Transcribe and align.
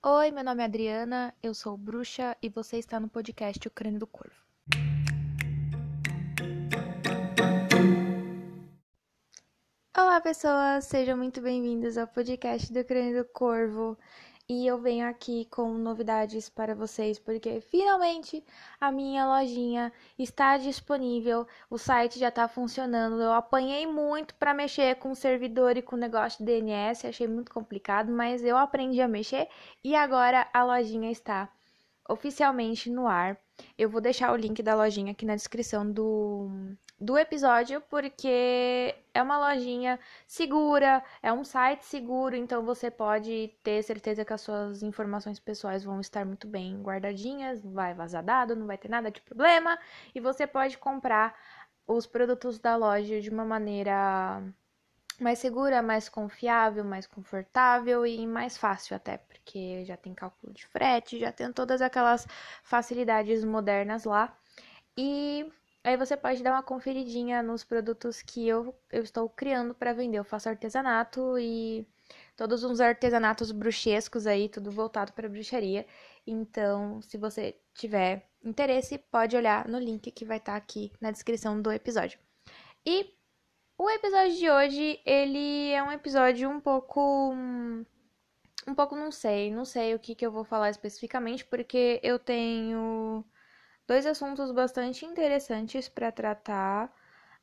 Oi, 0.00 0.30
meu 0.30 0.44
nome 0.44 0.62
é 0.62 0.66
Adriana, 0.66 1.34
eu 1.42 1.52
sou 1.52 1.76
bruxa 1.76 2.36
e 2.40 2.48
você 2.48 2.78
está 2.78 3.00
no 3.00 3.08
podcast 3.08 3.66
O 3.66 3.70
Crânio 3.70 3.98
do 3.98 4.06
Corvo. 4.06 4.36
Olá, 9.96 10.20
pessoas, 10.20 10.84
sejam 10.84 11.16
muito 11.16 11.40
bem-vindos 11.40 11.98
ao 11.98 12.06
podcast 12.06 12.72
do 12.72 12.84
Crânio 12.84 13.24
do 13.24 13.28
Corvo. 13.28 13.98
E 14.50 14.66
eu 14.66 14.78
venho 14.78 15.06
aqui 15.06 15.44
com 15.50 15.74
novidades 15.74 16.48
para 16.48 16.74
vocês, 16.74 17.18
porque 17.18 17.60
finalmente 17.60 18.42
a 18.80 18.90
minha 18.90 19.26
lojinha 19.26 19.92
está 20.18 20.56
disponível, 20.56 21.46
o 21.68 21.76
site 21.76 22.18
já 22.18 22.28
está 22.28 22.48
funcionando. 22.48 23.20
Eu 23.20 23.32
apanhei 23.32 23.86
muito 23.86 24.34
para 24.36 24.54
mexer 24.54 24.96
com 24.96 25.10
o 25.10 25.14
servidor 25.14 25.76
e 25.76 25.82
com 25.82 25.96
o 25.96 25.98
negócio 25.98 26.38
de 26.38 26.50
DNS, 26.50 27.06
achei 27.06 27.28
muito 27.28 27.52
complicado, 27.52 28.10
mas 28.10 28.42
eu 28.42 28.56
aprendi 28.56 29.02
a 29.02 29.08
mexer 29.08 29.48
e 29.84 29.94
agora 29.94 30.48
a 30.52 30.64
lojinha 30.64 31.10
está 31.10 31.50
oficialmente 32.08 32.88
no 32.90 33.06
ar. 33.06 33.38
Eu 33.76 33.90
vou 33.90 34.00
deixar 34.00 34.32
o 34.32 34.36
link 34.36 34.62
da 34.62 34.74
lojinha 34.74 35.12
aqui 35.12 35.26
na 35.26 35.36
descrição 35.36 35.90
do, 35.92 36.48
do 37.00 37.16
episódio, 37.16 37.80
porque 37.88 38.94
é 39.14 39.22
uma 39.22 39.38
lojinha 39.38 40.00
segura, 40.26 41.02
é 41.22 41.32
um 41.32 41.44
site 41.44 41.84
seguro, 41.84 42.34
então 42.34 42.64
você 42.64 42.90
pode 42.90 43.54
ter 43.62 43.82
certeza 43.84 44.24
que 44.24 44.32
as 44.32 44.40
suas 44.40 44.82
informações 44.82 45.38
pessoais 45.38 45.84
vão 45.84 46.00
estar 46.00 46.24
muito 46.24 46.48
bem 46.48 46.82
guardadinhas, 46.82 47.62
não 47.62 47.72
vai 47.72 47.94
vazar 47.94 48.24
dado, 48.24 48.56
não 48.56 48.66
vai 48.66 48.76
ter 48.76 48.88
nada 48.88 49.10
de 49.10 49.20
problema, 49.20 49.78
e 50.14 50.20
você 50.20 50.46
pode 50.46 50.76
comprar 50.78 51.34
os 51.86 52.06
produtos 52.06 52.58
da 52.58 52.76
loja 52.76 53.20
de 53.20 53.30
uma 53.30 53.44
maneira 53.44 54.42
mais 55.20 55.38
segura, 55.38 55.82
mais 55.82 56.08
confiável, 56.08 56.84
mais 56.84 57.06
confortável 57.06 58.06
e 58.06 58.26
mais 58.26 58.56
fácil 58.56 58.96
até, 58.96 59.18
porque 59.18 59.84
já 59.84 59.96
tem 59.96 60.14
cálculo 60.14 60.52
de 60.52 60.66
frete, 60.66 61.18
já 61.18 61.32
tem 61.32 61.52
todas 61.52 61.80
aquelas 61.80 62.26
facilidades 62.62 63.44
modernas 63.44 64.04
lá. 64.04 64.36
E 64.96 65.50
aí 65.88 65.96
você 65.96 66.16
pode 66.16 66.42
dar 66.42 66.52
uma 66.52 66.62
conferidinha 66.62 67.42
nos 67.42 67.64
produtos 67.64 68.20
que 68.20 68.46
eu, 68.46 68.74
eu 68.90 69.02
estou 69.02 69.28
criando 69.28 69.74
para 69.74 69.94
vender. 69.94 70.18
Eu 70.18 70.24
faço 70.24 70.48
artesanato 70.48 71.38
e 71.38 71.86
todos 72.36 72.62
uns 72.62 72.80
artesanatos 72.80 73.50
bruxescos 73.50 74.26
aí, 74.26 74.48
tudo 74.48 74.70
voltado 74.70 75.12
para 75.12 75.28
bruxaria. 75.28 75.86
Então, 76.26 77.00
se 77.00 77.16
você 77.16 77.56
tiver 77.74 78.28
interesse, 78.44 78.98
pode 78.98 79.34
olhar 79.34 79.66
no 79.66 79.78
link 79.78 80.10
que 80.10 80.24
vai 80.26 80.36
estar 80.36 80.52
tá 80.52 80.58
aqui 80.58 80.92
na 81.00 81.10
descrição 81.10 81.60
do 81.60 81.72
episódio. 81.72 82.18
E 82.84 83.14
o 83.78 83.88
episódio 83.88 84.36
de 84.36 84.50
hoje, 84.50 85.00
ele 85.06 85.70
é 85.70 85.82
um 85.82 85.90
episódio 85.90 86.50
um 86.50 86.60
pouco. 86.60 87.32
Um 88.66 88.74
pouco 88.74 88.94
não 88.94 89.10
sei, 89.10 89.50
não 89.50 89.64
sei 89.64 89.94
o 89.94 89.98
que, 89.98 90.14
que 90.14 90.26
eu 90.26 90.30
vou 90.30 90.44
falar 90.44 90.68
especificamente, 90.68 91.46
porque 91.46 91.98
eu 92.02 92.18
tenho 92.18 93.24
dois 93.88 94.04
assuntos 94.04 94.52
bastante 94.52 95.06
interessantes 95.06 95.88
para 95.88 96.12
tratar, 96.12 96.94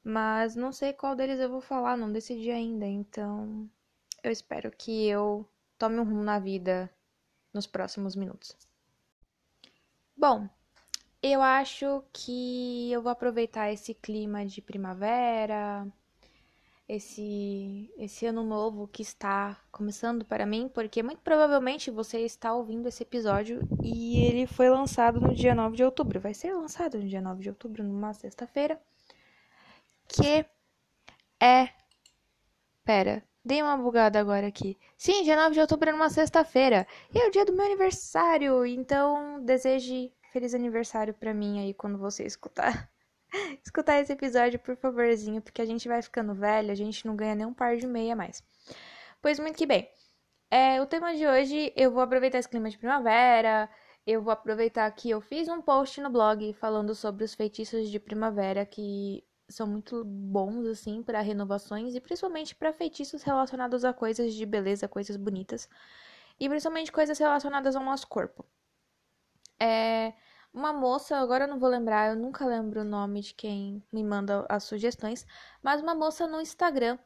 mas 0.04 0.56
não 0.56 0.72
sei 0.72 0.94
qual 0.94 1.16
deles 1.16 1.40
eu 1.40 1.50
vou 1.50 1.60
falar, 1.60 1.98
não 1.98 2.12
decidi 2.12 2.52
ainda, 2.52 2.86
então 2.86 3.68
eu 4.24 4.32
espero 4.32 4.72
que 4.72 5.08
eu 5.08 5.44
tome 5.78 6.00
um 6.00 6.04
rumo 6.04 6.24
na 6.24 6.38
vida 6.38 6.90
nos 7.52 7.66
próximos 7.66 8.16
minutos. 8.16 8.56
Bom, 10.16 10.48
eu 11.22 11.42
acho 11.42 12.04
que 12.14 12.92
eu 12.92 13.02
vou 13.02 13.12
aproveitar 13.12 13.72
esse 13.74 13.96
clima 13.96 14.46
de 14.46 14.62
primavera, 14.62 15.88
esse, 16.88 17.92
esse 17.98 18.26
ano 18.26 18.44
novo 18.44 18.88
que 18.88 19.02
está 19.02 19.60
começando 19.72 20.24
para 20.24 20.46
mim, 20.46 20.70
porque 20.72 21.02
muito 21.02 21.20
provavelmente 21.22 21.90
você 21.90 22.20
está 22.20 22.54
ouvindo 22.54 22.88
esse 22.88 23.04
episódio 23.04 23.68
e 23.82 24.24
ele 24.24 24.46
foi 24.46 24.70
lançado 24.70 25.20
no 25.20 25.34
dia 25.34 25.56
9 25.56 25.76
de 25.76 25.84
outubro. 25.84 26.20
Vai 26.20 26.34
ser 26.34 26.54
lançado 26.54 27.00
no 27.00 27.08
dia 27.08 27.22
9 27.22 27.42
de 27.42 27.50
outubro, 27.50 27.84
numa 27.84 28.14
sexta-feira. 28.14 28.80
Que 30.08 30.46
é. 31.40 31.70
Pera, 32.84 33.24
dei 33.44 33.64
uma 33.64 33.76
bugada 33.78 34.20
agora 34.20 34.48
aqui. 34.48 34.78
Sim, 34.96 35.24
dia 35.24 35.36
9 35.36 35.56
de 35.56 35.62
outubro 35.62 35.90
é 35.90 35.92
numa 35.92 36.10
sexta-feira. 36.10 36.88
E 37.14 37.18
é 37.18 37.28
o 37.28 37.32
dia 37.32 37.46
do 37.46 37.54
meu 37.54 37.66
aniversário. 37.66 38.64
Então, 38.66 39.44
deseje 39.44 40.14
feliz 40.32 40.54
aniversário 40.54 41.14
para 41.16 41.34
mim 41.34 41.60
aí 41.60 41.74
quando 41.74 41.98
você 41.98 42.26
escutar 42.26 42.90
escutar 43.64 44.00
esse 44.00 44.14
episódio, 44.14 44.60
por 44.60 44.76
favorzinho, 44.76 45.42
porque 45.42 45.62
a 45.62 45.66
gente 45.66 45.88
vai 45.88 46.02
ficando 46.02 46.34
velho, 46.34 46.72
a 46.72 46.76
gente 46.76 47.06
não 47.06 47.16
ganha 47.16 47.36
nem 47.36 47.46
um 47.46 47.54
par 47.54 47.78
de 47.78 47.88
meia 47.88 48.16
mais. 48.16 48.44
Pois 49.22 49.40
muito 49.40 49.58
que 49.58 49.66
bem. 49.66 49.90
É, 50.52 50.82
o 50.82 50.86
tema 50.86 51.16
de 51.16 51.26
hoje, 51.28 51.74
eu 51.76 51.92
vou 51.92 52.02
aproveitar 52.02 52.40
esse 52.40 52.50
clima 52.50 52.70
de 52.70 52.78
primavera, 52.78 53.70
eu 54.06 54.22
vou 54.22 54.32
aproveitar 54.32 54.90
que 54.92 55.10
eu 55.10 55.20
fiz 55.20 55.48
um 55.48 55.62
post 55.62 56.00
no 56.02 56.10
blog 56.10 56.54
falando 56.54 56.94
sobre 56.94 57.24
os 57.24 57.34
feitiços 57.34 57.90
de 57.90 58.00
primavera 58.00 58.66
que 58.66 59.24
são 59.50 59.68
muito 59.68 60.04
bons 60.06 60.66
assim 60.68 61.04
para 61.04 61.22
renovações 61.22 61.96
e 61.96 62.02
principalmente 62.02 62.56
para 62.56 62.74
feitiços 62.74 63.24
relacionados 63.24 63.84
a 63.86 63.94
coisas 63.94 64.34
de 64.34 64.46
beleza, 64.46 64.88
coisas 64.88 65.18
bonitas 65.18 65.70
e 66.40 66.50
principalmente 66.50 66.92
coisas 66.92 67.18
relacionadas 67.18 67.76
ao 67.76 67.84
nosso 67.84 68.08
corpo. 68.08 68.46
É, 69.60 70.14
uma 70.56 70.72
moça, 70.72 71.18
agora 71.18 71.44
eu 71.44 71.48
não 71.50 71.60
vou 71.60 71.70
lembrar, 71.70 72.10
eu 72.10 72.16
nunca 72.16 72.46
lembro 72.46 72.82
o 72.82 72.86
nome 72.86 73.22
de 73.22 73.34
quem 73.34 73.84
me 73.92 74.04
manda 74.04 74.46
as 74.50 74.64
sugestões, 74.64 75.26
mas 75.62 75.82
uma 75.82 75.94
moça 75.94 76.26
no 76.26 76.40
Instagram 76.42 76.98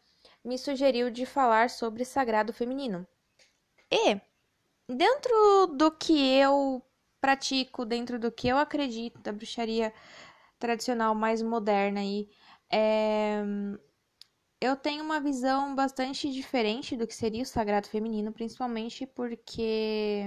me 0.45 0.57
sugeriu 0.57 1.09
de 1.09 1.25
falar 1.25 1.69
sobre 1.71 2.05
sagrado 2.05 2.53
feminino. 2.53 3.07
E 3.91 4.21
dentro 4.88 5.67
do 5.75 5.91
que 5.91 6.13
eu 6.35 6.83
pratico, 7.19 7.85
dentro 7.85 8.19
do 8.19 8.31
que 8.31 8.47
eu 8.47 8.57
acredito 8.57 9.19
da 9.19 9.31
bruxaria 9.31 9.91
tradicional 10.59 11.15
mais 11.15 11.41
moderna 11.41 12.01
aí, 12.01 12.29
é... 12.71 13.43
eu 14.61 14.75
tenho 14.75 15.03
uma 15.03 15.19
visão 15.19 15.75
bastante 15.75 16.31
diferente 16.31 16.95
do 16.95 17.07
que 17.07 17.15
seria 17.15 17.43
o 17.43 17.45
sagrado 17.47 17.88
feminino, 17.89 18.31
principalmente 18.31 19.07
porque 19.07 20.23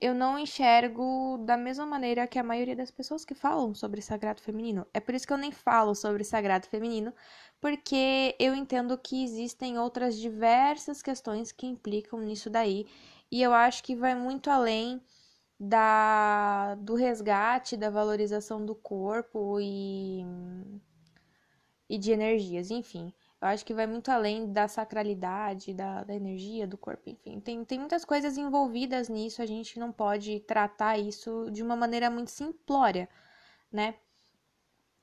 eu 0.00 0.14
não 0.14 0.38
enxergo 0.38 1.38
da 1.44 1.56
mesma 1.56 1.84
maneira 1.86 2.26
que 2.26 2.38
a 2.38 2.42
maioria 2.42 2.74
das 2.76 2.90
pessoas 2.90 3.24
que 3.24 3.34
falam 3.34 3.74
sobre 3.74 4.00
sagrado 4.02 4.40
feminino. 4.42 4.86
É 4.94 5.00
por 5.00 5.14
isso 5.14 5.26
que 5.26 5.32
eu 5.32 5.36
nem 5.38 5.52
falo 5.52 5.94
sobre 5.94 6.24
sagrado 6.24 6.66
feminino, 6.66 7.12
porque 7.60 8.34
eu 8.38 8.54
entendo 8.54 8.96
que 8.98 9.22
existem 9.24 9.78
outras 9.78 10.16
diversas 10.18 11.02
questões 11.02 11.52
que 11.52 11.66
implicam 11.66 12.20
nisso 12.20 12.48
daí, 12.50 12.86
e 13.30 13.42
eu 13.42 13.52
acho 13.54 13.82
que 13.84 13.94
vai 13.94 14.14
muito 14.14 14.50
além 14.50 15.00
da 15.58 16.74
do 16.76 16.94
resgate, 16.94 17.76
da 17.76 17.90
valorização 17.90 18.64
do 18.64 18.74
corpo 18.74 19.58
e 19.60 20.24
e 21.88 21.98
de 21.98 22.12
energias, 22.12 22.70
enfim. 22.70 23.12
Eu 23.40 23.48
acho 23.48 23.64
que 23.64 23.72
vai 23.72 23.86
muito 23.86 24.10
além 24.10 24.52
da 24.52 24.68
sacralidade, 24.68 25.72
da, 25.72 26.04
da 26.04 26.14
energia 26.14 26.66
do 26.66 26.76
corpo, 26.76 27.08
enfim. 27.08 27.40
Tem, 27.40 27.64
tem 27.64 27.78
muitas 27.78 28.04
coisas 28.04 28.36
envolvidas 28.36 29.08
nisso, 29.08 29.40
a 29.40 29.46
gente 29.46 29.78
não 29.78 29.90
pode 29.90 30.40
tratar 30.40 30.98
isso 30.98 31.50
de 31.50 31.62
uma 31.62 31.74
maneira 31.74 32.10
muito 32.10 32.30
simplória, 32.30 33.08
né? 33.72 33.94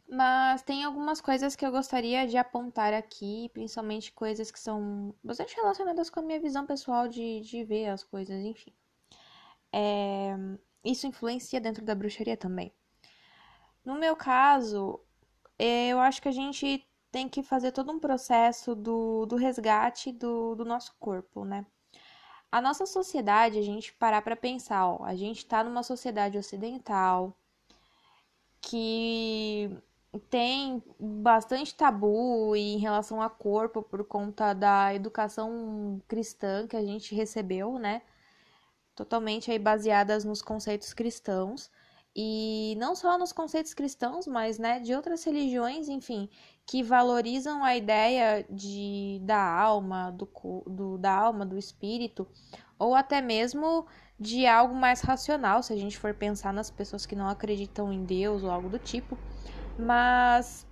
Mas 0.08 0.62
tem 0.62 0.84
algumas 0.84 1.20
coisas 1.20 1.56
que 1.56 1.66
eu 1.66 1.72
gostaria 1.72 2.28
de 2.28 2.38
apontar 2.38 2.94
aqui, 2.94 3.50
principalmente 3.54 4.14
coisas 4.14 4.52
que 4.52 4.60
são 4.60 5.14
bastante 5.24 5.56
relacionadas 5.56 6.10
com 6.10 6.20
a 6.20 6.24
minha 6.24 6.40
visão 6.40 6.66
pessoal 6.66 7.08
de, 7.08 7.42
de 7.42 7.64
ver 7.64 7.88
as 7.88 8.04
coisas, 8.04 8.40
enfim. 8.46 8.72
É, 9.74 10.34
isso 10.86 11.08
influencia 11.08 11.60
dentro 11.60 11.84
da 11.84 11.96
bruxaria 11.96 12.38
também. 12.38 12.72
No 13.84 13.96
meu 13.96 14.16
caso, 14.16 15.02
eu 15.60 16.00
acho 16.00 16.22
que 16.22 16.30
a 16.30 16.32
gente 16.32 16.87
tem 17.12 17.30
que 17.30 17.44
fazer 17.44 17.72
todo 17.72 17.92
um 17.92 18.00
processo 18.00 18.76
do, 18.76 19.26
do 19.26 19.36
resgate 19.36 20.12
do, 20.12 20.56
do 20.56 20.66
nosso 20.66 20.96
corpo, 21.00 21.46
né? 21.46 21.66
A 22.52 22.62
nossa 22.62 22.86
sociedade, 22.86 23.60
a 23.60 23.62
gente 23.62 23.94
parar 23.94 24.22
para 24.22 24.36
pensar, 24.36 24.88
ó, 24.88 25.04
a 25.04 25.16
gente 25.16 25.40
está 25.40 25.64
numa 25.64 25.84
sociedade 25.84 26.38
ocidental 26.38 27.38
que 28.62 29.70
tem 30.30 30.82
bastante 31.00 31.76
tabu 31.76 32.56
em 32.56 32.78
relação 32.78 33.22
a 33.22 33.30
corpo 33.30 33.82
por 33.84 34.04
conta 34.06 34.54
da 34.54 34.94
educação 34.94 36.02
cristã 36.08 36.68
que 36.68 36.76
a 36.76 36.82
gente 36.84 37.14
recebeu, 37.14 37.78
né? 37.78 38.02
Totalmente 38.96 39.52
aí 39.52 39.60
baseadas 39.60 40.24
nos 40.26 40.42
conceitos 40.42 40.94
cristãos 40.94 41.70
e 42.20 42.76
não 42.80 42.96
só 42.96 43.16
nos 43.16 43.32
conceitos 43.32 43.76
cristãos, 43.76 44.26
mas 44.26 44.58
né, 44.58 44.80
de 44.80 44.92
outras 44.96 45.24
religiões, 45.24 45.88
enfim, 45.88 46.28
que 46.66 46.82
valorizam 46.82 47.64
a 47.64 47.78
ideia 47.78 48.44
de, 48.50 49.22
da 49.22 49.40
alma, 49.40 50.10
do, 50.10 50.28
do, 50.66 50.98
da 50.98 51.14
alma, 51.14 51.46
do 51.46 51.60
espírito, 51.60 52.28
ou 52.80 52.96
até 52.96 53.22
mesmo 53.22 53.86
de 54.20 54.48
algo 54.48 54.74
mais 54.74 55.02
racional, 55.02 55.62
se 55.62 55.72
a 55.72 55.78
gente 55.78 55.96
for 55.96 56.12
pensar 56.12 56.52
nas 56.52 56.72
pessoas 56.72 57.06
que 57.06 57.16
não 57.16 57.30
acreditam 57.30 57.94
em 57.94 58.04
Deus 58.04 58.42
ou 58.42 58.50
algo 58.50 58.68
do 58.68 58.80
tipo. 58.80 59.16
Mas 59.78 60.66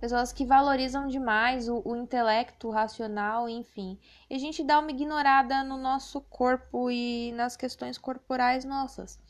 pessoas 0.00 0.32
que 0.32 0.46
valorizam 0.46 1.06
demais 1.06 1.68
o, 1.68 1.82
o 1.84 1.94
intelecto, 1.94 2.68
o 2.68 2.70
racional, 2.70 3.46
enfim. 3.46 3.98
E 4.30 4.34
a 4.34 4.38
gente 4.38 4.64
dá 4.64 4.78
uma 4.78 4.90
ignorada 4.90 5.62
no 5.62 5.76
nosso 5.76 6.18
corpo 6.22 6.90
e 6.90 7.30
nas 7.32 7.58
questões 7.58 7.98
corporais 7.98 8.64
nossas. 8.64 9.20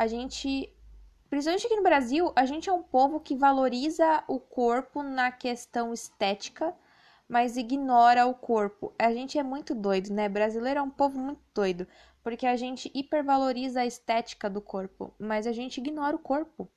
A 0.00 0.06
gente, 0.06 0.74
principalmente 1.28 1.66
aqui 1.66 1.76
no 1.76 1.82
Brasil, 1.82 2.32
a 2.34 2.46
gente 2.46 2.70
é 2.70 2.72
um 2.72 2.82
povo 2.82 3.20
que 3.20 3.36
valoriza 3.36 4.24
o 4.26 4.40
corpo 4.40 5.02
na 5.02 5.30
questão 5.30 5.92
estética, 5.92 6.74
mas 7.28 7.58
ignora 7.58 8.26
o 8.26 8.34
corpo. 8.34 8.94
A 8.98 9.12
gente 9.12 9.38
é 9.38 9.42
muito 9.42 9.74
doido, 9.74 10.10
né? 10.14 10.26
Brasileiro 10.26 10.80
é 10.80 10.82
um 10.82 10.88
povo 10.88 11.18
muito 11.18 11.42
doido, 11.54 11.86
porque 12.22 12.46
a 12.46 12.56
gente 12.56 12.90
hipervaloriza 12.94 13.82
a 13.82 13.86
estética 13.86 14.48
do 14.48 14.62
corpo, 14.62 15.14
mas 15.18 15.46
a 15.46 15.52
gente 15.52 15.78
ignora 15.78 16.16
o 16.16 16.18
corpo 16.18 16.70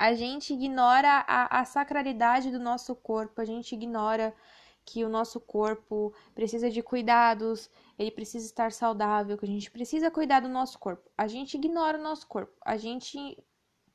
a 0.00 0.14
gente 0.14 0.54
ignora 0.54 1.26
a, 1.28 1.60
a 1.60 1.64
sacralidade 1.66 2.50
do 2.50 2.58
nosso 2.58 2.96
corpo, 2.96 3.38
a 3.38 3.44
gente 3.44 3.74
ignora 3.74 4.34
que 4.82 5.04
o 5.04 5.10
nosso 5.10 5.38
corpo 5.38 6.14
precisa 6.34 6.70
de 6.70 6.82
cuidados, 6.82 7.68
ele 8.00 8.10
precisa 8.10 8.46
estar 8.46 8.72
saudável, 8.72 9.36
que 9.36 9.44
a 9.44 9.48
gente 9.48 9.70
precisa 9.70 10.10
cuidar 10.10 10.40
do 10.40 10.48
nosso 10.48 10.78
corpo. 10.78 11.10
A 11.18 11.26
gente 11.26 11.58
ignora 11.58 11.98
o 11.98 12.02
nosso 12.02 12.26
corpo, 12.26 12.56
a 12.64 12.78
gente 12.78 13.36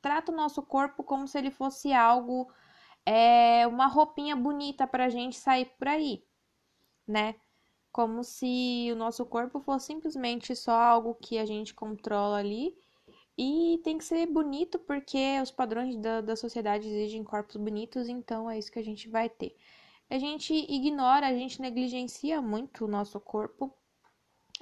trata 0.00 0.30
o 0.30 0.36
nosso 0.36 0.62
corpo 0.62 1.02
como 1.02 1.26
se 1.26 1.36
ele 1.36 1.50
fosse 1.50 1.92
algo, 1.92 2.48
é, 3.04 3.66
uma 3.66 3.88
roupinha 3.88 4.36
bonita 4.36 4.86
para 4.86 5.06
a 5.06 5.08
gente 5.08 5.36
sair 5.36 5.66
por 5.76 5.88
aí, 5.88 6.24
né? 7.04 7.34
Como 7.90 8.22
se 8.22 8.88
o 8.92 8.94
nosso 8.94 9.26
corpo 9.26 9.58
fosse 9.58 9.86
simplesmente 9.86 10.54
só 10.54 10.72
algo 10.72 11.16
que 11.16 11.36
a 11.36 11.44
gente 11.44 11.74
controla 11.74 12.36
ali 12.36 12.78
e 13.36 13.80
tem 13.82 13.98
que 13.98 14.04
ser 14.04 14.24
bonito 14.26 14.78
porque 14.78 15.40
os 15.42 15.50
padrões 15.50 15.96
da, 15.96 16.20
da 16.20 16.36
sociedade 16.36 16.86
exigem 16.86 17.24
corpos 17.24 17.56
bonitos, 17.56 18.08
então 18.08 18.48
é 18.48 18.56
isso 18.56 18.70
que 18.70 18.78
a 18.78 18.84
gente 18.84 19.08
vai 19.08 19.28
ter. 19.28 19.56
A 20.08 20.16
gente 20.16 20.54
ignora, 20.54 21.26
a 21.26 21.34
gente 21.34 21.60
negligencia 21.60 22.40
muito 22.40 22.84
o 22.84 22.88
nosso 22.88 23.18
corpo, 23.18 23.74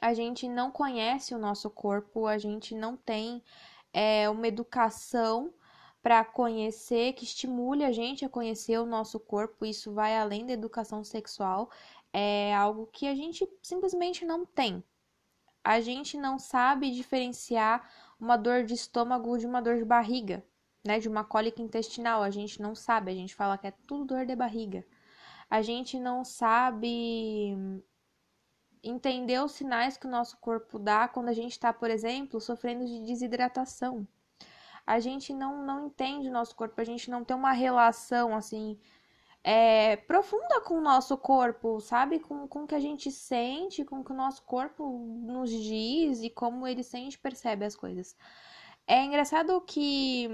a 0.05 0.13
gente 0.13 0.47
não 0.47 0.71
conhece 0.71 1.35
o 1.35 1.39
nosso 1.39 1.71
corpo, 1.71 2.27
a 2.27 2.37
gente 2.37 2.75
não 2.75 2.95
tem 2.95 3.43
é, 3.91 4.29
uma 4.29 4.47
educação 4.47 5.51
para 6.03 6.23
conhecer, 6.23 7.15
que 7.15 7.25
estimule 7.25 7.83
a 7.83 7.91
gente 7.91 8.23
a 8.23 8.29
conhecer 8.29 8.79
o 8.79 8.85
nosso 8.85 9.19
corpo, 9.19 9.65
isso 9.65 9.95
vai 9.95 10.15
além 10.19 10.45
da 10.45 10.53
educação 10.53 11.03
sexual, 11.03 11.71
é 12.13 12.55
algo 12.55 12.87
que 12.93 13.07
a 13.07 13.15
gente 13.15 13.49
simplesmente 13.63 14.27
não 14.27 14.45
tem. 14.45 14.85
A 15.65 15.81
gente 15.81 16.19
não 16.19 16.39
sabe 16.39 16.91
diferenciar 16.91 17.91
uma 18.21 18.37
dor 18.37 18.63
de 18.63 18.75
estômago 18.75 19.39
de 19.39 19.47
uma 19.47 19.63
dor 19.63 19.79
de 19.79 19.87
barriga, 19.87 20.45
né? 20.85 20.99
De 20.99 21.09
uma 21.09 21.25
cólica 21.25 21.63
intestinal. 21.63 22.23
A 22.23 22.29
gente 22.29 22.61
não 22.61 22.75
sabe, 22.75 23.11
a 23.11 23.15
gente 23.15 23.35
fala 23.35 23.57
que 23.57 23.69
é 23.69 23.73
tudo 23.87 24.05
dor 24.05 24.27
de 24.27 24.37
barriga. 24.37 24.85
A 25.49 25.63
gente 25.63 25.99
não 25.99 26.23
sabe 26.27 27.83
entender 28.85 29.43
os 29.43 29.53
sinais 29.53 29.97
que 29.97 30.07
o 30.07 30.11
nosso 30.11 30.37
corpo 30.39 30.79
dá 30.79 31.09
quando 31.09 31.29
a 31.29 31.33
gente 31.33 31.53
está, 31.53 31.73
por 31.73 31.91
exemplo, 31.91 32.41
sofrendo 32.41 32.85
de 32.87 33.05
desidratação. 33.07 34.07
A 34.87 35.01
gente 35.01 35.33
não, 35.33 35.65
não 35.65 35.87
entende 35.87 36.29
o 36.29 36.33
nosso 36.33 36.55
corpo, 36.55 36.81
a 36.81 36.85
gente 36.85 37.11
não 37.11 37.25
tem 37.25 37.37
uma 37.37 37.53
relação 37.53 38.37
assim 38.37 38.79
é, 39.45 39.97
profunda 39.97 40.61
com 40.63 40.79
o 40.79 40.81
nosso 40.81 41.17
corpo, 41.19 41.79
sabe? 41.81 42.19
Com, 42.19 42.49
com 42.49 42.65
o 42.65 42.67
que 42.67 42.75
a 42.75 42.81
gente 42.81 43.11
sente, 43.11 43.85
com 43.85 44.01
o 44.01 44.05
que 44.05 44.13
o 44.13 44.17
nosso 44.17 44.43
corpo 44.43 44.89
nos 45.23 45.51
diz 45.51 46.23
e 46.23 46.31
como 46.31 46.67
ele 46.67 46.83
sente 46.83 47.19
percebe 47.19 47.65
as 47.65 47.77
coisas. 47.77 48.17
É 48.87 49.05
engraçado 49.05 49.61
que. 49.63 50.29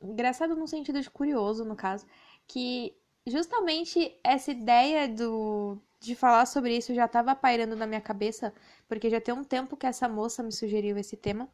Engraçado 0.00 0.54
no 0.56 0.68
sentido 0.68 1.00
de 1.00 1.10
curioso, 1.10 1.64
no 1.64 1.74
caso, 1.74 2.06
que 2.46 2.96
justamente 3.26 4.18
essa 4.22 4.52
ideia 4.52 5.08
do, 5.08 5.80
de 6.00 6.14
falar 6.14 6.46
sobre 6.46 6.76
isso 6.76 6.94
já 6.94 7.06
estava 7.06 7.34
pairando 7.34 7.76
na 7.76 7.86
minha 7.86 8.00
cabeça, 8.00 8.52
porque 8.88 9.10
já 9.10 9.20
tem 9.20 9.34
um 9.34 9.44
tempo 9.44 9.76
que 9.76 9.86
essa 9.86 10.08
moça 10.08 10.42
me 10.42 10.52
sugeriu 10.52 10.96
esse 10.98 11.16
tema. 11.16 11.48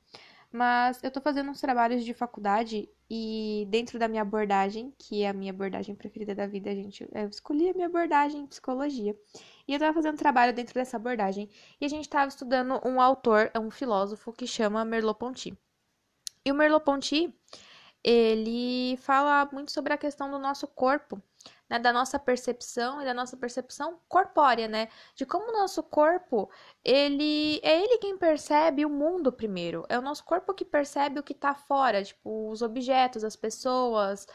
Mas 0.53 1.03
eu 1.03 1.11
tô 1.11 1.19
fazendo 1.21 1.50
uns 1.50 1.61
trabalhos 1.61 2.05
de 2.05 2.12
faculdade 2.12 2.87
e 3.09 3.67
dentro 3.71 3.99
da 3.99 4.06
minha 4.06 4.21
abordagem, 4.21 4.93
que 4.99 5.23
é 5.23 5.31
a 5.31 5.33
minha 5.33 5.50
abordagem 5.50 5.94
preferida 5.94 6.35
da 6.35 6.47
vida, 6.47 6.71
a 6.71 6.75
gente, 6.75 7.09
eu 7.11 7.29
escolhi 7.29 7.71
a 7.71 7.73
minha 7.75 7.87
abordagem 7.87 8.43
em 8.43 8.47
psicologia. 8.47 9.17
E 9.67 9.73
eu 9.73 9.79
tava 9.79 9.94
fazendo 9.94 10.19
trabalho 10.19 10.53
dentro 10.53 10.75
dessa 10.75 10.99
abordagem 10.99 11.49
e 11.81 11.85
a 11.87 11.89
gente 11.89 12.06
tava 12.09 12.29
estudando 12.29 12.81
um 12.87 13.00
autor, 13.00 13.50
um 13.59 13.71
filósofo 13.71 14.31
que 14.33 14.47
chama 14.47 14.85
Merleau-Ponty. 14.85 15.56
E 16.44 16.53
o 16.53 16.55
Merleau-Ponty, 16.55 17.35
ele 18.05 18.97
fala 18.99 19.49
muito 19.53 19.73
sobre 19.73 19.94
a 19.94 19.99
questão 19.99 20.31
do 20.31 20.39
nosso 20.39 20.67
corpo 20.67 21.23
né, 21.69 21.79
da 21.79 21.93
nossa 21.93 22.19
percepção 22.19 23.00
e 23.00 23.05
da 23.05 23.15
nossa 23.15 23.37
percepção 23.37 23.99
corpórea, 24.09 24.69
né? 24.69 24.89
De 25.15 25.25
como 25.25 25.50
o 25.50 25.59
nosso 25.59 25.83
corpo, 25.83 26.50
ele 26.85 27.61
é 27.62 27.83
ele 27.83 27.99
quem 27.99 28.19
percebe 28.19 28.85
o 28.85 28.91
mundo 28.91 29.33
primeiro. 29.33 29.85
É 29.89 29.99
o 29.99 30.03
nosso 30.03 30.25
corpo 30.25 30.55
que 30.55 30.65
percebe 30.65 31.19
o 31.19 31.23
que 31.23 31.35
tá 31.35 31.55
fora, 31.55 32.05
tipo, 32.05 32.50
os 32.50 32.62
objetos, 32.62 33.25
as 33.25 33.37
pessoas, 33.37 34.27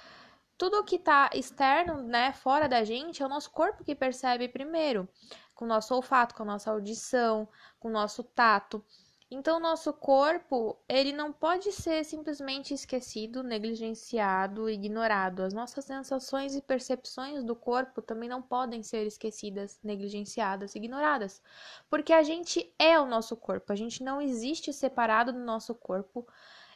tudo 0.57 0.83
que 0.83 0.97
tá 0.97 1.29
externo, 1.33 2.01
né, 2.01 2.33
fora 2.33 2.67
da 2.67 2.83
gente, 2.83 3.21
é 3.21 3.25
o 3.25 3.29
nosso 3.29 3.51
corpo 3.51 3.83
que 3.83 3.93
percebe 3.93 4.47
primeiro, 4.49 5.07
com 5.53 5.65
o 5.65 5.67
nosso 5.67 5.93
olfato, 5.93 6.33
com 6.33 6.43
a 6.43 6.45
nossa 6.45 6.71
audição, 6.71 7.47
com 7.79 7.89
o 7.89 7.91
nosso 7.91 8.23
tato. 8.23 8.83
Então, 9.29 9.59
nosso 9.59 9.91
corpo, 9.91 10.77
ele 10.87 11.11
não 11.11 11.33
pode 11.33 11.71
ser 11.73 12.05
simplesmente 12.05 12.73
esquecido, 12.73 13.43
negligenciado, 13.43 14.69
ignorado. 14.69 15.43
As 15.43 15.53
nossas 15.53 15.83
sensações 15.83 16.55
e 16.55 16.61
percepções 16.61 17.43
do 17.43 17.53
corpo 17.53 18.01
também 18.01 18.29
não 18.29 18.41
podem 18.41 18.81
ser 18.81 19.05
esquecidas, 19.05 19.79
negligenciadas, 19.83 20.75
ignoradas, 20.75 21.41
porque 21.89 22.13
a 22.13 22.23
gente 22.23 22.73
é 22.79 22.97
o 22.97 23.05
nosso 23.05 23.35
corpo, 23.35 23.73
a 23.73 23.75
gente 23.75 24.01
não 24.01 24.21
existe 24.21 24.71
separado 24.71 25.33
do 25.33 25.39
nosso 25.39 25.75
corpo 25.75 26.25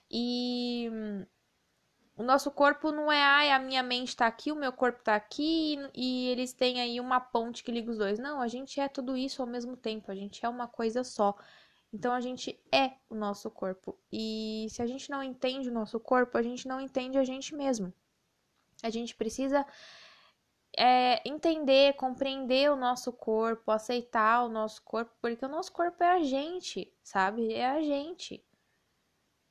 e 0.09 0.89
o 2.18 2.24
nosso 2.24 2.51
corpo 2.51 2.92
não 2.92 3.12
é, 3.12 3.24
ai, 3.24 3.51
a 3.51 3.59
minha 3.59 3.81
mente 3.81 4.15
tá 4.15 4.27
aqui, 4.27 4.51
o 4.51 4.56
meu 4.56 4.74
corpo 4.74 5.01
tá 5.04 5.15
aqui 5.15 5.77
e 5.95 6.27
eles 6.27 6.51
têm 6.54 6.81
aí 6.81 7.00
uma 7.00 7.19
ponte 7.19 7.63
que 7.63 7.71
liga 7.71 7.89
os 7.89 7.97
dois. 7.97 8.19
Não, 8.19 8.42
a 8.42 8.47
gente 8.47 8.80
é 8.80 8.88
tudo 8.89 9.15
isso 9.15 9.42
ao 9.42 9.47
mesmo 9.47 9.77
tempo, 9.77 10.12
a 10.12 10.15
gente 10.15 10.45
é 10.45 10.50
uma 10.50 10.68
coisa 10.68 11.04
só. 11.04 11.36
Então 11.94 12.14
a 12.14 12.22
gente 12.22 12.58
é 12.72 12.94
o 13.10 13.16
nosso 13.16 13.50
corpo. 13.52 13.98
E 14.12 14.68
se 14.70 14.82
a 14.82 14.88
gente 14.88 15.10
não 15.10 15.22
entende 15.22 15.70
o 15.70 15.74
nosso 15.74 16.00
corpo, 16.00 16.38
a 16.38 16.42
gente 16.42 16.68
não 16.68 16.80
entende 16.80 17.18
a 17.18 17.24
gente 17.24 17.54
mesmo. 17.54 17.94
A 18.82 18.90
gente 18.90 19.16
precisa 19.16 19.66
é, 20.78 21.22
entender, 21.28 21.94
compreender 21.96 22.72
o 22.72 22.76
nosso 22.76 23.12
corpo, 23.12 23.72
aceitar 23.72 24.44
o 24.44 24.50
nosso 24.50 24.82
corpo, 24.84 25.12
porque 25.22 25.46
o 25.46 25.50
nosso 25.50 25.72
corpo 25.72 26.04
é 26.04 26.14
a 26.14 26.24
gente, 26.24 26.92
sabe? 27.04 27.54
É 27.54 27.68
a 27.68 27.82
gente. 27.82 28.44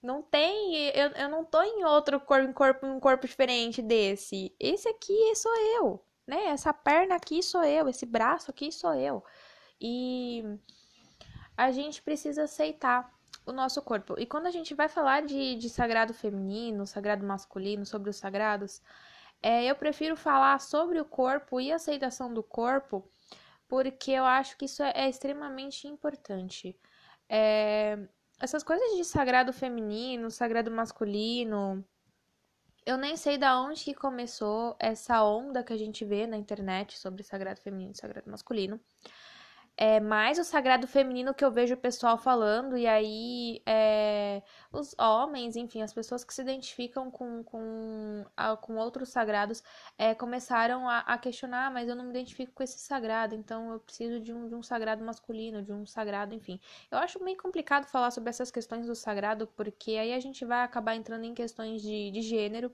Não 0.02 0.22
tem, 0.22 0.86
eu, 0.94 1.10
eu 1.10 1.28
não 1.28 1.44
tô 1.44 1.62
em 1.62 1.84
outro 1.84 2.18
corpo, 2.20 2.48
em 2.48 2.52
corpo, 2.54 2.86
em 2.86 2.90
um 2.90 3.00
corpo 3.00 3.26
diferente 3.26 3.82
desse. 3.82 4.54
Esse 4.58 4.88
aqui 4.88 5.34
sou 5.36 5.54
eu, 5.76 6.02
né? 6.26 6.46
Essa 6.46 6.72
perna 6.72 7.16
aqui 7.16 7.42
sou 7.42 7.62
eu, 7.64 7.86
esse 7.86 8.06
braço 8.06 8.50
aqui 8.50 8.72
sou 8.72 8.94
eu. 8.94 9.22
E 9.78 10.42
a 11.60 11.70
gente 11.70 12.00
precisa 12.00 12.44
aceitar 12.44 13.12
o 13.44 13.52
nosso 13.52 13.82
corpo. 13.82 14.14
E 14.18 14.24
quando 14.24 14.46
a 14.46 14.50
gente 14.50 14.74
vai 14.74 14.88
falar 14.88 15.20
de, 15.20 15.56
de 15.56 15.68
sagrado 15.68 16.14
feminino, 16.14 16.86
sagrado 16.86 17.26
masculino, 17.26 17.84
sobre 17.84 18.08
os 18.08 18.16
sagrados, 18.16 18.80
é, 19.42 19.66
eu 19.66 19.76
prefiro 19.76 20.16
falar 20.16 20.58
sobre 20.58 20.98
o 20.98 21.04
corpo 21.04 21.60
e 21.60 21.70
aceitação 21.70 22.32
do 22.32 22.42
corpo, 22.42 23.06
porque 23.68 24.10
eu 24.10 24.24
acho 24.24 24.56
que 24.56 24.64
isso 24.64 24.82
é, 24.82 24.92
é 24.94 25.08
extremamente 25.10 25.86
importante. 25.86 26.74
É, 27.28 27.98
essas 28.40 28.62
coisas 28.62 28.96
de 28.96 29.04
sagrado 29.04 29.52
feminino, 29.52 30.30
sagrado 30.30 30.70
masculino, 30.70 31.84
eu 32.86 32.96
nem 32.96 33.18
sei 33.18 33.36
da 33.36 33.60
onde 33.60 33.84
que 33.84 33.94
começou 33.94 34.76
essa 34.78 35.22
onda 35.22 35.62
que 35.62 35.74
a 35.74 35.78
gente 35.78 36.06
vê 36.06 36.26
na 36.26 36.38
internet 36.38 36.98
sobre 36.98 37.22
sagrado 37.22 37.60
feminino 37.60 37.92
e 37.92 37.98
sagrado 37.98 38.30
masculino 38.30 38.80
é 39.82 39.98
mais 39.98 40.38
o 40.38 40.44
sagrado 40.44 40.86
feminino 40.86 41.32
que 41.32 41.42
eu 41.42 41.50
vejo 41.50 41.72
o 41.72 41.76
pessoal 41.76 42.18
falando, 42.18 42.76
e 42.76 42.86
aí 42.86 43.62
é, 43.64 44.42
os 44.70 44.94
homens, 44.98 45.56
enfim, 45.56 45.80
as 45.80 45.90
pessoas 45.90 46.22
que 46.22 46.34
se 46.34 46.42
identificam 46.42 47.10
com, 47.10 47.42
com, 47.42 48.26
a, 48.36 48.54
com 48.58 48.76
outros 48.76 49.08
sagrados 49.08 49.62
é, 49.96 50.14
começaram 50.14 50.86
a, 50.86 50.98
a, 50.98 51.16
questionar, 51.16 51.70
mas 51.70 51.88
eu 51.88 51.96
não 51.96 52.04
me 52.04 52.10
identifico 52.10 52.52
com 52.52 52.62
esse 52.62 52.78
sagrado, 52.78 53.34
então 53.34 53.72
eu 53.72 53.80
preciso 53.80 54.20
de 54.20 54.34
um, 54.34 54.48
de 54.48 54.54
um 54.54 54.62
sagrado 54.62 55.02
masculino, 55.02 55.62
de 55.62 55.72
um 55.72 55.86
sagrado, 55.86 56.34
enfim. 56.34 56.60
Eu 56.90 56.98
acho 56.98 57.24
meio 57.24 57.38
complicado 57.38 57.86
falar 57.86 58.10
sobre 58.10 58.28
essas 58.28 58.50
questões 58.50 58.86
do 58.86 58.94
sagrado, 58.94 59.46
porque 59.56 59.92
aí 59.92 60.12
a 60.12 60.20
gente 60.20 60.44
vai 60.44 60.62
acabar 60.62 60.94
entrando 60.94 61.24
em 61.24 61.32
questões 61.32 61.80
de, 61.80 62.10
de 62.10 62.20
gênero, 62.20 62.70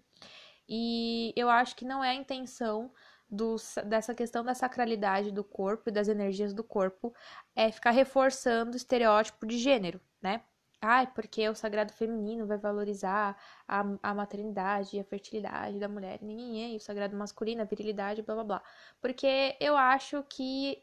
e 0.69 1.33
eu 1.37 1.49
acho 1.49 1.77
que 1.77 1.85
não 1.85 2.03
é 2.03 2.11
a 2.11 2.15
intenção 2.17 2.91
do, 3.29 3.57
dessa 3.87 4.15
questão 4.15 4.45
da 4.45 4.55
sacralidade 4.55 5.33
do 5.33 5.43
corpo 5.45 5.89
e 5.89 5.93
das 5.93 6.09
energias 6.09 6.53
do 6.55 6.63
corpo 6.65 7.15
é 7.55 7.71
ficar 7.73 7.91
reforçando 7.91 8.73
o 8.73 8.77
estereótipo 8.77 9.47
de 9.47 9.59
gênero, 9.59 10.01
né? 10.23 10.43
Ai, 10.81 11.07
porque 11.13 11.49
o 11.49 11.55
sagrado 11.55 11.93
feminino 11.93 12.47
vai 12.47 12.59
valorizar 12.59 13.37
a, 13.67 13.85
a 14.03 14.15
maternidade 14.15 14.97
e 14.97 15.01
a 15.01 15.05
fertilidade 15.05 15.79
da 15.81 15.89
mulher. 15.89 16.21
E 16.23 16.77
o 16.77 16.81
sagrado 16.81 17.17
masculino, 17.17 17.63
a 17.63 17.65
virilidade, 17.65 18.23
blá 18.23 18.35
blá 18.37 18.45
blá. 18.45 18.63
Porque 19.01 19.57
eu 19.59 19.77
acho 19.77 20.23
que 20.25 20.83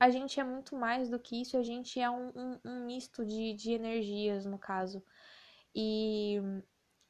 a 0.00 0.08
gente 0.10 0.40
é 0.40 0.44
muito 0.44 0.74
mais 0.74 1.10
do 1.10 1.18
que 1.18 1.42
isso, 1.42 1.56
a 1.58 1.62
gente 1.62 2.00
é 2.00 2.10
um, 2.10 2.32
um, 2.34 2.60
um 2.64 2.86
misto 2.86 3.24
de, 3.24 3.52
de 3.52 3.72
energias, 3.72 4.46
no 4.46 4.58
caso. 4.58 5.04
E 5.74 6.40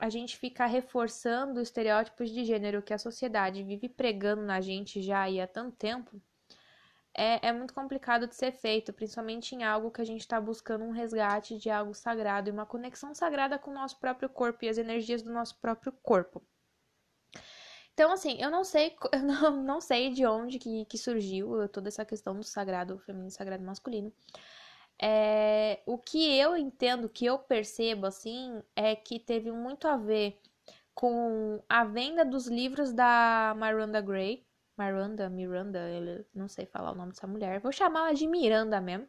a 0.00 0.08
gente 0.08 0.36
fica 0.36 0.66
reforçando 0.66 1.60
estereótipos 1.60 2.30
de 2.30 2.44
gênero 2.44 2.82
que 2.82 2.94
a 2.94 2.98
sociedade 2.98 3.62
vive 3.62 3.88
pregando 3.88 4.42
na 4.42 4.60
gente 4.60 5.02
já 5.02 5.24
há 5.24 5.46
tanto 5.46 5.76
tempo 5.76 6.20
é, 7.14 7.48
é 7.48 7.52
muito 7.52 7.74
complicado 7.74 8.26
de 8.26 8.34
ser 8.34 8.52
feito, 8.52 8.92
principalmente 8.92 9.54
em 9.54 9.64
algo 9.64 9.90
que 9.90 10.00
a 10.00 10.04
gente 10.04 10.20
está 10.20 10.40
buscando 10.40 10.84
um 10.84 10.90
resgate 10.90 11.58
de 11.58 11.68
algo 11.68 11.92
sagrado 11.94 12.48
e 12.48 12.52
uma 12.52 12.66
conexão 12.66 13.14
sagrada 13.14 13.58
com 13.58 13.70
o 13.70 13.74
nosso 13.74 13.98
próprio 13.98 14.28
corpo 14.28 14.64
e 14.64 14.68
as 14.68 14.78
energias 14.78 15.22
do 15.22 15.32
nosso 15.32 15.58
próprio 15.58 15.92
corpo. 16.02 16.42
Então, 17.92 18.12
assim, 18.12 18.40
eu 18.40 18.50
não 18.50 18.64
sei, 18.64 18.96
eu 19.12 19.22
não, 19.22 19.62
não 19.62 19.80
sei 19.80 20.10
de 20.10 20.24
onde 20.24 20.58
que, 20.58 20.84
que 20.86 20.96
surgiu 20.96 21.68
toda 21.68 21.88
essa 21.88 22.04
questão 22.04 22.34
do 22.34 22.44
sagrado 22.44 22.98
feminino 23.00 23.30
sagrado 23.30 23.62
masculino. 23.64 24.12
É, 25.02 25.80
o 25.86 25.96
que 25.96 26.36
eu 26.38 26.56
entendo, 26.56 27.08
que 27.08 27.24
eu 27.24 27.38
percebo, 27.38 28.06
assim, 28.06 28.62
é 28.76 28.94
que 28.94 29.18
teve 29.18 29.50
muito 29.50 29.88
a 29.88 29.96
ver 29.96 30.38
com 30.94 31.62
a 31.68 31.84
venda 31.84 32.24
dos 32.24 32.46
livros 32.46 32.92
da 32.92 33.54
Miranda 33.56 34.00
Gray, 34.02 34.44
Miranda, 34.78 35.28
Miranda, 35.30 35.78
eu 35.90 36.24
não 36.34 36.48
sei 36.48 36.66
falar 36.66 36.92
o 36.92 36.94
nome 36.94 37.12
dessa 37.12 37.26
mulher, 37.26 37.60
vou 37.60 37.72
chamá-la 37.72 38.12
de 38.12 38.26
Miranda 38.26 38.80
mesmo. 38.80 39.08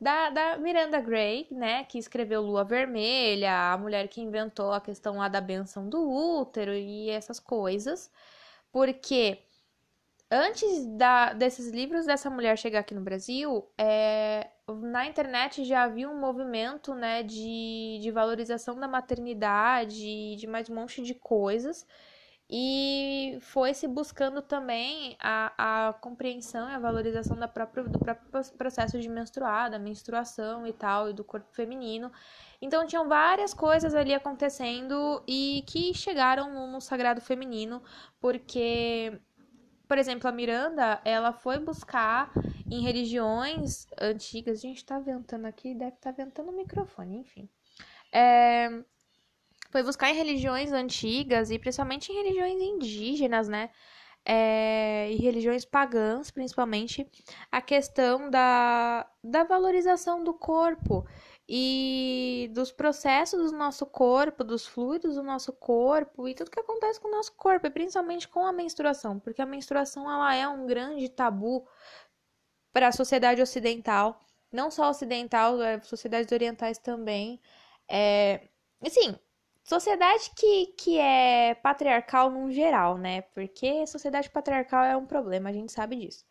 Da, 0.00 0.30
da 0.30 0.56
Miranda 0.58 1.00
Gray, 1.00 1.46
né, 1.50 1.84
que 1.84 1.98
escreveu 1.98 2.42
Lua 2.42 2.64
Vermelha, 2.64 3.72
a 3.72 3.78
mulher 3.78 4.08
que 4.08 4.20
inventou 4.20 4.72
a 4.72 4.80
questão 4.80 5.18
lá 5.18 5.28
da 5.28 5.40
benção 5.40 5.88
do 5.88 6.00
útero 6.40 6.74
e 6.74 7.08
essas 7.10 7.38
coisas. 7.38 8.10
Porque 8.72 9.38
antes 10.32 10.86
da, 10.96 11.34
desses 11.34 11.70
livros 11.70 12.06
dessa 12.06 12.30
mulher 12.30 12.56
chegar 12.56 12.80
aqui 12.80 12.94
no 12.94 13.02
Brasil, 13.02 13.68
é, 13.76 14.48
na 14.66 15.06
internet 15.06 15.62
já 15.62 15.82
havia 15.82 16.08
um 16.08 16.18
movimento 16.18 16.94
né, 16.94 17.22
de, 17.22 17.98
de 18.00 18.10
valorização 18.10 18.74
da 18.80 18.88
maternidade, 18.88 20.36
de 20.36 20.46
mais 20.46 20.70
um 20.70 20.74
monte 20.74 21.02
de 21.02 21.14
coisas 21.14 21.86
e 22.54 23.38
foi 23.40 23.72
se 23.72 23.88
buscando 23.88 24.42
também 24.42 25.16
a, 25.18 25.88
a 25.88 25.92
compreensão 25.94 26.68
e 26.68 26.74
a 26.74 26.78
valorização 26.78 27.34
da 27.34 27.48
própria, 27.48 27.82
do 27.84 27.98
próprio 27.98 28.30
processo 28.58 29.00
de 29.00 29.08
menstruar, 29.08 29.70
da 29.70 29.78
menstruação 29.78 30.66
e 30.66 30.72
tal, 30.74 31.08
e 31.08 31.14
do 31.14 31.24
corpo 31.24 31.50
feminino. 31.50 32.12
Então 32.60 32.86
tinham 32.86 33.08
várias 33.08 33.54
coisas 33.54 33.94
ali 33.94 34.12
acontecendo 34.12 35.22
e 35.26 35.64
que 35.66 35.94
chegaram 35.94 36.70
no 36.70 36.78
sagrado 36.78 37.22
feminino, 37.22 37.82
porque, 38.20 39.18
por 39.92 39.98
exemplo, 39.98 40.26
a 40.26 40.32
Miranda, 40.32 41.02
ela 41.04 41.34
foi 41.34 41.58
buscar 41.58 42.32
em 42.70 42.80
religiões 42.80 43.86
antigas, 44.00 44.56
a 44.56 44.62
gente 44.62 44.82
tá 44.82 44.98
ventando 44.98 45.46
aqui, 45.46 45.74
deve 45.74 45.96
estar 45.96 46.14
tá 46.14 46.24
ventando 46.24 46.50
o 46.50 46.56
microfone, 46.56 47.18
enfim. 47.18 47.46
É, 48.10 48.70
foi 49.70 49.82
buscar 49.82 50.08
em 50.08 50.14
religiões 50.14 50.72
antigas 50.72 51.50
e 51.50 51.58
principalmente 51.58 52.10
em 52.10 52.14
religiões 52.14 52.58
indígenas, 52.58 53.48
né? 53.48 53.68
É, 54.24 55.10
e 55.12 55.16
religiões 55.16 55.66
pagãs, 55.66 56.30
principalmente, 56.30 57.06
a 57.50 57.60
questão 57.60 58.30
da, 58.30 59.06
da 59.22 59.44
valorização 59.44 60.24
do 60.24 60.32
corpo 60.32 61.06
e 61.48 62.50
dos 62.54 62.72
processos 62.72 63.50
do 63.50 63.56
nosso 63.58 63.84
corpo, 63.86 64.44
dos 64.44 64.66
fluidos 64.66 65.16
do 65.16 65.22
nosso 65.22 65.52
corpo 65.52 66.28
e 66.28 66.34
tudo 66.34 66.50
que 66.50 66.60
acontece 66.60 67.00
com 67.00 67.08
o 67.08 67.10
nosso 67.10 67.32
corpo, 67.34 67.66
e 67.66 67.70
principalmente 67.70 68.28
com 68.28 68.46
a 68.46 68.52
menstruação, 68.52 69.18
porque 69.18 69.42
a 69.42 69.46
menstruação 69.46 70.10
ela 70.10 70.34
é 70.34 70.46
um 70.48 70.66
grande 70.66 71.08
tabu 71.08 71.66
para 72.72 72.88
a 72.88 72.92
sociedade 72.92 73.42
ocidental, 73.42 74.20
não 74.50 74.70
só 74.70 74.88
ocidental, 74.90 75.60
é, 75.62 75.80
sociedades 75.82 76.32
orientais 76.32 76.78
também. 76.78 77.40
É, 77.88 78.48
assim, 78.84 79.16
Sociedade 79.64 80.30
que, 80.36 80.66
que 80.76 80.98
é 80.98 81.54
patriarcal 81.54 82.30
num 82.30 82.50
geral, 82.50 82.98
né? 82.98 83.22
Porque 83.22 83.86
sociedade 83.86 84.28
patriarcal 84.28 84.84
é 84.84 84.96
um 84.96 85.06
problema, 85.06 85.50
a 85.50 85.52
gente 85.52 85.72
sabe 85.72 85.96
disso. 85.96 86.24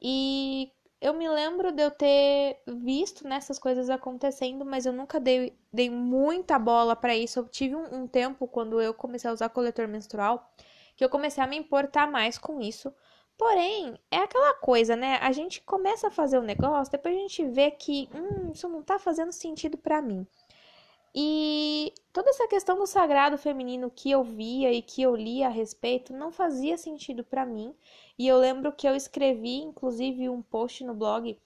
E 0.00 0.70
eu 1.02 1.12
me 1.12 1.28
lembro 1.28 1.72
de 1.72 1.82
eu 1.82 1.90
ter 1.90 2.62
visto 2.66 3.26
nessas 3.26 3.58
coisas 3.58 3.90
acontecendo, 3.90 4.64
mas 4.64 4.86
eu 4.86 4.92
nunca 4.92 5.18
dei, 5.18 5.58
dei 5.72 5.90
muita 5.90 6.60
bola 6.60 6.94
para 6.94 7.16
isso. 7.16 7.40
Eu 7.40 7.48
tive 7.48 7.74
um, 7.74 8.02
um, 8.02 8.06
tempo 8.06 8.46
quando 8.46 8.80
eu 8.80 8.94
comecei 8.94 9.28
a 9.28 9.32
usar 9.32 9.48
coletor 9.48 9.88
menstrual 9.88 10.48
que 10.96 11.04
eu 11.04 11.08
comecei 11.08 11.42
a 11.42 11.46
me 11.46 11.56
importar 11.56 12.06
mais 12.06 12.38
com 12.38 12.60
isso. 12.60 12.94
Porém, 13.36 13.98
é 14.10 14.18
aquela 14.18 14.54
coisa, 14.54 14.94
né? 14.94 15.18
A 15.20 15.32
gente 15.32 15.60
começa 15.62 16.06
a 16.06 16.10
fazer 16.10 16.38
o 16.38 16.42
um 16.42 16.44
negócio, 16.44 16.92
depois 16.92 17.16
a 17.16 17.18
gente 17.18 17.44
vê 17.46 17.72
que, 17.72 18.08
hum, 18.14 18.52
isso 18.52 18.68
não 18.68 18.82
tá 18.82 18.98
fazendo 18.98 19.32
sentido 19.32 19.76
para 19.76 20.00
mim. 20.00 20.24
E 21.14 21.92
toda 22.12 22.30
essa 22.30 22.48
questão 22.48 22.78
do 22.78 22.86
sagrado 22.86 23.36
feminino 23.36 23.90
que 23.90 24.10
eu 24.10 24.24
via 24.24 24.72
e 24.72 24.80
que 24.80 25.02
eu 25.02 25.14
lia 25.14 25.46
a 25.46 25.50
respeito 25.50 26.12
não 26.12 26.32
fazia 26.32 26.78
sentido 26.78 27.22
para 27.22 27.44
mim. 27.44 27.74
E 28.18 28.26
eu 28.26 28.38
lembro 28.38 28.72
que 28.72 28.88
eu 28.88 28.94
escrevi, 28.94 29.56
inclusive, 29.56 30.28
um 30.28 30.40
post 30.40 30.84
no 30.84 30.94
blog 30.94 31.38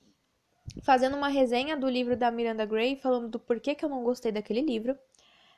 fazendo 0.83 1.17
uma 1.17 1.29
resenha 1.29 1.77
do 1.77 1.89
livro 1.89 2.17
da 2.17 2.31
Miranda 2.31 2.65
Gray, 2.65 2.97
falando 2.97 3.29
do 3.29 3.41
porquê 3.41 3.75
que 3.75 3.85
eu 3.85 3.89
não 3.89 4.05
gostei 4.05 4.33
daquele 4.33 4.61
livro. 4.61 4.97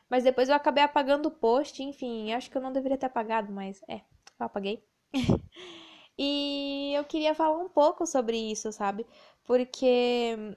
Mas 0.09 0.25
depois 0.25 0.49
eu 0.49 0.55
acabei 0.55 0.83
apagando 0.83 1.27
o 1.27 1.31
post, 1.31 1.83
enfim, 1.83 2.33
acho 2.33 2.50
que 2.50 2.57
eu 2.57 2.62
não 2.62 2.73
deveria 2.73 2.97
ter 2.97 3.07
apagado, 3.07 3.53
mas 3.53 3.83
é, 3.88 3.97
eu 3.97 4.47
apaguei. 4.47 4.83
e 6.19 6.93
eu 6.95 7.05
queria 7.05 7.35
falar 7.35 7.59
um 7.59 7.69
pouco 7.69 8.07
sobre 8.07 8.37
isso, 8.38 8.73
sabe? 8.73 9.07
Porque 9.45 10.57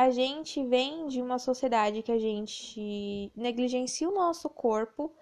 a 0.00 0.10
gente 0.10 0.64
vem 0.64 1.08
de 1.08 1.20
uma 1.20 1.38
sociedade 1.38 2.02
que 2.02 2.10
a 2.10 2.18
gente 2.18 3.30
negligencia 3.36 4.08
o 4.08 4.14
nosso 4.14 4.48
corpo, 4.48 5.14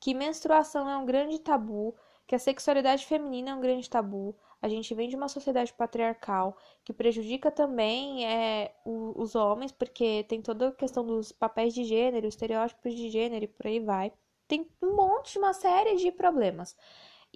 que 0.00 0.12
menstruação 0.12 0.90
é 0.90 0.96
um 0.96 1.06
grande 1.06 1.38
tabu, 1.38 1.94
que 2.26 2.34
a 2.34 2.38
sexualidade 2.38 3.06
feminina 3.06 3.50
é 3.50 3.54
um 3.54 3.60
grande 3.60 3.88
tabu. 3.88 4.34
A 4.60 4.68
gente 4.68 4.92
vem 4.92 5.08
de 5.08 5.14
uma 5.14 5.28
sociedade 5.28 5.72
patriarcal 5.72 6.56
que 6.84 6.92
prejudica 6.92 7.48
também 7.48 8.26
é, 8.26 8.74
os 8.84 9.36
homens, 9.36 9.70
porque 9.70 10.24
tem 10.24 10.42
toda 10.42 10.68
a 10.68 10.72
questão 10.72 11.06
dos 11.06 11.30
papéis 11.30 11.72
de 11.72 11.84
gênero, 11.84 12.26
estereótipos 12.26 12.92
de 12.92 13.10
gênero 13.10 13.44
e 13.44 13.48
por 13.48 13.68
aí 13.68 13.78
vai. 13.78 14.12
Tem 14.48 14.68
um 14.82 14.96
monte, 14.96 15.38
uma 15.38 15.52
série 15.52 15.94
de 15.94 16.10
problemas. 16.10 16.76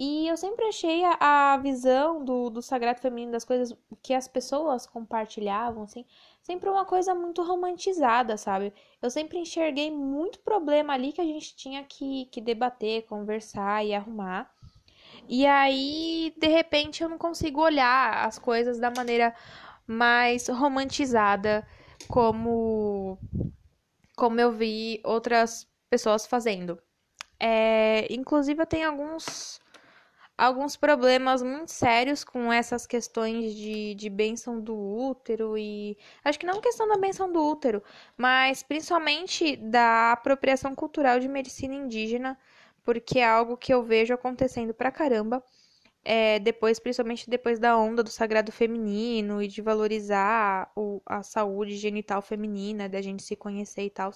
E 0.00 0.28
eu 0.28 0.36
sempre 0.36 0.64
achei 0.66 1.02
a, 1.04 1.54
a 1.54 1.56
visão 1.56 2.24
do, 2.24 2.50
do 2.50 2.62
sagrado 2.62 3.00
feminino, 3.00 3.32
das 3.32 3.44
coisas 3.44 3.76
que 4.00 4.14
as 4.14 4.28
pessoas 4.28 4.86
compartilhavam, 4.86 5.82
assim, 5.82 6.04
sempre 6.40 6.70
uma 6.70 6.84
coisa 6.84 7.16
muito 7.16 7.42
romantizada, 7.42 8.36
sabe? 8.36 8.72
Eu 9.02 9.10
sempre 9.10 9.38
enxerguei 9.38 9.90
muito 9.90 10.38
problema 10.38 10.92
ali 10.92 11.12
que 11.12 11.20
a 11.20 11.24
gente 11.24 11.56
tinha 11.56 11.82
que, 11.82 12.26
que 12.26 12.40
debater, 12.40 13.06
conversar 13.06 13.84
e 13.84 13.92
arrumar. 13.92 14.48
E 15.28 15.44
aí, 15.44 16.32
de 16.36 16.46
repente, 16.46 17.02
eu 17.02 17.08
não 17.08 17.18
consigo 17.18 17.60
olhar 17.60 18.24
as 18.24 18.38
coisas 18.38 18.78
da 18.78 18.92
maneira 18.92 19.34
mais 19.84 20.46
romantizada 20.46 21.66
como 22.06 23.18
como 24.14 24.40
eu 24.40 24.52
vi 24.52 25.00
outras 25.04 25.66
pessoas 25.90 26.24
fazendo. 26.24 26.78
É, 27.40 28.06
inclusive, 28.12 28.62
eu 28.62 28.66
tenho 28.66 28.88
alguns 28.88 29.60
alguns 30.38 30.76
problemas 30.76 31.42
muito 31.42 31.72
sérios 31.72 32.22
com 32.22 32.52
essas 32.52 32.86
questões 32.86 33.54
de, 33.54 33.94
de 33.96 34.08
benção 34.08 34.60
do 34.60 34.76
útero 34.76 35.58
e 35.58 35.98
acho 36.24 36.38
que 36.38 36.46
não 36.46 36.60
questão 36.60 36.88
da 36.88 36.96
benção 36.96 37.30
do 37.32 37.42
útero, 37.42 37.82
mas 38.16 38.62
principalmente 38.62 39.56
da 39.56 40.12
apropriação 40.12 40.74
cultural 40.76 41.18
de 41.18 41.28
medicina 41.28 41.74
indígena, 41.74 42.38
porque 42.84 43.18
é 43.18 43.26
algo 43.26 43.56
que 43.56 43.74
eu 43.74 43.82
vejo 43.82 44.14
acontecendo 44.14 44.72
pra 44.72 44.92
caramba. 44.92 45.42
É, 46.04 46.38
depois, 46.38 46.78
principalmente 46.80 47.28
depois 47.28 47.58
da 47.58 47.76
onda 47.76 48.02
do 48.02 48.10
sagrado 48.10 48.52
feminino 48.52 49.42
e 49.42 49.48
de 49.48 49.60
valorizar 49.62 50.70
o, 50.76 51.02
a 51.06 51.22
saúde 51.22 51.76
genital 51.76 52.22
feminina, 52.22 52.88
da 52.88 53.02
gente 53.02 53.22
se 53.22 53.36
conhecer 53.36 53.84
e 53.84 53.90
tal. 53.90 54.12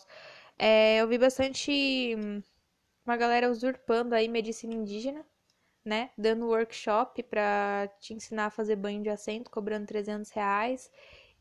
É, 0.58 0.98
eu 0.98 1.08
vi 1.08 1.18
bastante 1.18 2.16
hum, 2.18 2.42
uma 3.06 3.16
galera 3.16 3.50
usurpando 3.50 4.14
aí 4.14 4.28
medicina 4.28 4.74
indígena 4.74 5.24
né? 5.84 6.10
Dando 6.16 6.46
workshop 6.46 7.22
para 7.24 7.88
te 8.00 8.14
ensinar 8.14 8.46
a 8.46 8.50
fazer 8.50 8.76
banho 8.76 9.02
de 9.02 9.08
assento, 9.10 9.50
cobrando 9.50 9.86
300 9.86 10.30
reais. 10.30 10.90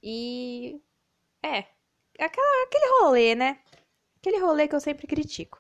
E. 0.01 0.79
É. 1.43 1.65
Aquela, 2.19 2.65
aquele 2.65 2.99
rolê, 2.99 3.35
né? 3.35 3.59
Aquele 4.17 4.39
rolê 4.39 4.67
que 4.67 4.75
eu 4.75 4.79
sempre 4.79 5.07
critico. 5.07 5.59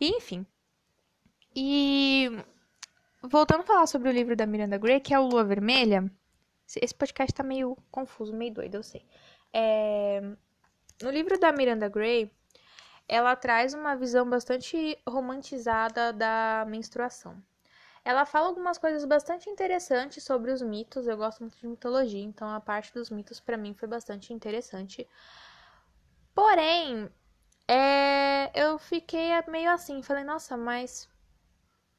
E, 0.00 0.08
enfim. 0.16 0.46
E. 1.54 2.30
Voltando 3.22 3.60
a 3.60 3.66
falar 3.66 3.86
sobre 3.86 4.08
o 4.08 4.12
livro 4.12 4.36
da 4.36 4.46
Miranda 4.46 4.78
Gray, 4.78 5.00
que 5.00 5.12
é 5.12 5.18
o 5.18 5.26
Lua 5.26 5.44
Vermelha. 5.44 6.10
Esse 6.76 6.94
podcast 6.94 7.34
tá 7.34 7.42
meio 7.42 7.76
confuso, 7.90 8.32
meio 8.34 8.52
doido, 8.52 8.76
eu 8.76 8.82
sei. 8.82 9.04
É... 9.52 10.20
no 11.02 11.10
livro 11.10 11.38
da 11.38 11.50
Miranda 11.50 11.88
Gray, 11.88 12.30
ela 13.08 13.34
traz 13.34 13.72
uma 13.72 13.96
visão 13.96 14.28
bastante 14.28 14.98
romantizada 15.08 16.12
da 16.12 16.66
menstruação. 16.68 17.42
Ela 18.08 18.24
fala 18.24 18.46
algumas 18.46 18.78
coisas 18.78 19.04
bastante 19.04 19.50
interessantes 19.50 20.24
sobre 20.24 20.50
os 20.50 20.62
mitos. 20.62 21.06
Eu 21.06 21.18
gosto 21.18 21.40
muito 21.40 21.58
de 21.58 21.66
mitologia, 21.66 22.22
então 22.24 22.48
a 22.48 22.58
parte 22.58 22.90
dos 22.94 23.10
mitos 23.10 23.38
para 23.38 23.58
mim 23.58 23.74
foi 23.74 23.86
bastante 23.86 24.32
interessante. 24.32 25.06
Porém, 26.34 27.10
é, 27.68 28.50
eu 28.58 28.78
fiquei 28.78 29.28
meio 29.48 29.70
assim, 29.70 30.00
falei, 30.02 30.24
nossa, 30.24 30.56
mas 30.56 31.06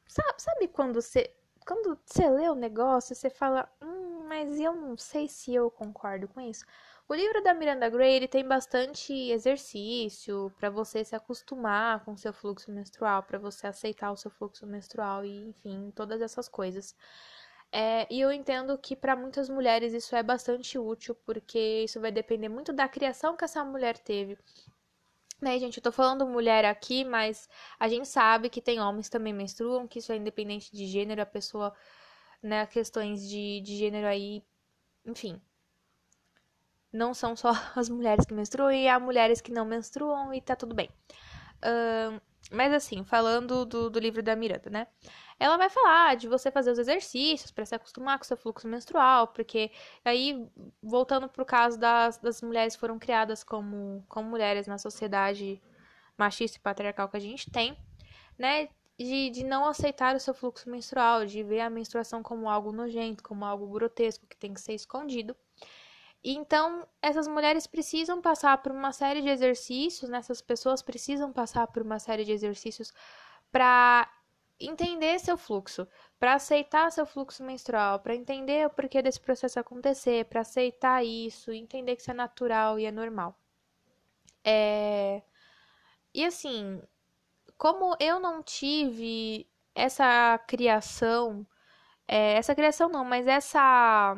sabe, 0.08 0.42
sabe 0.42 0.68
quando 0.70 1.00
você 1.00 1.32
quando 1.64 2.00
você 2.04 2.28
lê 2.28 2.50
o 2.50 2.56
negócio, 2.56 3.16
você 3.16 3.30
fala, 3.30 3.72
hum, 3.80 4.24
mas 4.28 4.60
eu 4.60 4.74
não 4.76 4.98
sei 4.98 5.28
se 5.28 5.54
eu 5.54 5.70
concordo 5.70 6.28
com 6.28 6.42
isso. 6.42 6.66
O 7.10 7.16
livro 7.16 7.42
da 7.42 7.56
Miranda 7.56 7.90
Gray 7.90 8.14
ele 8.14 8.28
tem 8.28 8.48
bastante 8.48 9.12
exercício 9.32 10.54
para 10.60 10.70
você 10.70 11.04
se 11.04 11.16
acostumar 11.16 12.06
com 12.06 12.12
o 12.14 12.18
seu 12.20 12.32
fluxo 12.32 12.72
menstrual, 12.72 13.24
para 13.24 13.40
você 13.40 13.66
aceitar 13.66 14.12
o 14.12 14.16
seu 14.16 14.30
fluxo 14.30 14.68
menstrual 14.68 15.26
e, 15.26 15.48
enfim, 15.48 15.92
todas 15.96 16.22
essas 16.22 16.48
coisas. 16.48 16.96
É, 17.72 18.06
e 18.14 18.22
eu 18.22 18.32
entendo 18.32 18.78
que 18.78 18.96
para 18.96 19.16
muitas 19.16 19.50
mulheres 19.50 19.92
isso 19.92 20.16
é 20.16 20.22
bastante 20.22 20.78
útil, 20.78 21.16
porque 21.26 21.84
isso 21.84 22.00
vai 22.00 22.12
depender 22.12 22.48
muito 22.48 22.72
da 22.72 22.88
criação 22.88 23.36
que 23.36 23.44
essa 23.44 23.66
mulher 23.66 23.98
teve. 23.98 24.38
Né, 25.42 25.58
gente, 25.58 25.78
eu 25.78 25.84
tô 25.84 25.92
falando 25.92 26.28
mulher 26.28 26.64
aqui, 26.64 27.04
mas 27.04 27.50
a 27.80 27.88
gente 27.88 28.08
sabe 28.08 28.52
que 28.52 28.62
tem 28.62 28.80
homens 28.80 29.10
também 29.10 29.34
menstruam, 29.34 29.88
que 29.88 29.98
isso 29.98 30.12
é 30.12 30.18
independente 30.18 30.72
de 30.72 30.86
gênero, 30.86 31.24
a 31.24 31.26
pessoa, 31.26 31.74
né, 32.40 32.68
questões 32.68 33.28
de, 33.28 33.62
de 33.62 33.78
gênero 33.78 34.06
aí, 34.06 34.44
enfim, 35.04 35.42
não 36.92 37.14
são 37.14 37.36
só 37.36 37.52
as 37.76 37.90
mulheres 37.90 38.26
que 38.26 38.34
menstruam 38.34 38.72
e 38.72 38.88
há 38.88 39.00
mulheres 39.00 39.42
que 39.42 39.52
não 39.52 39.66
menstruam 39.66 40.34
e 40.34 40.42
tá 40.42 40.56
tudo 40.56 40.76
bem. 40.76 40.90
Uh, 41.58 42.20
mas 42.52 42.74
assim, 42.74 43.04
falando 43.04 43.66
do, 43.66 43.90
do 43.90 44.00
livro 44.00 44.24
da 44.24 44.36
Miranda, 44.36 44.70
né? 44.70 44.88
Ela 45.40 45.56
vai 45.58 45.70
falar 45.70 46.16
de 46.16 46.28
você 46.28 46.52
fazer 46.52 46.72
os 46.72 46.80
exercícios 46.80 47.52
para 47.52 47.66
se 47.66 47.76
acostumar 47.76 48.18
com 48.18 48.24
o 48.24 48.28
seu 48.28 48.36
fluxo 48.36 48.68
menstrual, 48.68 49.28
porque 49.28 49.72
aí, 50.04 50.46
voltando 50.82 51.30
pro 51.30 51.46
caso 51.46 51.80
das, 51.80 52.18
das 52.18 52.42
mulheres 52.42 52.74
que 52.74 52.80
foram 52.80 53.00
criadas 53.00 53.44
como, 53.44 54.04
como 54.10 54.30
mulheres 54.30 54.68
na 54.68 54.78
sociedade 54.78 55.62
machista 56.18 56.58
e 56.58 56.62
patriarcal 56.62 57.08
que 57.08 57.18
a 57.18 57.22
gente 57.22 57.50
tem, 57.52 57.78
né? 58.38 58.68
De, 58.98 59.30
de 59.30 59.46
não 59.46 59.66
aceitar 59.66 60.14
o 60.16 60.20
seu 60.20 60.34
fluxo 60.34 60.70
menstrual, 60.70 61.26
de 61.26 61.42
ver 61.42 61.62
a 61.62 61.70
menstruação 61.70 62.22
como 62.22 62.50
algo 62.50 62.74
nojento, 62.74 63.24
como 63.24 63.46
algo 63.46 63.68
grotesco 63.68 64.28
que 64.28 64.36
tem 64.36 64.54
que 64.54 64.60
ser 64.60 64.74
escondido. 64.74 65.36
Então, 66.24 66.86
essas 67.02 67.28
mulheres 67.28 67.66
precisam 67.66 68.22
passar 68.22 68.58
por 68.62 68.72
uma 68.72 68.92
série 68.92 69.22
de 69.22 69.30
exercícios, 69.30 70.10
né? 70.10 70.18
essas 70.18 70.42
pessoas 70.42 70.82
precisam 70.82 71.32
passar 71.32 71.68
por 71.68 71.82
uma 71.82 71.98
série 72.00 72.26
de 72.26 72.32
exercícios 72.32 72.94
para 73.52 74.10
entender 74.60 75.18
seu 75.20 75.38
fluxo, 75.38 75.88
para 76.20 76.34
aceitar 76.34 76.92
seu 76.92 77.06
fluxo 77.06 77.44
menstrual, 77.44 78.00
para 78.00 78.16
entender 78.16 78.68
o 78.68 78.70
porquê 78.70 79.02
desse 79.02 79.20
processo 79.20 79.60
acontecer, 79.60 80.26
para 80.26 80.42
aceitar 80.42 81.04
isso, 81.06 81.52
entender 81.52 81.96
que 81.96 82.02
isso 82.02 82.12
é 82.12 82.14
natural 82.14 82.78
e 82.78 82.86
é 82.86 82.92
normal. 82.92 83.40
É... 84.44 85.22
E 86.14 86.26
assim, 86.26 86.82
como 87.58 87.96
eu 88.00 88.20
não 88.20 88.44
tive 88.44 89.48
essa 89.74 90.38
criação, 90.48 91.48
é, 92.08 92.34
essa 92.34 92.56
criação 92.56 92.90
não, 92.90 93.06
mas 93.06 93.28
essa 93.28 94.18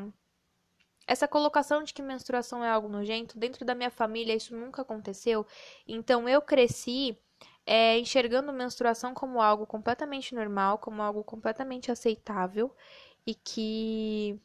essa 1.07 1.27
colocação 1.27 1.83
de 1.83 1.93
que 1.93 2.01
menstruação 2.01 2.63
é 2.63 2.69
algo 2.69 2.87
nojento, 2.87 3.37
dentro 3.37 3.65
da 3.65 3.75
minha 3.75 3.89
família 3.89 4.35
isso 4.35 4.55
nunca 4.55 4.81
aconteceu. 4.81 5.45
Então 5.87 6.27
eu 6.27 6.41
cresci 6.41 7.17
é, 7.65 7.97
enxergando 7.99 8.53
menstruação 8.53 9.13
como 9.13 9.41
algo 9.41 9.65
completamente 9.65 10.33
normal, 10.35 10.77
como 10.77 11.01
algo 11.01 11.23
completamente 11.23 11.91
aceitável 11.91 12.73
e 13.25 13.35
que 13.35 14.39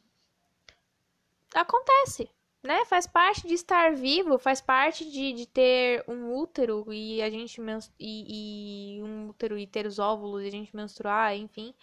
acontece, 1.53 2.29
né? 2.63 2.85
Faz 2.85 3.07
parte 3.07 3.47
de 3.47 3.53
estar 3.53 3.95
vivo, 3.95 4.37
faz 4.37 4.61
parte 4.61 5.09
de, 5.09 5.33
de 5.33 5.45
ter 5.47 6.03
um 6.07 6.33
útero 6.35 6.85
e 6.91 7.21
a 7.21 7.29
gente 7.29 7.61
e, 7.99 8.97
e 8.99 9.03
um 9.03 9.29
útero 9.29 9.57
e 9.57 9.65
ter 9.65 9.85
os 9.85 9.99
óvulos 9.99 10.43
e 10.43 10.47
a 10.47 10.51
gente 10.51 10.75
menstruar, 10.75 11.35
enfim 11.35 11.73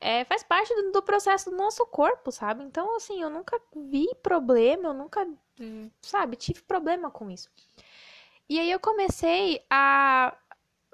é, 0.00 0.24
faz 0.24 0.42
parte 0.42 0.74
do, 0.74 0.92
do, 0.92 1.02
processo 1.02 1.50
do 1.50 1.56
nosso 1.56 1.84
corpo, 1.86 2.32
sabe? 2.32 2.64
Então, 2.64 2.96
assim, 2.96 3.20
eu 3.22 3.28
nunca 3.28 3.60
vi 3.76 4.08
problema, 4.22 4.88
eu 4.88 4.94
nunca, 4.94 5.28
sabe, 6.00 6.36
tive 6.36 6.62
problema 6.62 7.10
com 7.10 7.30
isso. 7.30 7.50
E 8.48 8.58
aí 8.58 8.70
eu 8.70 8.80
comecei 8.80 9.64
a 9.70 10.36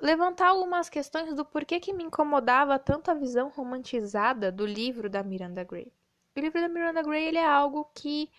levantar 0.00 0.48
algumas 0.48 0.88
questões 0.88 1.32
do 1.34 1.44
porquê 1.44 1.80
que 1.80 1.92
me 1.92 2.04
incomodava 2.04 2.78
tanto 2.78 3.10
a 3.10 3.14
visão 3.14 3.48
romantizada 3.48 4.52
do 4.52 4.66
livro 4.66 5.08
da 5.08 5.22
Miranda 5.22 5.64
Gray. 5.64 5.90
O 6.36 6.40
livro 6.40 6.60
da 6.60 6.68
Miranda 6.68 7.02
Gray, 7.02 7.24
ele 7.24 7.38
é 7.38 7.46
algo 7.46 7.88
que 7.94 8.30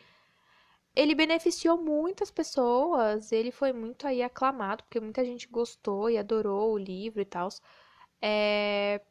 ele 0.95 1.15
beneficiou 1.15 1.77
muitas 1.77 2.29
pessoas, 2.29 3.31
ele 3.31 3.51
foi 3.51 3.71
muito 3.71 4.05
aí 4.05 4.21
aclamado, 4.21 4.83
porque 4.83 4.99
muita 4.99 5.23
gente 5.23 5.47
gostou 5.47 6.09
e 6.09 6.17
adorou 6.17 6.73
o 6.73 6.77
livro 6.77 7.21
e 7.21 7.25
tal. 7.25 7.49
É, 8.21 9.01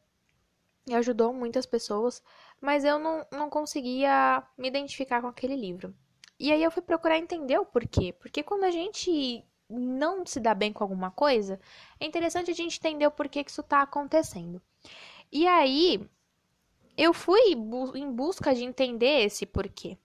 e 0.86 0.94
ajudou 0.94 1.32
muitas 1.32 1.66
pessoas, 1.66 2.22
mas 2.60 2.84
eu 2.84 2.98
não, 2.98 3.26
não 3.32 3.50
conseguia 3.50 4.42
me 4.56 4.68
identificar 4.68 5.20
com 5.20 5.26
aquele 5.26 5.56
livro. 5.56 5.94
E 6.38 6.52
aí 6.52 6.62
eu 6.62 6.70
fui 6.70 6.82
procurar 6.82 7.18
entender 7.18 7.58
o 7.58 7.66
porquê. 7.66 8.12
Porque 8.12 8.42
quando 8.42 8.64
a 8.64 8.70
gente 8.70 9.44
não 9.68 10.24
se 10.24 10.38
dá 10.38 10.54
bem 10.54 10.72
com 10.72 10.84
alguma 10.84 11.10
coisa, 11.10 11.58
é 11.98 12.06
interessante 12.06 12.50
a 12.50 12.54
gente 12.54 12.78
entender 12.78 13.06
o 13.06 13.10
porquê 13.10 13.42
que 13.42 13.50
isso 13.50 13.62
está 13.62 13.82
acontecendo. 13.82 14.62
E 15.32 15.46
aí 15.46 16.08
eu 16.96 17.12
fui 17.12 17.52
em 17.94 18.12
busca 18.12 18.54
de 18.54 18.64
entender 18.64 19.24
esse 19.24 19.44
porquê, 19.44 19.98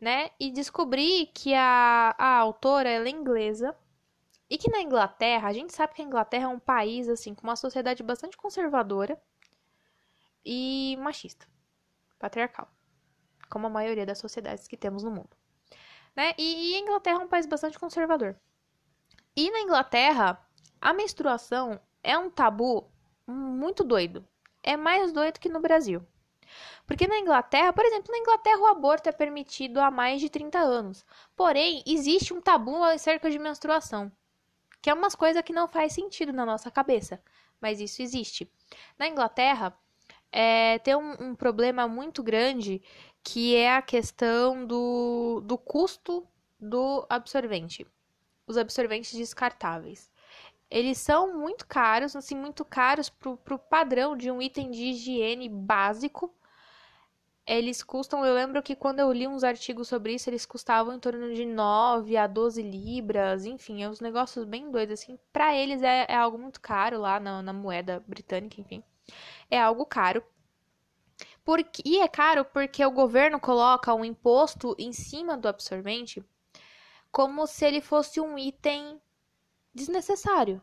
né? 0.00 0.30
E 0.40 0.50
descobri 0.50 1.26
que 1.34 1.54
a, 1.54 2.14
a 2.18 2.38
autora 2.38 2.88
é 2.88 3.08
inglesa 3.08 3.76
e 4.48 4.56
que 4.58 4.70
na 4.70 4.80
Inglaterra, 4.80 5.48
a 5.48 5.52
gente 5.52 5.74
sabe 5.74 5.94
que 5.94 6.02
a 6.02 6.04
Inglaterra 6.04 6.44
é 6.44 6.48
um 6.48 6.58
país 6.58 7.08
assim 7.08 7.34
com 7.34 7.42
uma 7.42 7.56
sociedade 7.56 8.02
bastante 8.02 8.36
conservadora 8.36 9.20
e 10.44 10.96
machista, 11.00 11.46
patriarcal, 12.18 12.68
como 13.48 13.66
a 13.66 13.70
maioria 13.70 14.06
das 14.06 14.18
sociedades 14.18 14.68
que 14.68 14.76
temos 14.76 15.02
no 15.02 15.10
mundo. 15.10 15.36
Né? 16.14 16.34
E, 16.38 16.72
e 16.72 16.74
a 16.76 16.78
Inglaterra 16.80 17.20
é 17.20 17.24
um 17.24 17.28
país 17.28 17.46
bastante 17.46 17.78
conservador. 17.78 18.36
E 19.36 19.50
na 19.50 19.60
Inglaterra, 19.60 20.40
a 20.80 20.92
menstruação 20.92 21.80
é 22.02 22.16
um 22.16 22.30
tabu 22.30 22.88
muito 23.26 23.82
doido. 23.82 24.26
É 24.62 24.76
mais 24.76 25.12
doido 25.12 25.40
que 25.40 25.48
no 25.48 25.60
Brasil. 25.60 26.06
Porque 26.86 27.06
na 27.06 27.18
Inglaterra, 27.18 27.72
por 27.72 27.84
exemplo, 27.84 28.12
na 28.12 28.18
Inglaterra 28.18 28.58
o 28.60 28.66
aborto 28.66 29.08
é 29.08 29.12
permitido 29.12 29.80
há 29.80 29.90
mais 29.90 30.20
de 30.20 30.28
30 30.28 30.58
anos. 30.58 31.04
Porém, 31.34 31.82
existe 31.86 32.32
um 32.32 32.40
tabu 32.40 32.82
acerca 32.84 33.30
de 33.30 33.38
menstruação, 33.38 34.12
que 34.80 34.90
é 34.90 34.94
umas 34.94 35.14
coisas 35.14 35.42
que 35.42 35.52
não 35.52 35.66
faz 35.66 35.94
sentido 35.94 36.32
na 36.32 36.44
nossa 36.44 36.70
cabeça, 36.70 37.22
mas 37.60 37.80
isso 37.80 38.02
existe. 38.02 38.50
Na 38.98 39.08
Inglaterra, 39.08 39.76
é, 40.36 40.80
tem 40.80 40.96
um, 40.96 41.30
um 41.30 41.34
problema 41.36 41.86
muito 41.86 42.20
grande 42.20 42.82
que 43.22 43.54
é 43.54 43.76
a 43.76 43.80
questão 43.80 44.66
do, 44.66 45.40
do 45.44 45.56
custo 45.56 46.26
do 46.58 47.06
absorvente. 47.08 47.86
Os 48.44 48.56
absorventes 48.56 49.12
descartáveis. 49.12 50.10
Eles 50.68 50.98
são 50.98 51.38
muito 51.38 51.64
caros, 51.68 52.16
assim, 52.16 52.34
muito 52.34 52.64
caros 52.64 53.08
para 53.08 53.54
o 53.54 53.58
padrão 53.58 54.16
de 54.16 54.28
um 54.28 54.42
item 54.42 54.72
de 54.72 54.86
higiene 54.86 55.48
básico. 55.48 56.34
Eles 57.46 57.80
custam, 57.82 58.26
eu 58.26 58.34
lembro 58.34 58.60
que 58.62 58.74
quando 58.74 58.98
eu 58.98 59.12
li 59.12 59.28
uns 59.28 59.44
artigos 59.44 59.86
sobre 59.86 60.14
isso, 60.14 60.28
eles 60.28 60.44
custavam 60.44 60.94
em 60.94 60.98
torno 60.98 61.32
de 61.32 61.44
9 61.46 62.16
a 62.16 62.26
12 62.26 62.60
libras, 62.60 63.46
enfim, 63.46 63.84
é 63.84 63.88
uns 63.88 64.00
negócios 64.00 64.44
bem 64.44 64.68
doidos, 64.70 65.00
assim. 65.00 65.16
Para 65.32 65.54
eles 65.54 65.80
é, 65.82 66.06
é, 66.08 66.16
algo 66.16 66.38
muito 66.38 66.60
caro 66.60 66.98
lá 66.98 67.20
na, 67.20 67.40
na 67.40 67.52
moeda 67.52 68.02
britânica, 68.08 68.60
enfim 68.60 68.82
é 69.50 69.60
algo 69.60 69.84
caro. 69.86 70.22
E 71.84 72.00
é 72.00 72.08
caro 72.08 72.44
porque 72.44 72.84
o 72.84 72.90
governo 72.90 73.38
coloca 73.38 73.94
um 73.94 74.04
imposto 74.04 74.74
em 74.78 74.92
cima 74.92 75.36
do 75.36 75.46
absorvente 75.46 76.24
como 77.12 77.46
se 77.46 77.64
ele 77.64 77.80
fosse 77.80 78.20
um 78.20 78.36
item 78.36 79.00
desnecessário. 79.72 80.60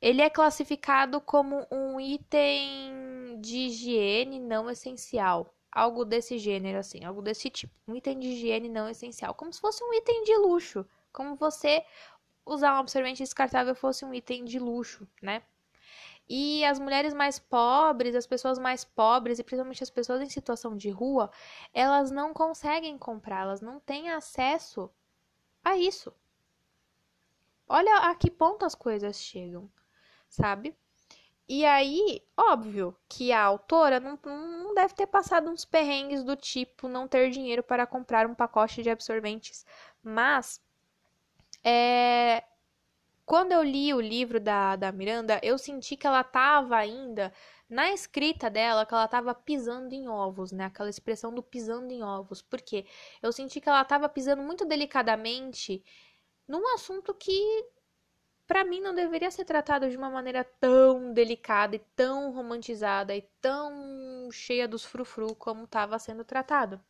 Ele 0.00 0.22
é 0.22 0.30
classificado 0.30 1.20
como 1.20 1.66
um 1.70 2.00
item 2.00 3.38
de 3.40 3.66
higiene 3.66 4.40
não 4.40 4.70
essencial. 4.70 5.54
Algo 5.70 6.04
desse 6.04 6.38
gênero, 6.38 6.78
assim, 6.78 7.04
algo 7.04 7.20
desse 7.20 7.50
tipo. 7.50 7.74
Um 7.86 7.94
item 7.94 8.18
de 8.18 8.28
higiene 8.28 8.68
não 8.68 8.88
essencial. 8.88 9.34
Como 9.34 9.52
se 9.52 9.60
fosse 9.60 9.84
um 9.84 9.92
item 9.92 10.24
de 10.24 10.34
luxo. 10.36 10.86
Como 11.12 11.36
você 11.36 11.84
usar 12.46 12.74
um 12.74 12.78
absorvente 12.78 13.22
descartável 13.22 13.74
fosse 13.74 14.04
um 14.04 14.14
item 14.14 14.44
de 14.44 14.58
luxo, 14.58 15.06
né? 15.20 15.42
E 16.32 16.64
as 16.64 16.78
mulheres 16.78 17.12
mais 17.12 17.40
pobres, 17.40 18.14
as 18.14 18.24
pessoas 18.24 18.56
mais 18.56 18.84
pobres, 18.84 19.40
e 19.40 19.42
principalmente 19.42 19.82
as 19.82 19.90
pessoas 19.90 20.22
em 20.22 20.28
situação 20.30 20.76
de 20.76 20.88
rua, 20.88 21.28
elas 21.74 22.12
não 22.12 22.32
conseguem 22.32 22.96
comprar, 22.96 23.40
elas 23.42 23.60
não 23.60 23.80
têm 23.80 24.10
acesso 24.10 24.88
a 25.64 25.76
isso. 25.76 26.14
Olha 27.68 28.10
a 28.10 28.14
que 28.14 28.30
ponto 28.30 28.64
as 28.64 28.76
coisas 28.76 29.16
chegam, 29.16 29.68
sabe? 30.28 30.76
E 31.48 31.64
aí, 31.66 32.22
óbvio 32.36 32.96
que 33.08 33.32
a 33.32 33.42
autora 33.42 33.98
não, 33.98 34.16
não 34.24 34.72
deve 34.72 34.94
ter 34.94 35.08
passado 35.08 35.50
uns 35.50 35.64
perrengues 35.64 36.22
do 36.22 36.36
tipo 36.36 36.86
não 36.86 37.08
ter 37.08 37.28
dinheiro 37.30 37.60
para 37.60 37.88
comprar 37.88 38.24
um 38.28 38.36
pacote 38.36 38.84
de 38.84 38.90
absorventes. 38.90 39.66
Mas, 40.00 40.62
é, 41.64 42.44
quando 43.30 43.52
eu 43.52 43.62
li 43.62 43.94
o 43.94 44.00
livro 44.00 44.40
da, 44.40 44.74
da 44.74 44.90
Miranda, 44.90 45.38
eu 45.40 45.56
senti 45.56 45.96
que 45.96 46.04
ela 46.04 46.22
estava 46.22 46.76
ainda, 46.76 47.32
na 47.68 47.92
escrita 47.92 48.50
dela, 48.50 48.84
que 48.84 48.92
ela 48.92 49.04
estava 49.04 49.32
pisando 49.32 49.94
em 49.94 50.08
ovos, 50.08 50.50
né? 50.50 50.64
Aquela 50.64 50.90
expressão 50.90 51.32
do 51.32 51.40
pisando 51.40 51.92
em 51.92 52.02
ovos. 52.02 52.42
Por 52.42 52.60
quê? 52.60 52.84
Eu 53.22 53.30
senti 53.30 53.60
que 53.60 53.68
ela 53.68 53.82
estava 53.82 54.08
pisando 54.08 54.42
muito 54.42 54.64
delicadamente 54.64 55.80
num 56.48 56.74
assunto 56.74 57.14
que 57.14 57.30
para 58.50 58.64
mim 58.64 58.80
não 58.80 58.92
deveria 58.92 59.30
ser 59.30 59.44
tratado 59.44 59.88
de 59.88 59.96
uma 59.96 60.10
maneira 60.10 60.42
tão 60.42 61.12
delicada 61.12 61.76
e 61.76 61.78
tão 61.94 62.32
romantizada 62.32 63.14
e 63.14 63.22
tão 63.40 64.28
cheia 64.32 64.66
dos 64.66 64.84
frufru 64.84 65.36
como 65.36 65.66
estava 65.66 65.96
sendo 66.00 66.24
tratado. 66.24 66.80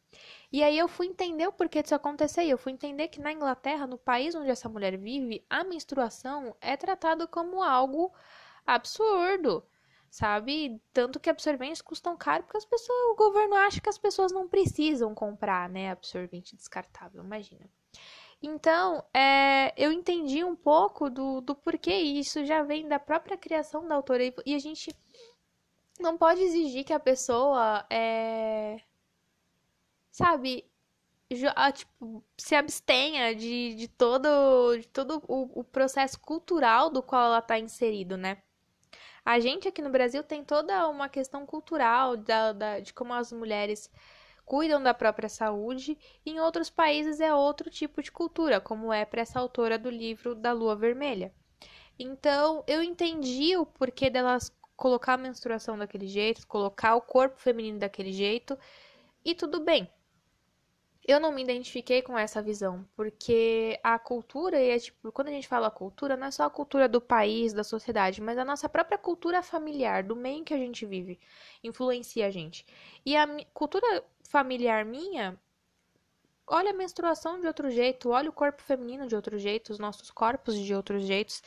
E 0.51 0.62
aí 0.62 0.79
eu 0.79 0.88
fui 0.88 1.07
entender 1.07 1.46
o 1.46 1.53
porquê 1.53 1.83
disso 1.83 1.94
acontecer. 1.94 2.44
Eu 2.44 2.57
fui 2.57 2.73
entender 2.73 3.09
que 3.09 3.20
na 3.20 3.31
Inglaterra, 3.31 3.87
no 3.87 3.99
país 3.99 4.35
onde 4.35 4.49
essa 4.49 4.70
mulher 4.70 4.96
vive, 4.96 5.44
a 5.51 5.62
menstruação 5.62 6.57
é 6.62 6.79
tratado 6.79 7.29
como 7.29 7.62
algo 7.62 8.11
absurdo, 8.66 9.62
sabe? 10.09 10.81
Tanto 10.94 11.20
que 11.20 11.29
absorventes 11.29 11.83
custam 11.83 12.16
caro 12.16 12.42
porque 12.44 12.57
as 12.57 12.64
pessoas, 12.64 12.99
o 13.12 13.16
governo 13.16 13.55
acha 13.57 13.83
que 13.83 13.88
as 13.90 13.99
pessoas 13.99 14.33
não 14.33 14.49
precisam 14.49 15.14
comprar, 15.14 15.68
né, 15.68 15.90
absorvente 15.90 16.57
descartável, 16.57 17.23
imagina. 17.23 17.68
Então, 18.42 19.05
é, 19.12 19.72
eu 19.76 19.92
entendi 19.92 20.42
um 20.42 20.57
pouco 20.57 21.11
do, 21.11 21.40
do 21.42 21.55
porquê 21.55 21.94
isso 21.94 22.44
já 22.44 22.62
vem 22.62 22.88
da 22.88 22.98
própria 22.98 23.37
criação 23.37 23.87
da 23.87 23.94
autora. 23.94 24.22
E 24.46 24.55
a 24.55 24.59
gente 24.59 24.94
não 25.98 26.16
pode 26.16 26.40
exigir 26.42 26.85
que 26.85 26.92
a 26.92 27.00
pessoa, 27.00 27.85
é, 27.90 28.81
sabe, 30.11 30.64
tipo, 31.74 32.24
se 32.38 32.55
abstenha 32.55 33.35
de, 33.35 33.74
de 33.74 33.88
todo, 33.88 34.79
de 34.79 34.88
todo 34.88 35.22
o, 35.29 35.61
o 35.61 35.64
processo 35.64 36.18
cultural 36.20 36.90
do 36.90 37.03
qual 37.03 37.26
ela 37.26 37.38
está 37.40 37.59
inserido, 37.59 38.16
né? 38.16 38.42
A 39.24 39.38
gente 39.38 39.68
aqui 39.68 39.83
no 39.83 39.90
Brasil 39.90 40.22
tem 40.24 40.42
toda 40.44 40.88
uma 40.88 41.09
questão 41.09 41.44
cultural 41.46 42.16
da, 42.16 42.53
da, 42.53 42.81
de 42.81 42.92
como 42.94 43.12
as 43.12 43.33
mulheres 43.33 43.90
cuidam 44.50 44.82
da 44.82 44.92
própria 44.92 45.28
saúde, 45.28 45.96
e 46.26 46.32
em 46.32 46.40
outros 46.40 46.68
países 46.68 47.20
é 47.20 47.32
outro 47.32 47.70
tipo 47.70 48.02
de 48.02 48.10
cultura, 48.10 48.60
como 48.60 48.92
é 48.92 49.04
para 49.04 49.20
essa 49.20 49.38
autora 49.38 49.78
do 49.78 49.88
livro 49.88 50.34
da 50.34 50.50
Lua 50.52 50.74
Vermelha. 50.74 51.32
Então, 51.96 52.64
eu 52.66 52.82
entendi 52.82 53.56
o 53.56 53.64
porquê 53.64 54.10
delas 54.10 54.52
colocar 54.74 55.14
a 55.14 55.18
menstruação 55.18 55.78
daquele 55.78 56.08
jeito, 56.08 56.48
colocar 56.48 56.96
o 56.96 57.00
corpo 57.00 57.38
feminino 57.38 57.78
daquele 57.78 58.10
jeito, 58.10 58.58
e 59.24 59.36
tudo 59.36 59.60
bem. 59.60 59.88
Eu 61.06 61.20
não 61.20 61.30
me 61.30 61.42
identifiquei 61.42 62.02
com 62.02 62.18
essa 62.18 62.42
visão, 62.42 62.84
porque 62.96 63.78
a 63.84 64.00
cultura, 64.00 64.60
e 64.60 64.70
é 64.70 64.78
tipo, 64.80 65.12
quando 65.12 65.28
a 65.28 65.32
gente 65.32 65.46
fala 65.46 65.70
cultura, 65.70 66.16
não 66.16 66.26
é 66.26 66.30
só 66.32 66.42
a 66.42 66.50
cultura 66.50 66.88
do 66.88 67.00
país, 67.00 67.52
da 67.52 67.62
sociedade, 67.62 68.20
mas 68.20 68.36
a 68.36 68.44
nossa 68.44 68.68
própria 68.68 68.98
cultura 68.98 69.44
familiar, 69.44 70.02
do 70.02 70.16
meio 70.16 70.44
que 70.44 70.52
a 70.52 70.58
gente 70.58 70.84
vive, 70.84 71.20
influencia 71.62 72.26
a 72.26 72.30
gente. 72.30 72.66
E 73.06 73.16
a 73.16 73.28
cultura 73.54 74.04
familiar 74.31 74.85
minha 74.85 75.38
olha 76.51 76.71
a 76.71 76.75
menstruação 76.75 77.40
de 77.40 77.47
outro 77.47 77.71
jeito, 77.71 78.11
olha 78.11 78.29
o 78.29 78.33
corpo 78.33 78.62
feminino 78.62 79.07
de 79.07 79.14
outro 79.14 79.38
jeito, 79.38 79.71
os 79.71 79.79
nossos 79.79 80.11
corpos 80.11 80.57
de 80.57 80.75
outros 80.75 81.05
jeitos. 81.05 81.43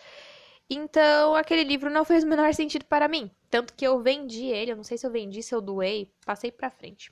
Então, 0.70 1.36
aquele 1.36 1.64
livro 1.64 1.90
não 1.90 2.06
fez 2.06 2.24
o 2.24 2.28
menor 2.28 2.54
sentido 2.54 2.86
para 2.86 3.10
mim. 3.10 3.30
Tanto 3.50 3.74
que 3.74 3.86
eu 3.86 4.00
vendi 4.00 4.46
ele, 4.46 4.72
eu 4.72 4.78
não 4.78 4.84
sei 4.84 4.98
se 4.98 5.06
eu 5.06 5.12
vendi, 5.12 5.44
se 5.44 5.54
eu 5.54 5.62
doei, 5.62 6.12
passei 6.26 6.52
pra 6.52 6.72
frente. 6.72 7.12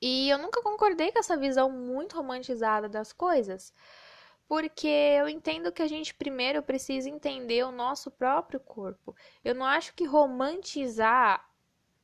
E 0.00 0.30
eu 0.30 0.38
nunca 0.38 0.62
concordei 0.62 1.12
com 1.12 1.18
essa 1.18 1.36
visão 1.36 1.70
muito 1.70 2.16
romantizada 2.16 2.88
das 2.88 3.12
coisas. 3.12 3.74
Porque 4.48 4.88
eu 4.88 5.28
entendo 5.28 5.70
que 5.70 5.82
a 5.82 5.86
gente 5.86 6.14
primeiro 6.14 6.62
precisa 6.62 7.10
entender 7.10 7.62
o 7.64 7.70
nosso 7.70 8.10
próprio 8.10 8.58
corpo. 8.58 9.14
Eu 9.44 9.54
não 9.54 9.66
acho 9.66 9.94
que 9.94 10.04
romantizar 10.04 11.46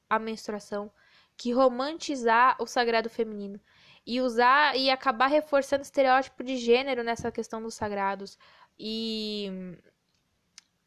a 0.09 0.19
menstruação 0.19 0.93
que 1.37 1.53
romantizar 1.53 2.57
o 2.61 2.67
sagrado 2.67 3.11
feminino 3.11 3.61
e 4.07 4.21
usar 4.21 4.77
e 4.77 4.91
acabar 4.91 5.27
reforçando 5.27 5.83
estereótipo 5.83 6.45
de 6.45 6.57
gênero 6.57 7.03
nessa 7.03 7.33
questão 7.33 7.63
dos 7.63 7.75
sagrados 7.75 8.39
e 8.79 9.77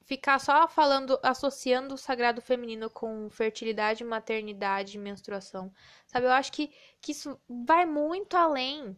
ficar 0.10 0.40
só 0.40 0.68
falando, 0.68 1.20
associando 1.22 1.94
o 1.94 1.98
sagrado 1.98 2.42
feminino 2.42 2.90
com 2.90 3.30
fertilidade, 3.30 4.04
maternidade 4.04 4.98
menstruação. 4.98 5.72
Sabe, 6.08 6.26
eu 6.26 6.32
acho 6.32 6.52
que, 6.52 6.72
que 7.00 7.12
isso 7.12 7.40
vai 7.48 7.86
muito 7.86 8.36
além 8.36 8.96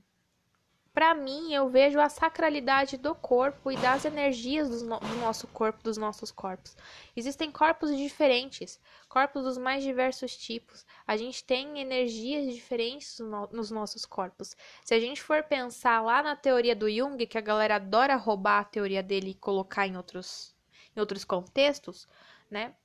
para 0.94 1.16
mim, 1.16 1.54
eu 1.54 1.70
vejo 1.70 2.00
a 2.00 2.10
sacralidade 2.10 2.98
do 2.98 3.16
corpo 3.16 3.72
e 3.72 3.78
das 3.78 4.04
energias 4.04 4.70
do, 4.70 4.86
no 4.86 5.00
do, 5.00 5.16
nosso 5.16 5.48
corpo, 5.48 5.82
dos 5.82 5.96
nossos 5.96 6.32
corpos. 6.32 6.76
Existem 7.16 7.50
corpos 7.50 7.96
diferentes, 7.96 8.80
corpos 9.08 9.44
dos 9.44 9.58
mais 9.58 9.84
diversos 9.84 10.36
tipos. 10.36 10.86
A 11.08 11.16
gente 11.16 11.44
tem 11.46 11.80
energias 11.80 12.54
diferentes 12.54 13.20
no 13.20 13.48
nos 13.54 13.72
nossos 13.72 14.06
corpos. 14.06 14.56
Se 14.84 14.94
a 14.94 15.00
gente 15.00 15.22
for 15.22 15.42
pensar 15.44 16.02
lá 16.02 16.22
na 16.22 16.36
teoria 16.36 16.76
do 16.76 16.90
Jung, 16.90 17.26
que 17.26 17.38
a 17.38 17.42
galera 17.42 17.76
adora 17.76 18.18
roubar 18.18 18.60
a 18.60 18.66
teoria 18.66 19.02
dele 19.02 19.32
e 19.32 19.36
colocar 19.36 19.88
em 19.88 19.96
outros, 19.96 20.54
em 20.96 21.00
outros 21.00 21.24
contextos, 21.24 22.06
né? 22.50 22.76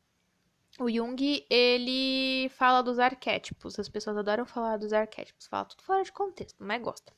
O 0.78 0.88
Jung, 0.90 1.46
ele 1.50 2.48
fala 2.50 2.82
dos 2.82 2.98
arquétipos. 2.98 3.78
As 3.78 3.88
pessoas 3.88 4.16
adoram 4.16 4.46
falar 4.46 4.76
dos 4.76 4.92
arquétipos. 4.92 5.46
Fala 5.46 5.64
tudo 5.64 5.82
fora 5.82 6.04
de 6.04 6.12
contexto, 6.12 6.62
mas 6.62 6.82
gosta. 6.82 7.12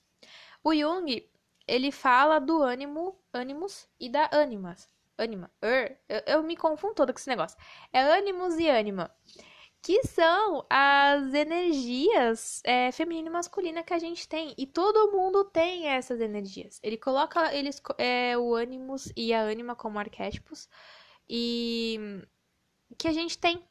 O 0.63 0.75
Jung, 0.75 1.29
ele 1.67 1.93
fala 1.93 2.39
do 2.39 2.63
ânimo, 2.63 3.19
ânimos 3.33 3.89
e 3.99 4.09
da 4.09 4.29
animas. 4.33 4.89
Anima, 5.17 5.51
er, 5.61 6.01
eu, 6.09 6.23
eu 6.27 6.43
me 6.43 6.57
confundo 6.57 6.95
todo 6.95 7.13
com 7.13 7.19
esse 7.19 7.29
negócio. 7.29 7.59
É 7.93 8.01
ânimos 8.01 8.57
e 8.59 8.71
anima, 8.71 9.11
que 9.83 10.03
são 10.07 10.65
as 10.71 11.35
energias 11.35 12.61
é, 12.65 12.93
feminina 12.93 13.29
e 13.29 13.33
masculina 13.33 13.83
que 13.83 13.95
a 13.95 13.99
gente 13.99 14.29
tem. 14.29 14.55
E 14.57 14.67
todo 14.67 15.11
mundo 15.11 15.45
tem 15.45 15.89
essas 15.89 16.21
energias. 16.21 16.79
Ele 16.83 16.97
coloca 16.97 17.55
eles, 17.55 17.81
é, 17.97 18.37
o 18.39 18.55
ânimos 18.55 19.13
e 19.17 19.33
a 19.33 19.49
anima 19.49 19.75
como 19.75 19.99
arquétipos. 19.99 20.69
E 21.29 22.23
que 22.97 23.09
a 23.09 23.13
gente 23.13 23.39
tem. 23.39 23.65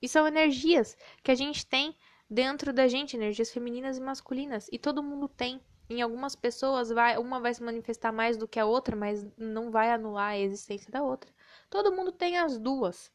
E 0.00 0.08
são 0.08 0.26
energias 0.26 0.96
que 1.22 1.30
a 1.30 1.34
gente 1.34 1.66
tem 1.66 1.96
dentro 2.28 2.72
da 2.72 2.88
gente, 2.88 3.16
energias 3.16 3.50
femininas 3.50 3.96
e 3.96 4.00
masculinas. 4.00 4.68
E 4.72 4.78
todo 4.78 5.02
mundo 5.02 5.28
tem. 5.28 5.60
Em 5.88 6.02
algumas 6.02 6.34
pessoas, 6.34 6.90
vai, 6.90 7.16
uma 7.16 7.40
vai 7.40 7.54
se 7.54 7.62
manifestar 7.62 8.12
mais 8.12 8.36
do 8.36 8.48
que 8.48 8.58
a 8.58 8.66
outra, 8.66 8.96
mas 8.96 9.24
não 9.36 9.70
vai 9.70 9.90
anular 9.92 10.30
a 10.30 10.38
existência 10.38 10.90
da 10.90 11.02
outra. 11.02 11.30
Todo 11.70 11.92
mundo 11.92 12.10
tem 12.10 12.38
as 12.38 12.58
duas. 12.58 13.12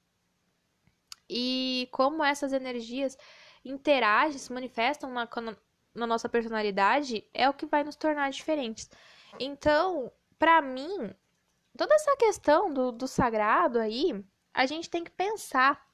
E 1.29 1.89
como 1.91 2.23
essas 2.23 2.53
energias 2.53 3.17
interagem, 3.63 4.37
se 4.37 4.51
manifestam 4.51 5.11
na, 5.11 5.27
na 5.93 6.07
nossa 6.07 6.27
personalidade, 6.29 7.27
é 7.33 7.49
o 7.49 7.53
que 7.53 7.65
vai 7.65 7.83
nos 7.83 7.95
tornar 7.95 8.31
diferentes. 8.31 8.89
Então, 9.39 10.11
para 10.39 10.61
mim, 10.61 11.13
toda 11.77 11.93
essa 11.93 12.15
questão 12.17 12.73
do, 12.73 12.91
do 12.91 13.07
sagrado 13.07 13.79
aí, 13.79 14.23
a 14.53 14.65
gente 14.65 14.89
tem 14.89 15.03
que 15.03 15.11
pensar 15.11 15.90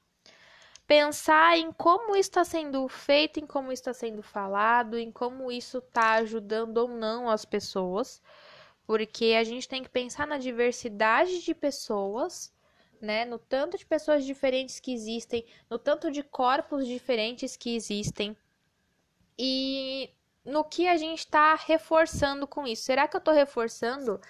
pensar 0.88 1.58
em 1.58 1.72
como 1.74 2.16
está 2.16 2.46
sendo 2.46 2.88
feito, 2.88 3.40
em 3.40 3.46
como 3.46 3.72
está 3.74 3.94
sendo 3.94 4.24
falado, 4.24 4.98
em 4.98 5.12
como 5.12 5.52
isso 5.52 5.80
está 5.80 6.14
ajudando 6.14 6.78
ou 6.78 6.88
não 6.88 7.30
as 7.30 7.44
pessoas, 7.44 8.22
porque 8.86 9.36
a 9.38 9.44
gente 9.44 9.68
tem 9.68 9.84
que 9.84 9.90
pensar 9.90 10.26
na 10.26 10.38
diversidade 10.38 11.44
de 11.44 11.54
pessoas, 11.54 12.54
né? 13.02 13.26
No 13.26 13.38
tanto 13.38 13.78
de 13.78 13.86
pessoas 13.86 14.26
diferentes 14.26 14.80
que 14.80 14.94
existem, 14.94 15.46
no 15.70 15.78
tanto 15.78 16.10
de 16.10 16.24
corpos 16.24 16.88
diferentes 16.88 17.58
que 17.58 17.76
existem 17.76 18.36
e 19.38 20.10
no 20.46 20.64
que 20.64 20.88
a 20.88 20.96
gente 20.96 21.20
está 21.20 21.54
reforçando 21.56 22.48
com 22.48 22.66
isso. 22.66 22.84
Será 22.84 23.08
que 23.08 23.18
eu 23.18 23.20
estou 23.20 23.34
reforçando 23.34 24.22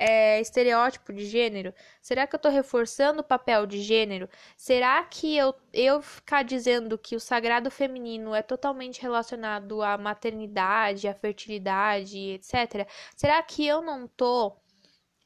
é, 0.00 0.40
estereótipo 0.40 1.12
de 1.12 1.26
gênero? 1.26 1.74
Será 2.00 2.26
que 2.26 2.34
eu 2.34 2.38
estou 2.38 2.50
reforçando 2.50 3.20
o 3.20 3.24
papel 3.24 3.66
de 3.66 3.82
gênero? 3.82 4.28
Será 4.56 5.04
que 5.04 5.36
eu, 5.36 5.54
eu 5.72 6.00
ficar 6.00 6.42
dizendo 6.42 6.96
que 6.96 7.14
o 7.14 7.20
sagrado 7.20 7.70
feminino 7.70 8.34
é 8.34 8.42
totalmente 8.42 9.02
relacionado 9.02 9.82
à 9.82 9.98
maternidade, 9.98 11.06
à 11.06 11.14
fertilidade, 11.14 12.18
etc. 12.18 12.88
Será 13.14 13.42
que 13.42 13.66
eu 13.66 13.82
não 13.82 14.06
estou 14.06 14.56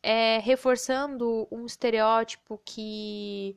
é, 0.03 0.39
reforçando 0.41 1.47
um 1.51 1.65
estereótipo 1.67 2.61
que 2.65 3.57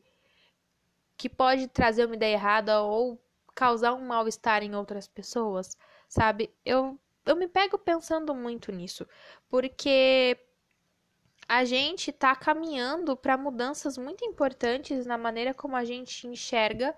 que 1.18 1.28
pode 1.30 1.68
trazer 1.68 2.06
uma 2.06 2.16
ideia 2.16 2.34
errada 2.34 2.82
ou 2.84 3.20
causar 3.56 3.94
um 3.94 4.06
mal-estar 4.06 4.62
em 4.64 4.76
outras 4.76 5.08
pessoas, 5.08 5.76
sabe? 6.08 6.54
Eu, 6.64 7.00
eu 7.26 7.36
me 7.36 7.48
pego 7.48 7.78
pensando 7.80 8.36
muito 8.36 8.72
nisso, 8.72 9.08
porque 9.50 10.38
a 11.48 11.64
gente 11.64 12.10
está 12.10 12.36
caminhando 12.36 13.16
para 13.16 13.38
mudanças 13.38 13.98
muito 13.98 14.26
importantes 14.26 15.06
na 15.06 15.18
maneira 15.18 15.54
como 15.54 15.76
a 15.76 15.86
gente 15.86 16.28
enxerga 16.28 16.96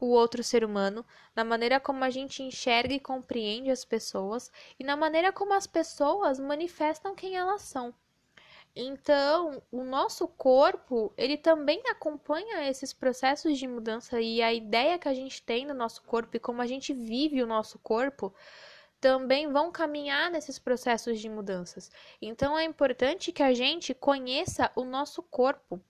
o 0.00 0.06
outro 0.06 0.42
ser 0.42 0.64
humano, 0.64 1.04
na 1.36 1.44
maneira 1.44 1.78
como 1.78 2.02
a 2.02 2.10
gente 2.10 2.42
enxerga 2.42 2.94
e 2.94 3.00
compreende 3.00 3.70
as 3.70 3.84
pessoas 3.84 4.50
e 4.78 4.84
na 4.84 4.96
maneira 4.96 5.30
como 5.30 5.52
as 5.52 5.66
pessoas 5.66 6.40
manifestam 6.40 7.14
quem 7.14 7.36
elas 7.36 7.62
são. 7.62 7.94
Então, 8.74 9.60
o 9.70 9.82
nosso 9.82 10.28
corpo, 10.28 11.12
ele 11.16 11.36
também 11.36 11.82
acompanha 11.88 12.68
esses 12.68 12.92
processos 12.92 13.58
de 13.58 13.66
mudança 13.66 14.20
e 14.20 14.40
a 14.40 14.52
ideia 14.52 14.98
que 14.98 15.08
a 15.08 15.14
gente 15.14 15.42
tem 15.42 15.66
do 15.66 15.74
nosso 15.74 16.02
corpo 16.04 16.36
e 16.36 16.40
como 16.40 16.62
a 16.62 16.66
gente 16.66 16.94
vive 16.94 17.42
o 17.42 17.46
nosso 17.46 17.78
corpo 17.80 18.32
também 19.00 19.50
vão 19.50 19.72
caminhar 19.72 20.30
nesses 20.30 20.58
processos 20.58 21.18
de 21.18 21.28
mudanças. 21.28 21.90
Então, 22.20 22.58
é 22.58 22.64
importante 22.64 23.32
que 23.32 23.42
a 23.42 23.54
gente 23.54 23.94
conheça 23.94 24.70
o 24.76 24.84
nosso 24.84 25.22
corpo, 25.22 25.80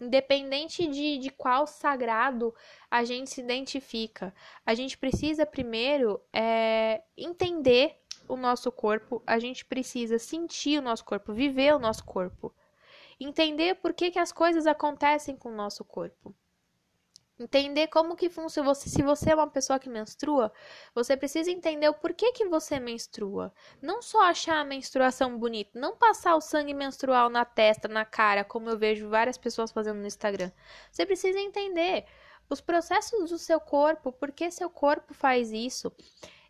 independente 0.00 0.86
de, 0.86 1.18
de 1.18 1.30
qual 1.30 1.66
sagrado 1.66 2.54
a 2.90 3.04
gente 3.04 3.30
se 3.30 3.40
identifica. 3.40 4.34
A 4.64 4.74
gente 4.74 4.98
precisa 4.98 5.46
primeiro 5.46 6.20
é, 6.32 7.02
entender 7.16 7.96
o 8.28 8.36
nosso 8.36 8.72
corpo, 8.72 9.22
a 9.26 9.38
gente 9.38 9.64
precisa 9.64 10.18
sentir 10.18 10.78
o 10.78 10.82
nosso 10.82 11.04
corpo, 11.04 11.32
viver 11.32 11.74
o 11.74 11.78
nosso 11.78 12.04
corpo, 12.04 12.52
entender 13.20 13.76
por 13.76 13.94
que, 13.94 14.10
que 14.10 14.18
as 14.18 14.32
coisas 14.32 14.66
acontecem 14.66 15.36
com 15.36 15.50
o 15.50 15.56
nosso 15.56 15.84
corpo. 15.84 16.34
Entender 17.38 17.88
como 17.88 18.16
que 18.16 18.30
funciona. 18.30 18.74
Você, 18.74 18.88
se 18.88 19.02
você 19.02 19.30
é 19.30 19.34
uma 19.34 19.46
pessoa 19.46 19.78
que 19.78 19.90
menstrua, 19.90 20.50
você 20.94 21.16
precisa 21.16 21.50
entender 21.50 21.88
o 21.88 21.94
porquê 21.94 22.32
que 22.32 22.46
você 22.46 22.80
menstrua. 22.80 23.52
Não 23.80 24.00
só 24.00 24.22
achar 24.22 24.58
a 24.58 24.64
menstruação 24.64 25.38
bonita, 25.38 25.78
não 25.78 25.96
passar 25.96 26.34
o 26.34 26.40
sangue 26.40 26.72
menstrual 26.72 27.28
na 27.28 27.44
testa, 27.44 27.88
na 27.88 28.06
cara, 28.06 28.42
como 28.42 28.70
eu 28.70 28.78
vejo 28.78 29.10
várias 29.10 29.36
pessoas 29.36 29.70
fazendo 29.70 29.98
no 30.00 30.06
Instagram. 30.06 30.50
Você 30.90 31.04
precisa 31.04 31.38
entender 31.38 32.06
os 32.48 32.60
processos 32.62 33.30
do 33.30 33.38
seu 33.38 33.60
corpo, 33.60 34.12
por 34.12 34.32
que 34.32 34.50
seu 34.50 34.70
corpo 34.70 35.12
faz 35.12 35.52
isso 35.52 35.92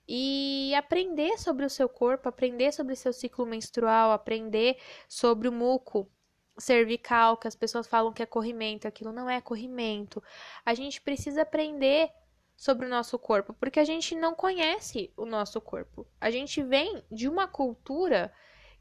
e 0.09 0.72
aprender 0.77 1.37
sobre 1.38 1.66
o 1.66 1.70
seu 1.70 1.88
corpo, 1.88 2.29
aprender 2.29 2.72
sobre 2.72 2.94
seu 2.94 3.12
ciclo 3.12 3.44
menstrual, 3.44 4.12
aprender 4.12 4.79
sobre 5.09 5.49
o 5.49 5.53
muco 5.53 6.09
cervical, 6.59 7.37
que 7.37 7.49
as 7.49 7.55
pessoas 7.55 7.87
falam 7.87 8.12
que 8.12 8.23
é 8.23 8.27
corrimento, 8.27 8.88
aquilo 8.88 9.12
não 9.12 9.29
é 9.29 9.40
corrimento. 9.40 10.23
A 10.64 10.75
gente 10.75 11.01
precisa 11.01 11.42
aprender 11.42 12.11
sobre 12.57 12.87
o 12.87 12.88
nosso 12.88 13.19
corpo, 13.19 13.55
porque 13.55 13.79
a 13.79 13.85
gente 13.85 14.14
não 14.14 14.35
conhece 14.35 15.12
o 15.16 15.27
nosso 15.27 15.61
corpo. 15.61 16.07
A 16.21 16.31
gente 16.31 16.62
vem 16.62 17.03
de 17.11 17.29
uma 17.29 17.47
cultura 17.47 18.33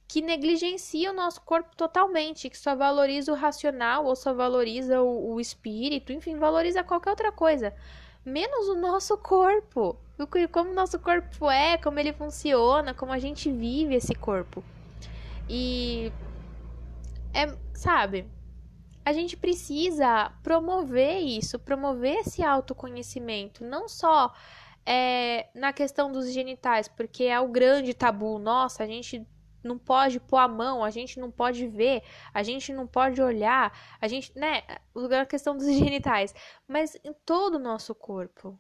que 0.08 0.22
negligencia 0.22 1.12
o 1.12 1.16
nosso 1.16 1.42
corpo 1.42 1.76
totalmente, 1.76 2.50
que 2.50 2.58
só 2.58 2.76
valoriza 2.76 3.32
o 3.32 3.36
racional 3.36 4.06
ou 4.06 4.16
só 4.16 4.34
valoriza 4.34 5.02
o, 5.02 5.34
o 5.34 5.42
espírito, 5.42 6.14
enfim, 6.14 6.38
valoriza 6.38 6.84
qualquer 6.84 7.10
outra 7.10 7.32
coisa 7.32 7.76
menos 8.26 8.68
o 8.68 8.76
nosso 8.76 9.18
corpo. 9.18 9.96
Como 10.52 10.72
o 10.72 10.74
nosso 10.74 10.98
corpo 10.98 11.52
é, 11.52 11.78
como 11.78 12.00
ele 12.00 12.14
funciona, 12.14 12.94
como 12.94 13.12
a 13.12 13.20
gente 13.20 13.52
vive 13.52 13.96
esse 13.96 14.16
corpo. 14.16 14.64
E 15.48 16.12
é, 17.36 17.58
sabe? 17.74 18.26
A 19.04 19.12
gente 19.12 19.36
precisa 19.36 20.32
promover 20.42 21.20
isso, 21.20 21.60
promover 21.60 22.20
esse 22.20 22.42
autoconhecimento, 22.42 23.64
não 23.64 23.88
só 23.88 24.34
é, 24.86 25.50
na 25.54 25.74
questão 25.74 26.12
dos 26.12 26.32
genitais, 26.32 26.88
porque 26.88 27.26
é 27.26 27.40
o 27.40 27.50
grande 27.50 27.94
tabu. 27.94 28.40
Nossa, 28.40 28.84
a 28.84 28.88
gente 28.88 29.28
não 29.62 29.78
pode 29.78 30.20
pôr 30.20 30.38
a 30.38 30.48
mão, 30.48 30.84
a 30.84 30.90
gente 30.90 31.20
não 31.20 31.30
pode 31.30 31.68
ver, 31.68 32.04
a 32.34 32.42
gente 32.42 32.72
não 32.72 32.88
pode 32.88 33.22
olhar, 33.22 33.78
a 34.00 34.08
gente, 34.08 34.32
né, 34.38 34.64
a 35.22 35.26
questão 35.26 35.58
dos 35.58 35.68
genitais, 35.76 36.34
mas 36.68 36.98
em 37.04 37.14
todo 37.26 37.56
o 37.56 37.60
nosso 37.60 37.94
corpo. 37.94 38.58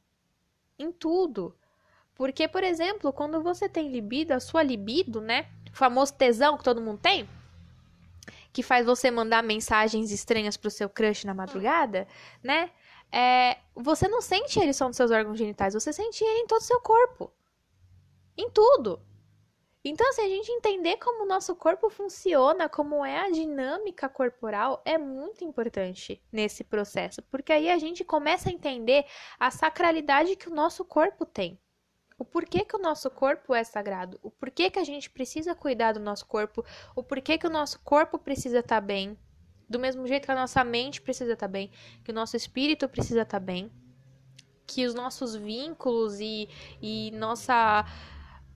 Em 0.77 0.91
tudo. 0.91 1.55
Porque, 2.13 2.47
por 2.47 2.63
exemplo, 2.63 3.13
quando 3.13 3.41
você 3.41 3.69
tem 3.69 3.89
libido, 3.89 4.33
a 4.33 4.39
sua 4.39 4.63
libido, 4.63 5.21
né, 5.21 5.47
o 5.71 5.75
famoso 5.75 6.13
tesão 6.13 6.57
que 6.57 6.63
todo 6.63 6.81
mundo 6.81 6.99
tem, 6.99 7.27
que 8.55 8.63
faz 8.63 8.85
você 8.85 9.11
mandar 9.11 9.43
mensagens 9.43 10.11
estranhas 10.11 10.55
pro 10.55 10.71
seu 10.71 10.89
crush 10.89 11.25
na 11.25 11.33
madrugada, 11.33 12.07
né? 12.41 12.71
É, 13.11 13.57
você 13.75 14.07
não 14.07 14.21
sente 14.21 14.57
ele 14.57 14.71
só 14.71 14.87
nos 14.87 14.95
seus 14.95 15.11
órgãos 15.11 15.37
genitais, 15.37 15.73
você 15.73 15.91
sente 15.91 16.23
ele 16.23 16.39
em 16.39 16.47
todo 16.47 16.61
o 16.61 16.63
seu 16.63 16.79
corpo. 16.79 17.33
Em 18.37 18.49
tudo. 18.49 19.01
Então, 19.83 20.07
assim, 20.07 20.21
a 20.21 20.29
gente 20.29 20.49
entender 20.53 20.95
como 20.97 21.25
o 21.25 21.27
nosso 21.27 21.53
corpo 21.53 21.89
funciona, 21.89 22.69
como 22.69 23.03
é 23.05 23.19
a 23.19 23.29
dinâmica 23.29 24.07
corporal, 24.07 24.81
é 24.85 24.97
muito 24.97 25.43
importante 25.43 26.23
nesse 26.31 26.63
processo, 26.63 27.21
porque 27.23 27.51
aí 27.51 27.69
a 27.69 27.77
gente 27.77 28.05
começa 28.05 28.47
a 28.47 28.53
entender 28.53 29.05
a 29.37 29.51
sacralidade 29.51 30.37
que 30.37 30.47
o 30.47 30.55
nosso 30.55 30.85
corpo 30.85 31.25
tem. 31.25 31.59
O 32.17 32.23
porquê 32.23 32.63
que 32.63 32.75
o 32.75 32.79
nosso 32.79 33.09
corpo 33.09 33.53
é 33.53 33.63
sagrado, 33.63 34.19
o 34.23 34.31
porquê 34.31 34.69
que 34.69 34.79
a 34.79 34.83
gente 34.83 35.09
precisa 35.09 35.53
cuidar 35.53 35.93
do 35.93 35.99
nosso 35.99 36.25
corpo, 36.25 36.63
o 36.95 37.03
porquê 37.03 37.37
que 37.37 37.47
o 37.47 37.49
nosso 37.49 37.79
corpo 37.81 38.17
precisa 38.17 38.59
estar 38.59 38.81
tá 38.81 38.81
bem, 38.81 39.17
do 39.69 39.79
mesmo 39.79 40.07
jeito 40.07 40.25
que 40.25 40.31
a 40.31 40.35
nossa 40.35 40.63
mente 40.63 41.01
precisa 41.01 41.33
estar 41.33 41.47
tá 41.47 41.51
bem, 41.51 41.71
que 42.03 42.11
o 42.11 42.13
nosso 42.13 42.37
espírito 42.37 42.87
precisa 42.87 43.23
estar 43.23 43.39
tá 43.39 43.45
bem, 43.45 43.69
que 44.65 44.85
os 44.85 44.93
nossos 44.93 45.35
vínculos 45.35 46.19
e, 46.19 46.49
e 46.81 47.11
nossa 47.11 47.85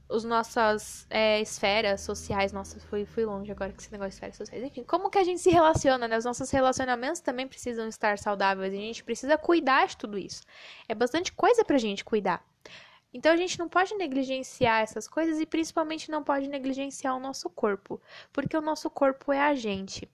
as 0.10 0.24
nossas 0.24 1.06
é, 1.10 1.40
esferas 1.40 2.02
sociais. 2.02 2.52
Nossa, 2.52 2.80
fui, 2.80 3.06
fui 3.06 3.24
longe 3.26 3.52
agora 3.52 3.72
com 3.72 3.80
esse 3.80 3.92
negócio 3.92 4.10
de 4.10 4.16
esferas 4.16 4.38
sociais. 4.38 4.64
Enfim, 4.64 4.84
como 4.84 5.10
que 5.10 5.20
a 5.20 5.24
gente 5.24 5.40
se 5.40 5.52
relaciona, 5.52 6.08
né? 6.08 6.18
Os 6.18 6.26
nossos 6.26 6.50
relacionamentos 6.50 7.22
também 7.22 7.48
precisam 7.48 7.88
estar 7.88 8.18
saudáveis. 8.18 8.74
E 8.74 8.78
a 8.78 8.80
gente 8.80 9.04
precisa 9.04 9.38
cuidar 9.38 9.88
de 9.88 9.96
tudo 9.96 10.18
isso. 10.18 10.42
É 10.88 10.96
bastante 10.96 11.32
coisa 11.32 11.64
pra 11.64 11.78
gente 11.78 12.04
cuidar. 12.04 12.44
Então 13.14 13.32
a 13.32 13.38
gente 13.38 13.58
não 13.58 13.68
pode 13.68 13.96
negligenciar 13.96 14.82
essas 14.82 15.08
coisas 15.08 15.40
e 15.40 15.46
principalmente 15.46 16.12
não 16.12 16.24
pode 16.24 16.48
negligenciar 16.48 17.16
o 17.16 17.20
nosso 17.20 17.50
corpo, 17.50 18.00
porque 18.32 18.56
o 18.56 18.62
nosso 18.62 18.90
corpo 18.90 19.32
é 19.32 19.40
a 19.40 19.56
gente. 19.56 20.10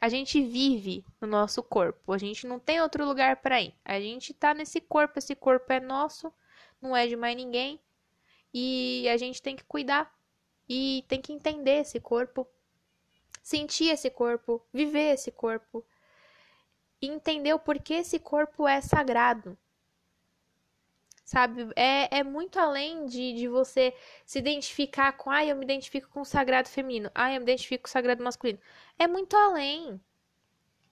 A 0.00 0.08
gente 0.08 0.42
vive 0.42 1.04
no 1.20 1.28
nosso 1.28 1.62
corpo, 1.62 2.12
a 2.12 2.18
gente 2.18 2.46
não 2.46 2.58
tem 2.58 2.80
outro 2.80 3.04
lugar 3.04 3.36
para 3.36 3.60
ir. 3.60 3.74
A 3.84 4.00
gente 4.00 4.34
tá 4.34 4.52
nesse 4.52 4.80
corpo, 4.80 5.18
esse 5.18 5.36
corpo 5.36 5.72
é 5.72 5.78
nosso, 5.78 6.32
não 6.80 6.96
é 6.96 7.06
de 7.06 7.14
mais 7.14 7.36
ninguém. 7.36 7.78
E 8.52 9.08
a 9.08 9.16
gente 9.16 9.40
tem 9.40 9.54
que 9.54 9.64
cuidar 9.64 10.12
e 10.68 11.04
tem 11.06 11.20
que 11.20 11.32
entender 11.32 11.80
esse 11.80 12.00
corpo, 12.00 12.46
sentir 13.42 13.90
esse 13.90 14.10
corpo, 14.10 14.60
viver 14.72 15.14
esse 15.14 15.30
corpo 15.30 15.84
e 17.00 17.06
entender 17.08 17.52
o 17.52 17.58
porquê 17.58 17.94
esse 17.94 18.18
corpo 18.18 18.66
é 18.66 18.80
sagrado. 18.80 19.56
Sabe? 21.32 21.66
É, 21.74 22.18
é 22.18 22.22
muito 22.22 22.58
além 22.58 23.06
de, 23.06 23.32
de 23.32 23.48
você 23.48 23.94
se 24.26 24.38
identificar 24.38 25.12
com, 25.12 25.30
ah, 25.30 25.42
eu 25.42 25.56
me 25.56 25.64
identifico 25.64 26.10
com 26.10 26.20
o 26.20 26.26
sagrado 26.26 26.68
feminino, 26.68 27.10
ah, 27.14 27.32
eu 27.32 27.40
me 27.40 27.44
identifico 27.44 27.84
com 27.84 27.88
o 27.88 27.90
sagrado 27.90 28.22
masculino. 28.22 28.58
É 28.98 29.06
muito 29.08 29.34
além. 29.34 29.98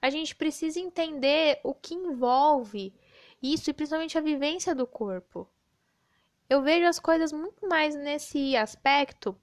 A 0.00 0.08
gente 0.08 0.34
precisa 0.34 0.80
entender 0.80 1.60
o 1.62 1.74
que 1.74 1.94
envolve 1.94 2.94
isso 3.42 3.68
e 3.68 3.74
principalmente 3.74 4.16
a 4.16 4.22
vivência 4.22 4.74
do 4.74 4.86
corpo 4.86 5.46
eu 6.48 6.62
vejo 6.62 6.86
as 6.86 6.98
coisas 6.98 7.32
muito 7.32 7.68
mais 7.68 7.94
nesse 7.94 8.56
aspecto 8.56 9.36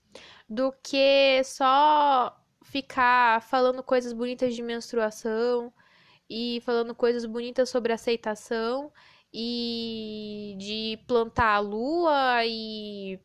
do 0.49 0.73
que 0.81 1.43
só 1.43 2.35
ficar 2.63 3.43
falando 3.43 3.83
coisas 3.83 4.13
bonitas 4.13 4.55
de 4.55 4.63
menstruação 4.63 5.71
e 6.27 6.59
falando 6.65 6.95
coisas 6.95 7.23
bonitas 7.25 7.69
sobre 7.69 7.93
aceitação 7.93 8.91
e 9.33 10.55
de 10.57 10.99
plantar 11.07 11.55
a 11.55 11.59
lua 11.59 12.45
e 12.45 13.19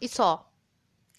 e 0.00 0.08
só. 0.08 0.50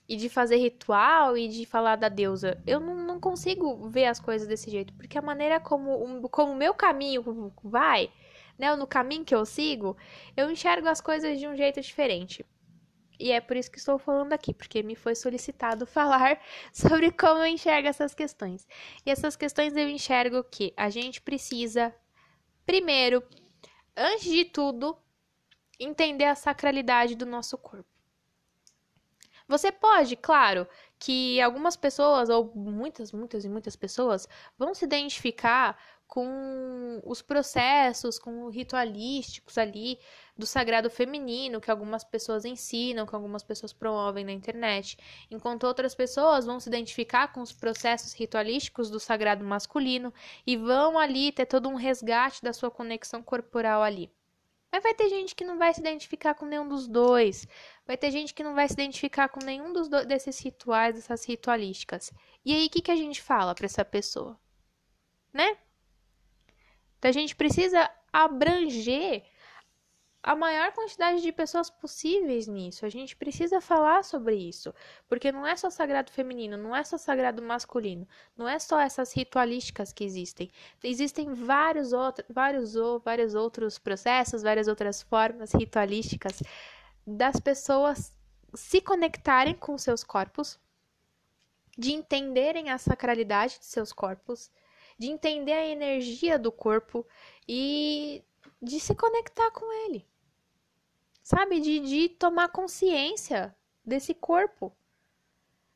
E 0.08 0.18
de 0.18 0.28
fazer 0.30 0.58
ritual 0.58 1.38
e 1.38 1.48
de 1.48 1.66
falar 1.66 1.96
da 1.96 2.10
deusa. 2.10 2.62
Eu 2.68 2.80
não, 2.80 2.96
não 2.96 3.20
consigo 3.20 3.90
ver 3.90 4.06
as 4.06 4.20
coisas 4.20 4.48
desse 4.48 4.70
jeito, 4.70 4.94
porque 4.94 5.18
a 5.18 5.22
maneira 5.22 5.60
como 5.60 6.28
como 6.30 6.54
o 6.54 6.56
meu 6.56 6.74
caminho 6.74 7.54
vai 7.64 8.12
né, 8.62 8.76
no 8.76 8.86
caminho 8.86 9.26
que 9.26 9.34
eu 9.34 9.44
sigo, 9.46 9.98
eu 10.38 10.50
enxergo 10.52 10.88
as 10.88 11.02
coisas 11.02 11.40
de 11.40 11.48
um 11.48 11.56
jeito 11.56 11.82
diferente. 11.82 12.46
E 13.20 13.32
é 13.32 13.42
por 13.42 13.58
isso 13.58 13.72
que 13.72 13.80
estou 13.80 13.98
falando 13.98 14.34
aqui, 14.34 14.54
porque 14.54 14.84
me 14.84 14.96
foi 14.96 15.16
solicitado 15.16 15.86
falar 15.88 16.40
sobre 16.72 17.12
como 17.12 17.40
eu 17.40 17.48
enxergo 17.48 17.88
essas 17.88 18.14
questões. 18.14 18.68
E 19.06 19.10
essas 19.10 19.36
questões 19.36 19.76
eu 19.76 19.90
enxergo 19.90 20.44
que 20.44 20.74
a 20.78 20.90
gente 20.90 21.22
precisa, 21.22 21.94
primeiro, 22.72 23.22
antes 23.98 24.32
de 24.32 24.46
tudo, 24.46 24.98
entender 25.78 26.24
a 26.24 26.36
sacralidade 26.36 27.16
do 27.16 27.26
nosso 27.26 27.58
corpo. 27.58 27.90
Você 29.46 29.74
pode, 29.74 30.16
claro, 30.16 30.66
que 30.98 31.42
algumas 31.42 31.76
pessoas, 31.76 32.30
ou 32.30 32.50
muitas, 32.56 33.12
muitas 33.12 33.44
e 33.44 33.50
muitas 33.50 33.76
pessoas, 33.76 34.26
vão 34.58 34.74
se 34.74 34.86
identificar 34.86 35.78
com 36.12 37.02
os 37.06 37.22
processos, 37.22 38.20
com 38.20 38.50
ritualísticos 38.50 39.58
ali 39.58 39.98
do 40.38 40.46
sagrado 40.46 40.90
feminino 40.90 41.62
que 41.62 41.72
algumas 41.72 42.04
pessoas 42.04 42.44
ensinam, 42.44 43.06
que 43.06 43.16
algumas 43.16 43.44
pessoas 43.44 43.72
promovem 43.72 44.26
na 44.26 44.34
internet, 44.34 44.98
enquanto 45.32 45.64
outras 45.64 45.96
pessoas 45.96 46.46
vão 46.46 46.60
se 46.60 46.68
identificar 46.68 47.32
com 47.32 47.40
os 47.40 47.54
processos 47.54 48.12
ritualísticos 48.12 48.90
do 48.90 49.00
sagrado 49.00 49.46
masculino 49.46 50.14
e 50.46 50.58
vão 50.58 51.00
ali 51.00 51.32
ter 51.32 51.46
todo 51.46 51.70
um 51.70 51.76
resgate 51.76 52.44
da 52.44 52.52
sua 52.52 52.70
conexão 52.70 53.24
corporal 53.24 53.82
ali. 53.82 54.12
Mas 54.70 54.84
vai 54.84 54.94
ter 54.94 55.08
gente 55.08 55.34
que 55.34 55.46
não 55.46 55.58
vai 55.58 55.74
se 55.74 55.80
identificar 55.80 56.34
com 56.34 56.46
nenhum 56.46 56.68
dos 56.68 56.90
dois. 56.90 57.48
Vai 57.88 57.96
ter 57.96 58.12
gente 58.12 58.34
que 58.34 58.44
não 58.44 58.54
vai 58.54 58.68
se 58.68 58.74
identificar 58.74 59.30
com 59.30 59.40
nenhum 59.46 59.72
dos 59.72 59.88
do 59.88 60.06
desses 60.06 60.38
rituais, 60.40 60.96
dessas 60.96 61.24
ritualísticas. 61.24 62.12
E 62.44 62.54
aí, 62.54 62.68
o 62.68 62.70
que, 62.70 62.82
que 62.82 62.92
a 62.92 62.98
gente 62.98 63.22
fala 63.22 63.56
para 63.56 63.66
essa 63.66 63.86
pessoa? 63.86 64.38
Né? 65.34 65.58
Então 67.02 67.10
a 67.10 67.12
gente 67.12 67.36
precisa 67.36 67.90
abranger 68.14 69.24
a 70.22 70.36
maior 70.36 70.72
quantidade 70.72 71.20
de 71.20 71.32
pessoas 71.32 71.68
possíveis 71.68 72.46
nisso. 72.46 72.86
A 72.86 72.90
gente 72.90 73.16
precisa 73.16 73.60
falar 73.60 74.04
sobre 74.04 74.36
isso, 74.36 74.72
porque 75.10 75.32
não 75.32 75.48
é 75.48 75.56
só 75.56 75.72
sagrado 75.72 76.12
feminino, 76.12 76.58
não 76.58 76.76
é 76.76 76.84
só 76.84 77.00
sagrado 77.00 77.42
masculino, 77.42 78.08
não 78.38 78.48
é 78.48 78.60
só 78.60 78.80
essas 78.80 79.12
ritualísticas 79.14 79.92
que 79.92 80.04
existem. 80.04 80.52
Existem 80.84 81.34
vários 81.34 81.92
outros, 81.92 82.28
vários 82.30 82.76
vários 83.04 83.34
outros 83.34 83.80
processos, 83.80 84.44
várias 84.44 84.68
outras 84.68 85.02
formas 85.02 85.54
ritualísticas 85.54 86.44
das 87.08 87.40
pessoas 87.40 88.14
se 88.54 88.80
conectarem 88.80 89.56
com 89.56 89.76
seus 89.76 90.04
corpos, 90.04 90.60
de 91.76 91.94
entenderem 91.94 92.70
a 92.70 92.78
sacralidade 92.78 93.58
de 93.58 93.66
seus 93.66 93.92
corpos, 93.92 94.52
de 95.02 95.10
entender 95.10 95.54
a 95.54 95.66
energia 95.66 96.38
do 96.38 96.52
corpo 96.52 97.04
e 97.48 98.24
de 98.62 98.80
se 98.80 98.94
conectar 98.94 99.50
com 99.50 99.66
ele. 99.86 100.06
Sabe? 101.24 101.60
De, 101.60 101.80
de 101.80 102.10
tomar 102.10 102.50
consciência 102.50 103.56
desse 103.84 104.14
corpo. 104.14 104.72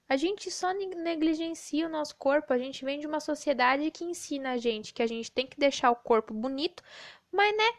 A 0.08 0.16
gente 0.16 0.52
só 0.52 0.72
negligencia 0.74 1.88
o 1.88 1.90
nosso 1.90 2.16
corpo. 2.18 2.54
A 2.54 2.60
gente 2.60 2.86
vem 2.86 3.00
de 3.00 3.08
uma 3.08 3.20
sociedade 3.20 3.90
que 3.90 4.04
ensina 4.04 4.52
a 4.52 4.58
gente 4.58 4.94
que 4.94 5.02
a 5.02 5.08
gente 5.08 5.32
tem 5.32 5.48
que 5.48 5.58
deixar 5.58 5.90
o 5.90 5.96
corpo 5.96 6.32
bonito, 6.32 6.84
mas 7.32 7.58
né? 7.58 7.72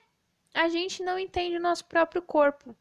A 0.53 0.69
gente 0.69 1.01
não 1.05 1.17
entende 1.17 1.57
o 1.57 1.61
nosso 1.61 1.85
próprio 1.85 2.23
corpo. 2.23 2.75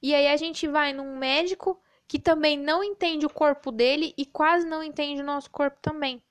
E 0.00 0.14
aí 0.14 0.28
a 0.28 0.36
gente 0.38 0.66
vai 0.66 0.94
num 0.94 1.18
médico 1.18 1.78
que 2.08 2.18
também 2.18 2.58
não 2.58 2.82
entende 2.82 3.26
o 3.26 3.30
corpo 3.30 3.70
dele 3.70 4.14
e 4.16 4.24
quase 4.24 4.66
não 4.66 4.82
entende 4.82 5.20
o 5.20 5.26
nosso 5.26 5.50
corpo 5.50 5.78
também. 5.82 6.22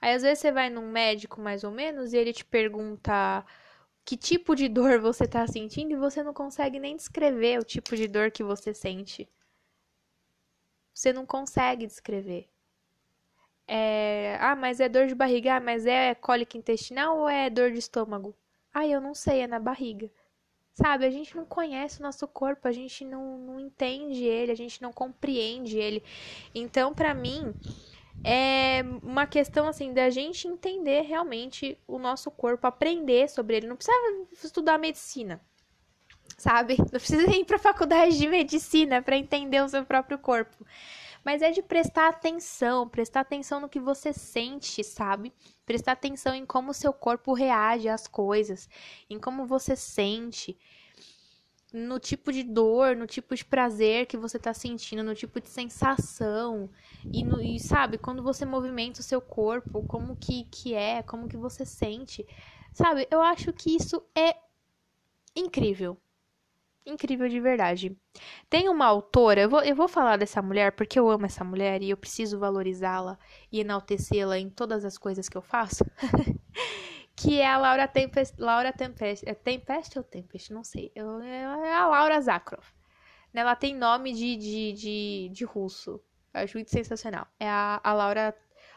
Aí 0.00 0.14
às 0.14 0.22
vezes 0.22 0.40
você 0.40 0.52
vai 0.52 0.70
num 0.70 0.90
médico 0.90 1.40
mais 1.40 1.64
ou 1.64 1.70
menos 1.70 2.12
e 2.12 2.16
ele 2.16 2.32
te 2.32 2.44
pergunta 2.44 3.44
que 4.04 4.16
tipo 4.16 4.54
de 4.54 4.68
dor 4.70 5.00
você 5.00 5.26
tá 5.26 5.46
sentindo 5.46 5.92
e 5.92 5.96
você 5.96 6.22
não 6.22 6.34
consegue 6.34 6.78
nem 6.78 6.96
descrever 6.96 7.58
o 7.58 7.64
tipo 7.64 7.96
de 7.96 8.08
dor 8.08 8.30
que 8.30 8.42
você 8.42 8.74
sente. 8.74 9.28
Você 10.92 11.12
não 11.12 11.26
consegue 11.26 11.86
descrever. 11.86 12.48
É... 13.66 14.36
Ah, 14.40 14.54
mas 14.54 14.80
é 14.80 14.88
dor 14.88 15.06
de 15.06 15.14
barriga, 15.14 15.56
ah, 15.56 15.60
mas 15.60 15.86
é 15.86 16.14
cólica 16.14 16.56
intestinal 16.56 17.18
ou 17.18 17.28
é 17.28 17.48
dor 17.50 17.70
de 17.72 17.78
estômago? 17.78 18.34
Ah, 18.72 18.86
eu 18.86 19.00
não 19.00 19.14
sei, 19.14 19.40
é 19.40 19.46
na 19.46 19.58
barriga. 19.58 20.10
Sabe, 20.74 21.06
a 21.06 21.10
gente 21.10 21.36
não 21.36 21.44
conhece 21.44 22.00
o 22.00 22.02
nosso 22.02 22.26
corpo, 22.26 22.66
a 22.66 22.72
gente 22.72 23.04
não, 23.04 23.38
não 23.38 23.60
entende 23.60 24.24
ele, 24.24 24.50
a 24.50 24.56
gente 24.56 24.82
não 24.82 24.92
compreende 24.92 25.78
ele. 25.78 26.02
Então, 26.52 26.92
para 26.92 27.14
mim, 27.14 27.54
é 28.22 28.82
uma 29.02 29.26
questão 29.26 29.66
assim 29.66 29.92
da 29.92 30.10
gente 30.10 30.46
entender 30.46 31.02
realmente 31.02 31.78
o 31.86 31.98
nosso 31.98 32.30
corpo, 32.30 32.66
aprender 32.66 33.28
sobre 33.28 33.56
ele. 33.56 33.66
Não 33.66 33.76
precisa 33.76 33.96
estudar 34.42 34.78
medicina, 34.78 35.40
sabe? 36.36 36.76
Não 36.78 37.00
precisa 37.00 37.30
ir 37.30 37.44
para 37.44 37.58
faculdade 37.58 38.16
de 38.16 38.28
medicina 38.28 39.02
para 39.02 39.16
entender 39.16 39.62
o 39.62 39.68
seu 39.68 39.84
próprio 39.84 40.18
corpo. 40.18 40.64
Mas 41.24 41.40
é 41.40 41.50
de 41.50 41.62
prestar 41.62 42.08
atenção, 42.08 42.86
prestar 42.86 43.20
atenção 43.20 43.58
no 43.58 43.68
que 43.68 43.80
você 43.80 44.12
sente, 44.12 44.84
sabe? 44.84 45.32
Prestar 45.64 45.92
atenção 45.92 46.34
em 46.34 46.44
como 46.44 46.70
o 46.70 46.74
seu 46.74 46.92
corpo 46.92 47.32
reage 47.32 47.88
às 47.88 48.06
coisas, 48.06 48.68
em 49.08 49.18
como 49.18 49.46
você 49.46 49.74
sente 49.74 50.56
no 51.74 51.98
tipo 51.98 52.32
de 52.32 52.44
dor, 52.44 52.94
no 52.94 53.04
tipo 53.04 53.34
de 53.34 53.44
prazer 53.44 54.06
que 54.06 54.16
você 54.16 54.38
tá 54.38 54.54
sentindo, 54.54 55.02
no 55.02 55.12
tipo 55.12 55.40
de 55.40 55.48
sensação. 55.48 56.70
E, 57.12 57.24
no, 57.24 57.42
e 57.42 57.58
sabe, 57.58 57.98
quando 57.98 58.22
você 58.22 58.44
movimenta 58.44 59.00
o 59.00 59.02
seu 59.02 59.20
corpo, 59.20 59.84
como 59.88 60.14
que, 60.14 60.44
que 60.44 60.72
é, 60.72 61.02
como 61.02 61.28
que 61.28 61.36
você 61.36 61.66
sente. 61.66 62.24
Sabe, 62.72 63.08
eu 63.10 63.20
acho 63.20 63.52
que 63.52 63.74
isso 63.74 64.00
é 64.14 64.36
incrível. 65.34 65.98
Incrível 66.86 67.28
de 67.28 67.40
verdade. 67.40 67.96
Tem 68.48 68.68
uma 68.68 68.86
autora, 68.86 69.40
eu 69.40 69.50
vou, 69.50 69.62
eu 69.64 69.74
vou 69.74 69.88
falar 69.88 70.16
dessa 70.16 70.40
mulher 70.40 70.72
porque 70.72 70.98
eu 70.98 71.10
amo 71.10 71.26
essa 71.26 71.42
mulher 71.42 71.82
e 71.82 71.90
eu 71.90 71.96
preciso 71.96 72.38
valorizá-la 72.38 73.18
e 73.50 73.58
enaltecê-la 73.58 74.38
em 74.38 74.48
todas 74.48 74.84
as 74.84 74.96
coisas 74.96 75.28
que 75.28 75.36
eu 75.36 75.42
faço. 75.42 75.84
que 77.16 77.40
é 77.40 77.46
a 77.46 77.56
Laura 77.56 77.86
Tempest, 77.86 78.34
Laura 78.38 78.72
Tempest, 78.72 79.28
é 79.28 79.34
Tempest 79.34 79.98
ou 79.98 80.04
Tempest, 80.04 80.52
não 80.52 80.64
sei, 80.64 80.92
é 80.94 81.72
a 81.72 81.86
Laura 81.86 82.20
Zakharov. 82.20 82.66
Ela 83.32 83.56
tem 83.56 83.74
nome 83.74 84.12
de, 84.12 84.36
de, 84.36 84.72
de, 84.72 85.28
de 85.32 85.44
russo, 85.44 86.00
eu 86.32 86.40
acho 86.40 86.56
muito 86.56 86.70
sensacional. 86.70 87.26
É 87.38 87.48
a, 87.48 87.80
a 87.82 87.92
Laura, 87.92 88.34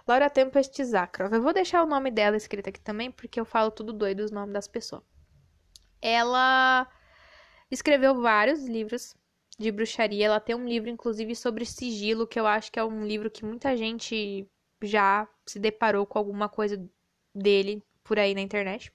Laura 0.08 0.30
Tempest 0.30 0.84
Zakharov. 0.84 1.34
Eu 1.34 1.42
vou 1.42 1.54
deixar 1.54 1.84
o 1.84 1.88
nome 1.88 2.12
dela 2.12 2.38
escrito 2.38 2.70
aqui 2.70 2.80
também, 2.80 3.12
porque 3.12 3.40
eu 3.40 3.46
falo 3.46 3.72
tudo 3.72 3.92
doido 3.92 4.22
os 4.22 4.32
nomes 4.32 4.54
das 4.54 4.68
pessoas. 4.68 5.04
Ela 6.02 6.88
escreveu 7.72 8.22
vários 8.22 8.68
livros 8.68 9.16
de 9.60 9.72
bruxaria. 9.72 10.28
Ela 10.28 10.40
tem 10.40 10.56
um 10.56 10.68
livro, 10.68 10.90
inclusive, 10.90 11.36
sobre 11.36 11.66
sigilo, 11.66 12.28
que 12.28 12.40
eu 12.40 12.46
acho 12.46 12.72
que 12.72 12.80
é 12.80 12.84
um 12.84 13.06
livro 13.06 13.32
que 13.32 13.44
muita 13.44 13.76
gente 13.76 14.48
já 14.84 15.28
se 15.46 15.60
deparou 15.60 16.06
com 16.06 16.20
alguma 16.20 16.48
coisa 16.48 16.84
dele 17.34 17.84
por 18.08 18.20
aí 18.20 18.34
na 18.34 18.42
internet, 18.42 18.92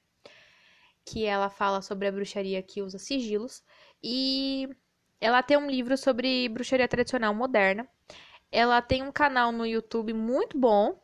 que 1.05 1.25
ela 1.25 1.51
fala 1.51 1.83
sobre 1.83 2.09
a 2.09 2.13
bruxaria 2.13 2.63
que 2.63 2.83
usa 2.83 2.99
sigilos 2.99 3.63
e 4.03 4.69
ela 5.21 5.43
tem 5.43 5.57
um 5.57 5.71
livro 5.71 5.97
sobre 5.97 6.49
bruxaria 6.49 6.89
tradicional 6.89 7.35
moderna. 7.35 7.89
Ela 8.51 8.83
tem 8.83 9.03
um 9.03 9.13
canal 9.13 9.53
no 9.53 9.67
YouTube 9.67 10.13
muito 10.13 10.59
bom 10.59 11.01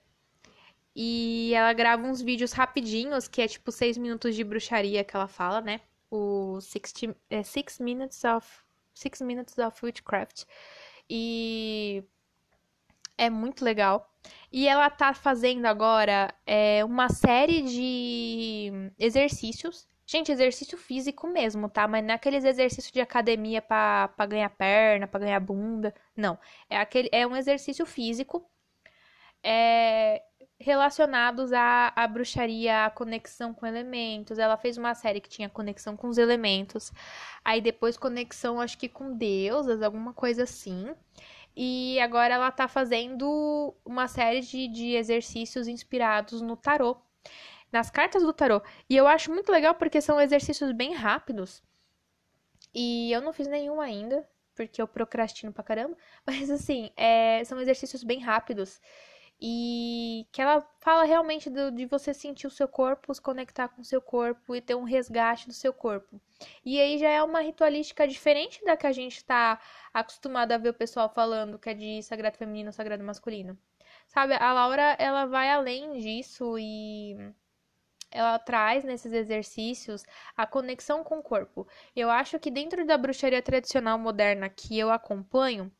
e 0.94 1.52
ela 1.54 1.72
grava 1.72 2.02
uns 2.02 2.20
vídeos 2.20 2.52
rapidinhos, 2.52 3.28
que 3.28 3.40
é 3.42 3.48
tipo 3.48 3.70
seis 3.70 3.96
minutos 3.96 4.34
de 4.34 4.44
bruxaria 4.44 5.04
que 5.04 5.14
ela 5.14 5.28
fala, 5.28 5.60
né? 5.60 5.80
O 6.10 6.60
60, 6.60 7.16
é, 7.30 7.42
six 7.42 7.78
minutes 7.78 8.24
of 8.24 8.46
Six 8.98 9.20
Minutes 9.22 9.56
of 9.58 9.84
Witchcraft. 9.84 10.44
E 11.08 12.02
é 13.18 13.28
muito 13.28 13.64
legal. 13.64 14.10
E 14.52 14.66
ela 14.68 14.88
tá 14.88 15.12
fazendo 15.12 15.66
agora 15.66 16.32
é, 16.46 16.84
uma 16.84 17.08
série 17.10 17.62
de 17.62 18.72
exercícios. 18.98 19.86
Gente, 20.06 20.32
exercício 20.32 20.78
físico 20.78 21.26
mesmo, 21.26 21.68
tá? 21.68 21.86
Mas 21.86 22.02
não 22.02 22.12
é 22.12 22.14
aqueles 22.14 22.44
exercícios 22.44 22.90
de 22.92 23.00
academia 23.00 23.60
pra 23.60 24.08
ganhar 24.26 24.48
perna, 24.50 25.06
pra 25.06 25.20
ganhar 25.20 25.40
bunda. 25.40 25.94
Não. 26.16 26.38
É, 26.70 26.78
aquele, 26.78 27.10
é 27.12 27.26
um 27.26 27.36
exercício 27.36 27.84
físico 27.84 28.48
é, 29.42 30.22
relacionados 30.58 31.52
à, 31.52 31.92
à 31.94 32.06
bruxaria, 32.06 32.86
à 32.86 32.90
conexão 32.90 33.52
com 33.54 33.66
elementos. 33.66 34.38
Ela 34.38 34.56
fez 34.56 34.76
uma 34.78 34.94
série 34.94 35.20
que 35.20 35.28
tinha 35.28 35.48
conexão 35.48 35.96
com 35.96 36.08
os 36.08 36.18
elementos. 36.18 36.90
Aí 37.44 37.60
depois 37.60 37.96
conexão, 37.96 38.60
acho 38.60 38.78
que 38.78 38.88
com 38.88 39.14
deusas, 39.16 39.82
alguma 39.82 40.12
coisa 40.14 40.44
assim. 40.44 40.94
E 41.60 41.98
agora 41.98 42.34
ela 42.34 42.52
tá 42.52 42.68
fazendo 42.68 43.74
uma 43.84 44.06
série 44.06 44.42
de, 44.42 44.68
de 44.68 44.94
exercícios 44.94 45.66
inspirados 45.66 46.40
no 46.40 46.56
tarô, 46.56 46.96
nas 47.72 47.90
cartas 47.90 48.22
do 48.22 48.32
tarô. 48.32 48.62
E 48.88 48.96
eu 48.96 49.08
acho 49.08 49.32
muito 49.32 49.50
legal 49.50 49.74
porque 49.74 50.00
são 50.00 50.20
exercícios 50.20 50.70
bem 50.70 50.94
rápidos. 50.94 51.60
E 52.72 53.10
eu 53.10 53.20
não 53.20 53.32
fiz 53.32 53.48
nenhum 53.48 53.80
ainda, 53.80 54.24
porque 54.54 54.80
eu 54.80 54.86
procrastino 54.86 55.52
pra 55.52 55.64
caramba. 55.64 55.96
Mas 56.24 56.48
assim, 56.48 56.92
é, 56.96 57.42
são 57.42 57.60
exercícios 57.60 58.04
bem 58.04 58.20
rápidos 58.20 58.80
e 59.40 60.26
que 60.32 60.42
ela 60.42 60.66
fala 60.80 61.04
realmente 61.04 61.48
do, 61.48 61.70
de 61.70 61.86
você 61.86 62.12
sentir 62.12 62.46
o 62.46 62.50
seu 62.50 62.66
corpo, 62.66 63.14
se 63.14 63.20
conectar 63.20 63.68
com 63.68 63.82
o 63.82 63.84
seu 63.84 64.00
corpo 64.00 64.54
e 64.54 64.60
ter 64.60 64.74
um 64.74 64.82
resgate 64.82 65.46
do 65.46 65.52
seu 65.52 65.72
corpo. 65.72 66.20
E 66.64 66.80
aí 66.80 66.98
já 66.98 67.08
é 67.08 67.22
uma 67.22 67.40
ritualística 67.40 68.06
diferente 68.06 68.64
da 68.64 68.76
que 68.76 68.86
a 68.86 68.92
gente 68.92 69.16
está 69.16 69.60
acostumado 69.94 70.52
a 70.52 70.58
ver 70.58 70.70
o 70.70 70.74
pessoal 70.74 71.08
falando, 71.08 71.58
que 71.58 71.70
é 71.70 71.74
de 71.74 72.02
sagrado 72.02 72.36
feminino, 72.36 72.72
sagrado 72.72 73.04
masculino. 73.04 73.56
Sabe, 74.08 74.34
a 74.34 74.52
Laura, 74.52 74.96
ela 74.98 75.26
vai 75.26 75.50
além 75.50 75.98
disso 76.00 76.58
e 76.58 77.16
ela 78.10 78.38
traz 78.38 78.84
nesses 78.84 79.12
exercícios 79.12 80.02
a 80.36 80.46
conexão 80.46 81.04
com 81.04 81.18
o 81.18 81.22
corpo. 81.22 81.66
Eu 81.94 82.10
acho 82.10 82.38
que 82.38 82.50
dentro 82.50 82.86
da 82.86 82.96
bruxaria 82.96 83.42
tradicional 83.42 83.98
moderna 83.98 84.48
que 84.48 84.78
eu 84.78 84.90
acompanho, 84.90 85.70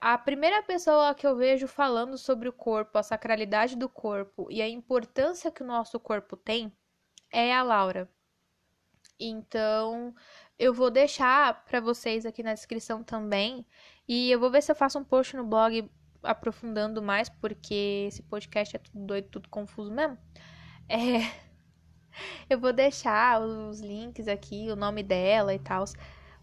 a 0.00 0.18
primeira 0.18 0.62
pessoa 0.62 1.14
que 1.14 1.26
eu 1.26 1.36
vejo 1.36 1.66
falando 1.66 2.18
sobre 2.18 2.48
o 2.48 2.52
corpo, 2.52 2.98
a 2.98 3.02
sacralidade 3.02 3.76
do 3.76 3.88
corpo 3.88 4.48
e 4.50 4.60
a 4.60 4.68
importância 4.68 5.50
que 5.50 5.62
o 5.62 5.66
nosso 5.66 5.98
corpo 5.98 6.36
tem 6.36 6.72
é 7.32 7.54
a 7.54 7.62
Laura. 7.62 8.08
Então, 9.18 10.14
eu 10.58 10.74
vou 10.74 10.90
deixar 10.90 11.64
para 11.64 11.80
vocês 11.80 12.26
aqui 12.26 12.42
na 12.42 12.54
descrição 12.54 13.02
também. 13.02 13.66
E 14.06 14.30
eu 14.30 14.38
vou 14.38 14.50
ver 14.50 14.62
se 14.62 14.70
eu 14.70 14.76
faço 14.76 14.98
um 14.98 15.04
post 15.04 15.36
no 15.36 15.44
blog 15.44 15.90
aprofundando 16.22 17.02
mais, 17.02 17.28
porque 17.28 18.06
esse 18.08 18.22
podcast 18.22 18.76
é 18.76 18.78
tudo 18.78 19.06
doido, 19.06 19.28
tudo 19.28 19.48
confuso 19.48 19.90
mesmo. 19.90 20.18
É, 20.88 21.18
eu 22.48 22.58
vou 22.58 22.72
deixar 22.72 23.40
os 23.40 23.80
links 23.80 24.28
aqui, 24.28 24.70
o 24.70 24.76
nome 24.76 25.02
dela 25.02 25.54
e 25.54 25.58
tal, 25.58 25.84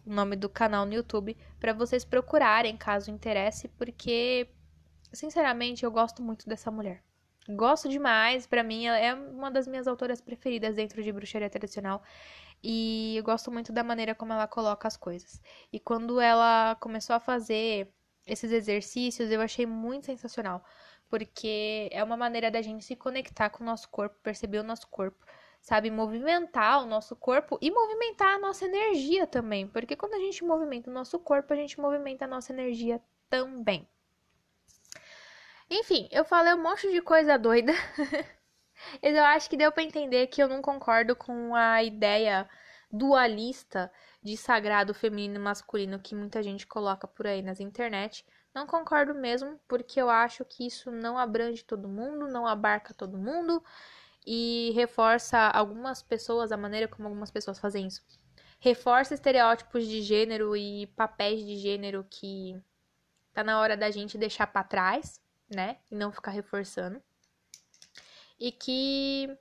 o 0.05 0.13
nome 0.13 0.35
do 0.35 0.49
canal 0.49 0.85
no 0.85 0.93
YouTube, 0.93 1.37
para 1.59 1.73
vocês 1.73 2.03
procurarem 2.03 2.75
caso 2.77 3.11
interesse, 3.11 3.67
porque, 3.69 4.49
sinceramente, 5.13 5.83
eu 5.83 5.91
gosto 5.91 6.21
muito 6.21 6.47
dessa 6.47 6.71
mulher. 6.71 7.03
Gosto 7.49 7.89
demais, 7.89 8.45
para 8.45 8.63
mim, 8.63 8.85
ela 8.85 8.99
é 8.99 9.13
uma 9.13 9.49
das 9.49 9.67
minhas 9.67 9.87
autoras 9.87 10.21
preferidas 10.21 10.75
dentro 10.75 11.01
de 11.01 11.11
bruxaria 11.11 11.49
tradicional. 11.49 12.03
E 12.63 13.15
eu 13.17 13.23
gosto 13.23 13.51
muito 13.51 13.71
da 13.73 13.83
maneira 13.83 14.13
como 14.13 14.31
ela 14.31 14.47
coloca 14.47 14.87
as 14.87 14.95
coisas. 14.95 15.41
E 15.73 15.79
quando 15.79 16.19
ela 16.19 16.75
começou 16.75 17.15
a 17.15 17.19
fazer 17.19 17.91
esses 18.27 18.51
exercícios, 18.51 19.31
eu 19.31 19.41
achei 19.41 19.65
muito 19.65 20.05
sensacional, 20.05 20.63
porque 21.09 21.89
é 21.91 22.03
uma 22.03 22.15
maneira 22.15 22.51
da 22.51 22.61
gente 22.61 22.85
se 22.85 22.95
conectar 22.95 23.49
com 23.49 23.63
o 23.63 23.65
nosso 23.65 23.89
corpo, 23.89 24.15
perceber 24.21 24.59
o 24.59 24.63
nosso 24.63 24.87
corpo, 24.87 25.25
sabe, 25.61 25.91
movimentar 25.91 26.83
o 26.83 26.87
nosso 26.87 27.15
corpo 27.15 27.57
e 27.61 27.69
movimentar 27.71 28.35
a 28.35 28.39
nossa 28.39 28.65
energia 28.65 29.27
também, 29.27 29.67
porque 29.67 29.95
quando 29.95 30.15
a 30.15 30.19
gente 30.19 30.43
movimenta 30.43 30.89
o 30.89 30.93
nosso 30.93 31.19
corpo, 31.19 31.53
a 31.53 31.55
gente 31.55 31.79
movimenta 31.79 32.25
a 32.25 32.27
nossa 32.27 32.51
energia 32.51 33.01
também. 33.29 33.87
Enfim, 35.69 36.09
eu 36.11 36.25
falei 36.25 36.53
um 36.53 36.61
monte 36.61 36.91
de 36.91 37.01
coisa 37.01 37.37
doida. 37.37 37.71
Eu 39.01 39.23
acho 39.23 39.47
que 39.47 39.55
deu 39.55 39.71
para 39.71 39.83
entender 39.83 40.25
que 40.25 40.41
eu 40.41 40.47
não 40.47 40.59
concordo 40.59 41.15
com 41.15 41.53
a 41.53 41.83
ideia 41.83 42.49
dualista 42.91 43.91
de 44.23 44.35
sagrado 44.35 44.91
feminino 44.91 45.35
e 45.35 45.39
masculino 45.39 45.99
que 45.99 46.15
muita 46.15 46.41
gente 46.41 46.65
coloca 46.65 47.07
por 47.07 47.27
aí 47.27 47.43
nas 47.43 47.59
internet. 47.59 48.25
Não 48.53 48.65
concordo 48.65 49.13
mesmo, 49.13 49.59
porque 49.67 50.01
eu 50.01 50.09
acho 50.09 50.43
que 50.43 50.65
isso 50.65 50.91
não 50.91 51.15
abrange 51.15 51.63
todo 51.63 51.87
mundo, 51.87 52.27
não 52.27 52.47
abarca 52.47 52.91
todo 52.91 53.19
mundo 53.19 53.63
e 54.25 54.71
reforça 54.75 55.37
algumas 55.37 56.01
pessoas, 56.01 56.51
a 56.51 56.57
maneira 56.57 56.87
como 56.87 57.07
algumas 57.07 57.31
pessoas 57.31 57.59
fazem 57.59 57.87
isso. 57.87 58.01
Reforça 58.59 59.13
estereótipos 59.13 59.87
de 59.87 60.01
gênero 60.01 60.55
e 60.55 60.87
papéis 60.95 61.45
de 61.45 61.57
gênero 61.57 62.05
que 62.09 62.55
tá 63.33 63.43
na 63.43 63.59
hora 63.59 63.75
da 63.75 63.89
gente 63.89 64.17
deixar 64.17 64.47
para 64.47 64.63
trás, 64.63 65.19
né? 65.49 65.77
E 65.89 65.95
não 65.95 66.11
ficar 66.11 66.31
reforçando 66.31 67.01
e 68.41 68.51
que 68.51 69.37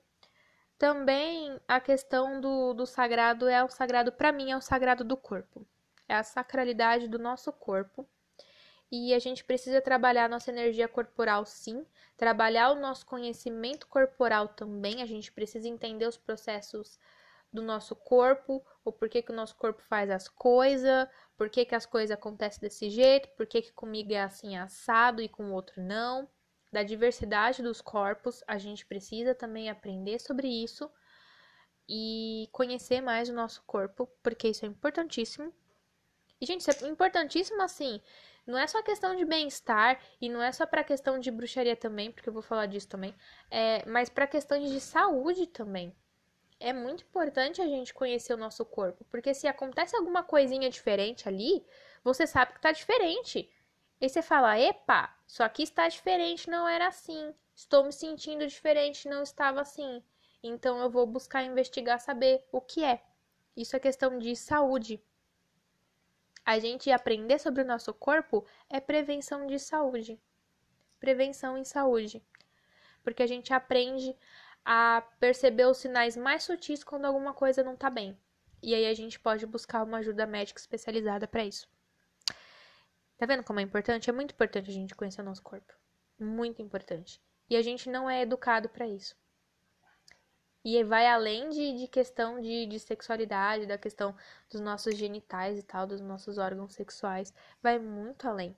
também 0.77 1.59
a 1.67 1.79
questão 1.79 2.39
do, 2.39 2.71
do 2.75 2.85
sagrado 2.85 3.47
é 3.47 3.63
o 3.63 3.69
sagrado, 3.69 4.11
para 4.11 4.31
mim, 4.31 4.51
é 4.51 4.55
o 4.55 4.61
sagrado 4.61 5.03
do 5.03 5.17
corpo, 5.17 5.67
é 6.07 6.13
a 6.13 6.23
sacralidade 6.23 7.07
do 7.07 7.17
nosso 7.17 7.51
corpo. 7.51 8.07
E 8.91 9.13
a 9.13 9.19
gente 9.19 9.43
precisa 9.43 9.81
trabalhar 9.81 10.27
nossa 10.27 10.51
energia 10.51 10.87
corporal, 10.87 11.45
sim, 11.45 11.85
trabalhar 12.17 12.71
o 12.71 12.79
nosso 12.79 13.05
conhecimento 13.05 13.87
corporal 13.87 14.49
também. 14.49 15.01
A 15.01 15.05
gente 15.05 15.31
precisa 15.31 15.67
entender 15.67 16.05
os 16.05 16.17
processos 16.17 16.99
do 17.53 17.61
nosso 17.61 17.95
corpo, 17.95 18.65
o 18.83 18.91
porquê 18.91 19.21
que 19.21 19.31
o 19.31 19.35
nosso 19.35 19.55
corpo 19.55 19.81
faz 19.83 20.09
as 20.09 20.27
coisas, 20.27 21.07
por 21.37 21.49
que, 21.49 21.65
que 21.65 21.75
as 21.75 21.85
coisas 21.85 22.11
acontecem 22.11 22.61
desse 22.61 22.89
jeito, 22.89 23.29
por 23.35 23.45
que, 23.45 23.61
que 23.61 23.73
comigo 23.73 24.13
é 24.13 24.21
assim 24.21 24.57
assado 24.57 25.21
e 25.21 25.27
com 25.27 25.45
o 25.45 25.53
outro 25.53 25.81
não 25.81 26.29
da 26.71 26.83
diversidade 26.83 27.61
dos 27.61 27.81
corpos, 27.81 28.43
a 28.47 28.57
gente 28.57 28.85
precisa 28.85 29.35
também 29.35 29.69
aprender 29.69 30.19
sobre 30.19 30.47
isso 30.47 30.89
e 31.87 32.47
conhecer 32.53 33.01
mais 33.01 33.27
o 33.27 33.33
nosso 33.33 33.61
corpo, 33.63 34.07
porque 34.23 34.47
isso 34.47 34.63
é 34.63 34.67
importantíssimo. 34.69 35.53
E, 36.41 36.45
gente, 36.45 36.61
isso 36.61 36.85
é 36.85 36.87
importantíssimo 36.89 37.61
assim. 37.61 38.01
Não 38.47 38.57
é 38.57 38.65
só 38.65 38.81
questão 38.81 39.15
de 39.15 39.23
bem-estar 39.23 40.01
e 40.19 40.27
não 40.27 40.41
é 40.41 40.51
só 40.51 40.65
para 40.65 40.83
questão 40.83 41.19
de 41.19 41.29
bruxaria 41.29 41.75
também, 41.75 42.11
porque 42.11 42.27
eu 42.27 42.33
vou 42.33 42.41
falar 42.41 42.65
disso 42.65 42.87
também, 42.87 43.13
é, 43.51 43.85
mas 43.85 44.09
para 44.09 44.25
questões 44.25 44.71
de 44.71 44.81
saúde 44.81 45.45
também. 45.45 45.95
É 46.59 46.73
muito 46.73 47.03
importante 47.03 47.61
a 47.61 47.67
gente 47.67 47.93
conhecer 47.93 48.33
o 48.33 48.37
nosso 48.37 48.65
corpo, 48.65 49.05
porque 49.09 49.33
se 49.33 49.47
acontece 49.47 49.95
alguma 49.95 50.23
coisinha 50.23 50.69
diferente 50.69 51.27
ali, 51.27 51.63
você 52.03 52.25
sabe 52.25 52.53
que 52.53 52.61
tá 52.61 52.71
diferente. 52.71 53.49
E 53.99 54.09
você 54.09 54.21
fala: 54.21 54.59
epa, 54.59 55.15
só 55.27 55.47
que 55.47 55.63
está 55.63 55.87
diferente, 55.87 56.49
não 56.49 56.67
era 56.67 56.87
assim. 56.87 57.33
Estou 57.55 57.83
me 57.83 57.93
sentindo 57.93 58.45
diferente, 58.47 59.07
não 59.07 59.23
estava 59.23 59.61
assim. 59.61 60.03
Então 60.43 60.79
eu 60.79 60.89
vou 60.89 61.05
buscar 61.05 61.43
investigar, 61.43 61.99
saber 61.99 62.43
o 62.51 62.59
que 62.59 62.83
é. 62.83 63.01
Isso 63.55 63.75
é 63.75 63.79
questão 63.79 64.17
de 64.17 64.35
saúde. 64.35 65.03
A 66.51 66.59
gente 66.59 66.91
aprender 66.91 67.39
sobre 67.39 67.61
o 67.61 67.65
nosso 67.65 67.93
corpo 67.93 68.45
é 68.69 68.81
prevenção 68.81 69.47
de 69.47 69.57
saúde. 69.57 70.19
Prevenção 70.99 71.57
em 71.57 71.63
saúde. 71.63 72.21
Porque 73.01 73.23
a 73.23 73.25
gente 73.25 73.53
aprende 73.53 74.13
a 74.65 75.01
perceber 75.17 75.63
os 75.67 75.77
sinais 75.77 76.17
mais 76.17 76.43
sutis 76.43 76.83
quando 76.83 77.05
alguma 77.05 77.33
coisa 77.33 77.63
não 77.63 77.75
está 77.75 77.89
bem. 77.89 78.19
E 78.61 78.75
aí 78.75 78.85
a 78.85 78.93
gente 78.93 79.17
pode 79.17 79.45
buscar 79.45 79.81
uma 79.81 79.99
ajuda 79.99 80.25
médica 80.25 80.59
especializada 80.59 81.25
para 81.25 81.45
isso. 81.45 81.69
Tá 83.17 83.25
vendo 83.25 83.45
como 83.45 83.61
é 83.61 83.63
importante? 83.63 84.09
É 84.09 84.13
muito 84.13 84.33
importante 84.33 84.69
a 84.69 84.73
gente 84.73 84.93
conhecer 84.93 85.21
o 85.21 85.23
nosso 85.23 85.41
corpo. 85.41 85.73
Muito 86.19 86.61
importante. 86.61 87.21
E 87.49 87.55
a 87.55 87.61
gente 87.61 87.89
não 87.89 88.09
é 88.09 88.23
educado 88.23 88.67
para 88.67 88.85
isso. 88.85 89.15
E 90.63 90.83
vai 90.83 91.07
além 91.07 91.49
de, 91.49 91.79
de 91.79 91.87
questão 91.87 92.39
de, 92.39 92.67
de 92.67 92.79
sexualidade, 92.79 93.65
da 93.65 93.77
questão 93.77 94.15
dos 94.49 94.61
nossos 94.61 94.95
genitais 94.95 95.57
e 95.57 95.63
tal, 95.63 95.87
dos 95.87 96.01
nossos 96.01 96.37
órgãos 96.37 96.73
sexuais. 96.73 97.33
Vai 97.61 97.79
muito 97.79 98.27
além, 98.27 98.55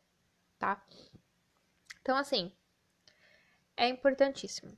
tá? 0.60 0.84
Então, 2.02 2.18
assim, 2.18 2.52
é 3.78 3.88
importantíssimo. 3.88 4.78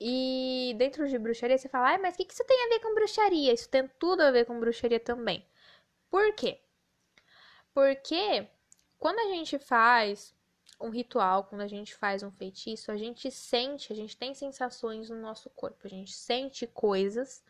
E 0.00 0.74
dentro 0.78 1.08
de 1.08 1.18
bruxaria 1.18 1.58
você 1.58 1.68
fala, 1.68 1.94
ah, 1.94 1.98
mas 1.98 2.14
o 2.14 2.18
que, 2.18 2.24
que 2.24 2.32
isso 2.32 2.44
tem 2.44 2.64
a 2.64 2.68
ver 2.68 2.80
com 2.80 2.94
bruxaria? 2.94 3.52
Isso 3.52 3.68
tem 3.68 3.88
tudo 3.98 4.22
a 4.22 4.30
ver 4.30 4.44
com 4.44 4.58
bruxaria 4.60 5.00
também. 5.00 5.44
Por 6.10 6.32
quê? 6.34 6.60
Porque 7.74 8.48
quando 8.98 9.18
a 9.18 9.34
gente 9.34 9.58
faz 9.58 10.34
um 10.80 10.90
ritual, 10.90 11.44
quando 11.44 11.62
a 11.62 11.68
gente 11.68 11.94
faz 11.94 12.22
um 12.22 12.30
feitiço, 12.30 12.92
a 12.92 12.96
gente 12.96 13.30
sente, 13.30 13.92
a 13.92 13.96
gente 13.96 14.16
tem 14.16 14.34
sensações 14.34 15.10
no 15.10 15.20
nosso 15.20 15.50
corpo, 15.50 15.86
a 15.86 15.90
gente 15.90 16.12
sente 16.12 16.66
coisas 16.66 17.42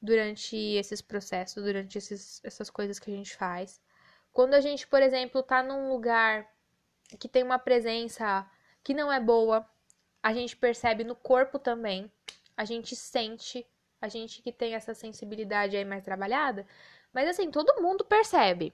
durante 0.00 0.56
esses 0.56 1.02
processos, 1.02 1.62
durante 1.62 1.98
esses, 1.98 2.40
essas 2.44 2.70
coisas 2.70 2.98
que 2.98 3.10
a 3.10 3.14
gente 3.14 3.36
faz. 3.36 3.80
Quando 4.32 4.54
a 4.54 4.60
gente, 4.60 4.86
por 4.86 5.02
exemplo, 5.02 5.42
tá 5.42 5.62
num 5.62 5.90
lugar 5.90 6.48
que 7.18 7.28
tem 7.28 7.42
uma 7.42 7.58
presença 7.58 8.48
que 8.82 8.94
não 8.94 9.12
é 9.12 9.20
boa, 9.20 9.68
a 10.22 10.32
gente 10.32 10.56
percebe 10.56 11.04
no 11.04 11.14
corpo 11.14 11.58
também, 11.58 12.10
a 12.56 12.64
gente 12.64 12.96
sente, 12.96 13.66
a 14.00 14.08
gente 14.08 14.42
que 14.42 14.52
tem 14.52 14.74
essa 14.74 14.94
sensibilidade 14.94 15.76
aí 15.76 15.84
mais 15.84 16.04
trabalhada, 16.04 16.66
mas 17.12 17.28
assim, 17.28 17.50
todo 17.50 17.82
mundo 17.82 18.04
percebe 18.04 18.72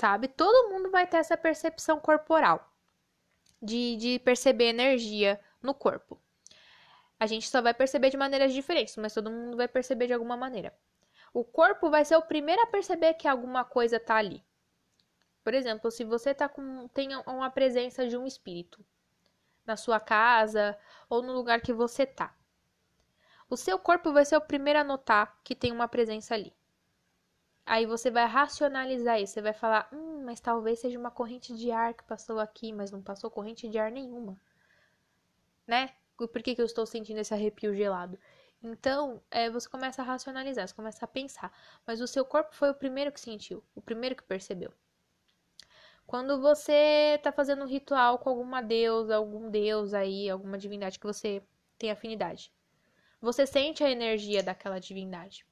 sabe? 0.00 0.28
Todo 0.28 0.70
mundo 0.70 0.90
vai 0.90 1.06
ter 1.06 1.18
essa 1.18 1.36
percepção 1.36 2.00
corporal 2.00 2.72
de, 3.60 3.96
de 3.96 4.18
perceber 4.20 4.64
energia 4.70 5.38
no 5.62 5.74
corpo. 5.74 6.18
A 7.18 7.26
gente 7.26 7.46
só 7.48 7.60
vai 7.60 7.74
perceber 7.74 8.08
de 8.08 8.16
maneiras 8.16 8.54
diferentes, 8.54 8.96
mas 8.96 9.12
todo 9.12 9.30
mundo 9.30 9.58
vai 9.58 9.68
perceber 9.68 10.06
de 10.06 10.14
alguma 10.14 10.38
maneira. 10.38 10.74
O 11.34 11.44
corpo 11.44 11.90
vai 11.90 12.02
ser 12.04 12.16
o 12.16 12.22
primeiro 12.22 12.62
a 12.62 12.66
perceber 12.66 13.14
que 13.14 13.28
alguma 13.28 13.62
coisa 13.62 14.00
tá 14.00 14.16
ali. 14.16 14.42
Por 15.44 15.52
exemplo, 15.52 15.90
se 15.90 16.02
você 16.02 16.34
tá 16.34 16.48
com 16.48 16.88
tem 16.88 17.14
uma 17.26 17.50
presença 17.50 18.08
de 18.08 18.16
um 18.16 18.26
espírito 18.26 18.82
na 19.66 19.76
sua 19.76 20.00
casa 20.00 20.78
ou 21.10 21.22
no 21.22 21.34
lugar 21.34 21.60
que 21.60 21.74
você 21.74 22.06
tá. 22.06 22.34
O 23.50 23.56
seu 23.56 23.78
corpo 23.78 24.12
vai 24.12 24.24
ser 24.24 24.36
o 24.36 24.40
primeiro 24.40 24.78
a 24.78 24.84
notar 24.84 25.38
que 25.44 25.54
tem 25.54 25.72
uma 25.72 25.88
presença 25.88 26.34
ali. 26.34 26.54
Aí 27.70 27.86
você 27.86 28.10
vai 28.10 28.26
racionalizar 28.26 29.20
isso, 29.20 29.34
você 29.34 29.40
vai 29.40 29.52
falar, 29.52 29.88
hum, 29.92 30.24
mas 30.24 30.40
talvez 30.40 30.80
seja 30.80 30.98
uma 30.98 31.10
corrente 31.10 31.54
de 31.54 31.70
ar 31.70 31.94
que 31.94 32.02
passou 32.02 32.40
aqui, 32.40 32.72
mas 32.72 32.90
não 32.90 33.00
passou 33.00 33.30
corrente 33.30 33.68
de 33.68 33.78
ar 33.78 33.92
nenhuma. 33.92 34.36
Né? 35.68 35.94
Por 36.16 36.42
que, 36.42 36.56
que 36.56 36.60
eu 36.60 36.66
estou 36.66 36.84
sentindo 36.84 37.20
esse 37.20 37.32
arrepio 37.32 37.72
gelado? 37.72 38.18
Então, 38.60 39.22
é, 39.30 39.48
você 39.48 39.68
começa 39.68 40.02
a 40.02 40.04
racionalizar, 40.04 40.66
você 40.66 40.74
começa 40.74 41.04
a 41.04 41.08
pensar. 41.08 41.56
Mas 41.86 42.00
o 42.00 42.08
seu 42.08 42.24
corpo 42.24 42.52
foi 42.56 42.70
o 42.70 42.74
primeiro 42.74 43.12
que 43.12 43.20
sentiu, 43.20 43.62
o 43.72 43.80
primeiro 43.80 44.16
que 44.16 44.24
percebeu. 44.24 44.72
Quando 46.08 46.40
você 46.40 47.14
está 47.14 47.30
fazendo 47.30 47.62
um 47.62 47.68
ritual 47.68 48.18
com 48.18 48.30
alguma 48.30 48.60
deusa, 48.60 49.14
algum 49.14 49.48
deus 49.48 49.94
aí, 49.94 50.28
alguma 50.28 50.58
divindade 50.58 50.98
que 50.98 51.06
você 51.06 51.40
tem 51.78 51.92
afinidade, 51.92 52.52
você 53.20 53.46
sente 53.46 53.84
a 53.84 53.90
energia 53.92 54.42
daquela 54.42 54.80
divindade. 54.80 55.46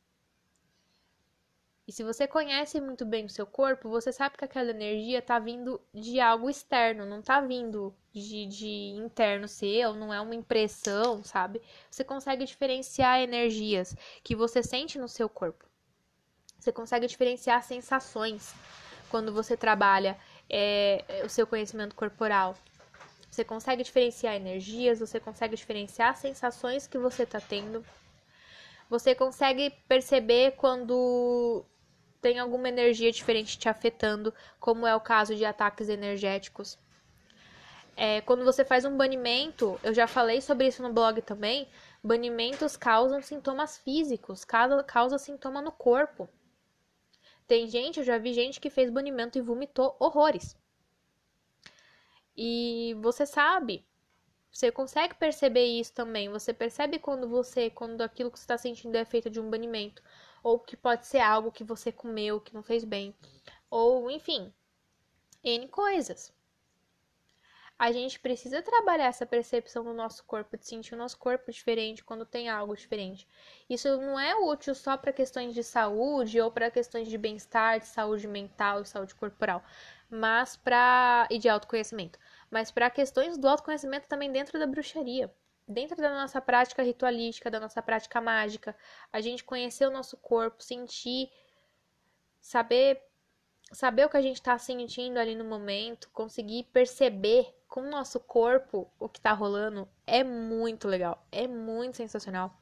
E 1.88 1.92
se 1.92 2.04
você 2.04 2.26
conhece 2.26 2.82
muito 2.82 3.06
bem 3.06 3.24
o 3.24 3.30
seu 3.30 3.46
corpo, 3.46 3.88
você 3.88 4.12
sabe 4.12 4.36
que 4.36 4.44
aquela 4.44 4.68
energia 4.68 5.22
tá 5.22 5.38
vindo 5.38 5.80
de 5.94 6.20
algo 6.20 6.50
externo, 6.50 7.06
não 7.06 7.22
tá 7.22 7.40
vindo 7.40 7.94
de, 8.12 8.44
de 8.44 8.68
interno 8.94 9.48
seu, 9.48 9.94
não 9.94 10.12
é 10.12 10.20
uma 10.20 10.34
impressão, 10.34 11.24
sabe? 11.24 11.62
Você 11.90 12.04
consegue 12.04 12.44
diferenciar 12.44 13.20
energias 13.20 13.96
que 14.22 14.36
você 14.36 14.62
sente 14.62 14.98
no 14.98 15.08
seu 15.08 15.30
corpo. 15.30 15.64
Você 16.58 16.70
consegue 16.70 17.06
diferenciar 17.06 17.62
sensações 17.62 18.52
quando 19.10 19.32
você 19.32 19.56
trabalha 19.56 20.18
é, 20.46 21.22
o 21.24 21.28
seu 21.30 21.46
conhecimento 21.46 21.94
corporal. 21.94 22.54
Você 23.30 23.42
consegue 23.44 23.82
diferenciar 23.82 24.34
energias, 24.34 25.00
você 25.00 25.18
consegue 25.18 25.56
diferenciar 25.56 26.14
sensações 26.18 26.86
que 26.86 26.98
você 26.98 27.22
está 27.22 27.40
tendo. 27.40 27.82
Você 28.90 29.14
consegue 29.14 29.70
perceber 29.88 30.52
quando 30.52 31.64
tem 32.20 32.38
alguma 32.38 32.68
energia 32.68 33.10
diferente 33.12 33.58
te 33.58 33.68
afetando, 33.68 34.34
como 34.58 34.86
é 34.86 34.94
o 34.94 35.00
caso 35.00 35.34
de 35.34 35.44
ataques 35.44 35.88
energéticos. 35.88 36.78
É, 37.96 38.20
quando 38.20 38.44
você 38.44 38.64
faz 38.64 38.84
um 38.84 38.96
banimento, 38.96 39.78
eu 39.82 39.92
já 39.92 40.06
falei 40.06 40.40
sobre 40.40 40.68
isso 40.68 40.82
no 40.82 40.92
blog 40.92 41.20
também, 41.22 41.68
banimentos 42.02 42.76
causam 42.76 43.20
sintomas 43.20 43.78
físicos, 43.78 44.44
causa, 44.44 44.82
causa 44.84 45.18
sintoma 45.18 45.60
no 45.60 45.72
corpo. 45.72 46.28
Tem 47.46 47.66
gente, 47.66 47.98
eu 47.98 48.04
já 48.04 48.18
vi 48.18 48.32
gente 48.32 48.60
que 48.60 48.70
fez 48.70 48.90
banimento 48.90 49.38
e 49.38 49.40
vomitou 49.40 49.96
horrores. 49.98 50.56
E 52.36 52.94
você 53.00 53.26
sabe, 53.26 53.84
você 54.50 54.70
consegue 54.70 55.14
perceber 55.14 55.64
isso 55.64 55.92
também. 55.92 56.28
Você 56.28 56.52
percebe 56.52 56.98
quando 56.98 57.28
você, 57.28 57.70
quando 57.70 58.02
aquilo 58.02 58.30
que 58.30 58.38
você 58.38 58.44
está 58.44 58.58
sentindo 58.58 58.96
é 58.96 59.04
feito 59.04 59.30
de 59.30 59.40
um 59.40 59.50
banimento, 59.50 60.02
ou 60.42 60.58
que 60.58 60.76
pode 60.76 61.06
ser 61.06 61.20
algo 61.20 61.52
que 61.52 61.64
você 61.64 61.92
comeu 61.92 62.40
que 62.40 62.54
não 62.54 62.62
fez 62.62 62.84
bem, 62.84 63.14
ou 63.70 64.10
enfim, 64.10 64.52
N 65.44 65.68
coisas 65.68 66.32
a 67.78 67.92
gente 67.92 68.18
precisa 68.18 68.60
trabalhar 68.60 69.04
essa 69.06 69.24
percepção 69.24 69.84
do 69.84 69.94
nosso 69.94 70.24
corpo, 70.24 70.56
de 70.56 70.66
sentir 70.66 70.94
o 70.94 70.98
nosso 70.98 71.16
corpo 71.16 71.52
diferente 71.52 72.02
quando 72.02 72.26
tem 72.26 72.48
algo 72.48 72.76
diferente. 72.76 73.26
Isso 73.70 73.88
não 74.00 74.18
é 74.18 74.34
útil 74.34 74.74
só 74.74 74.96
para 74.96 75.12
questões 75.12 75.54
de 75.54 75.62
saúde 75.62 76.40
ou 76.40 76.50
para 76.50 76.72
questões 76.72 77.06
de 77.06 77.16
bem-estar, 77.16 77.78
de 77.78 77.86
saúde 77.86 78.26
mental 78.26 78.82
e 78.82 78.86
saúde 78.86 79.14
corporal, 79.14 79.62
mas 80.10 80.56
para 80.56 81.28
e 81.30 81.38
de 81.38 81.48
autoconhecimento, 81.48 82.18
mas 82.50 82.72
para 82.72 82.90
questões 82.90 83.38
do 83.38 83.46
autoconhecimento 83.48 84.08
também 84.08 84.32
dentro 84.32 84.58
da 84.58 84.66
bruxaria. 84.66 85.32
Dentro 85.68 85.96
da 85.96 86.14
nossa 86.14 86.40
prática 86.40 86.82
ritualística, 86.82 87.50
da 87.50 87.60
nossa 87.60 87.82
prática 87.82 88.20
mágica, 88.20 88.74
a 89.12 89.20
gente 89.20 89.44
conhecer 89.44 89.86
o 89.86 89.90
nosso 89.90 90.16
corpo, 90.16 90.62
sentir, 90.62 91.30
saber 92.40 93.02
saber 93.70 94.06
o 94.06 94.08
que 94.08 94.16
a 94.16 94.22
gente 94.22 94.36
está 94.36 94.56
sentindo 94.58 95.18
ali 95.18 95.34
no 95.34 95.44
momento, 95.44 96.08
conseguir 96.10 96.64
perceber 96.72 97.54
com 97.68 97.82
o 97.82 97.90
nosso 97.90 98.18
corpo 98.18 98.90
o 98.98 99.10
que 99.10 99.20
tá 99.20 99.32
rolando 99.32 99.86
é 100.06 100.24
muito 100.24 100.88
legal, 100.88 101.22
é 101.30 101.46
muito 101.46 101.98
sensacional. 101.98 102.58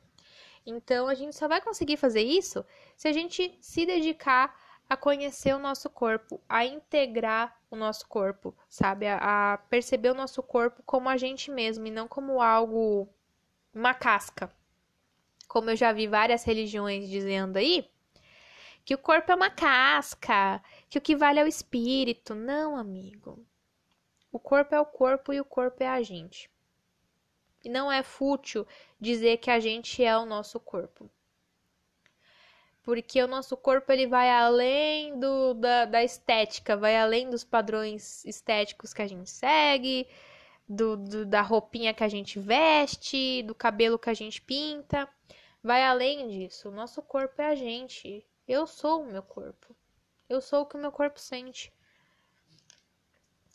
Então 0.65 1.07
a 1.07 1.15
gente 1.15 1.37
só 1.37 1.47
vai 1.47 1.61
conseguir 1.61 1.97
fazer 1.97 2.23
isso 2.23 2.65
se 2.97 3.07
a 3.07 3.13
gente 3.13 3.57
se 3.61 3.87
dedicar 3.87 4.59
a 4.89 4.97
conhecer 4.97 5.55
o 5.55 5.59
nosso 5.59 5.91
corpo, 5.91 6.41
a 6.49 6.65
integrar 6.65 7.57
o 7.71 7.77
nosso 7.77 8.07
corpo, 8.09 8.57
sabe? 8.69 9.07
A, 9.07 9.55
a 9.55 9.59
perceber 9.59 10.11
o 10.11 10.15
nosso 10.15 10.43
corpo 10.43 10.83
como 10.85 11.09
a 11.09 11.17
gente 11.17 11.51
mesmo 11.51 11.87
e 11.87 11.91
não 11.91 12.07
como 12.07 12.41
algo, 12.41 13.09
uma 13.75 13.95
casca. 13.95 14.53
Como 15.49 15.71
eu 15.71 15.77
já 15.77 15.93
vi 15.93 16.07
várias 16.07 16.45
religiões 16.45 17.09
dizendo 17.09 17.57
aí, 17.57 17.91
que 18.85 18.95
o 18.95 18.99
corpo 18.99 19.33
é 19.33 19.35
uma 19.35 19.51
casca, 19.51 20.63
que 20.89 20.99
o 20.99 21.01
que 21.01 21.17
vale 21.17 21.41
é 21.41 21.45
o 21.45 21.49
espírito. 21.49 22.35
Não, 22.35 22.77
amigo. 22.77 23.45
O 24.31 24.39
corpo 24.39 24.75
é 24.75 24.81
o 24.81 24.87
corpo 24.87 25.33
e 25.33 25.41
o 25.41 25.45
corpo 25.45 25.83
é 25.83 25.89
a 25.89 26.03
gente. 26.03 26.49
E 27.65 27.69
não 27.69 27.91
é 27.91 28.03
fútil 28.05 28.65
dizer 29.01 29.39
que 29.39 29.51
a 29.51 29.59
gente 29.59 30.05
é 30.05 30.17
o 30.17 30.25
nosso 30.25 30.61
corpo. 30.61 31.11
Porque 32.87 33.21
o 33.21 33.27
nosso 33.27 33.57
corpo 33.57 33.91
ele 33.91 34.07
vai 34.07 34.31
além 34.31 35.19
do, 35.19 35.55
da, 35.55 35.87
da 35.87 36.05
estética, 36.05 36.77
vai 36.77 36.97
além 36.97 37.29
dos 37.29 37.43
padrões 37.43 38.25
estéticos 38.25 38.95
que 38.95 39.03
a 39.03 39.09
gente 39.09 39.29
segue, 39.29 40.07
do, 40.69 40.97
do, 40.97 41.27
da 41.27 41.43
roupinha 41.43 41.93
que 41.93 42.05
a 42.05 42.09
gente 42.09 42.39
veste, 42.39 43.43
do 43.43 43.57
cabelo 43.57 43.99
que 43.99 44.09
a 44.09 44.15
gente 44.15 44.41
pinta. 44.41 45.09
Vai 45.61 45.83
além 45.83 46.29
disso. 46.29 46.69
O 46.69 46.73
nosso 46.73 47.03
corpo 47.03 47.43
é 47.43 47.47
a 47.47 47.57
gente. 47.57 48.25
Eu 48.47 48.69
sou 48.69 49.03
o 49.03 49.11
meu 49.11 49.23
corpo. 49.25 49.75
Eu 50.29 50.41
sou 50.41 50.63
o 50.63 50.67
que 50.67 50.77
o 50.77 50.81
meu 50.81 50.93
corpo 50.93 51.19
sente. 51.19 51.73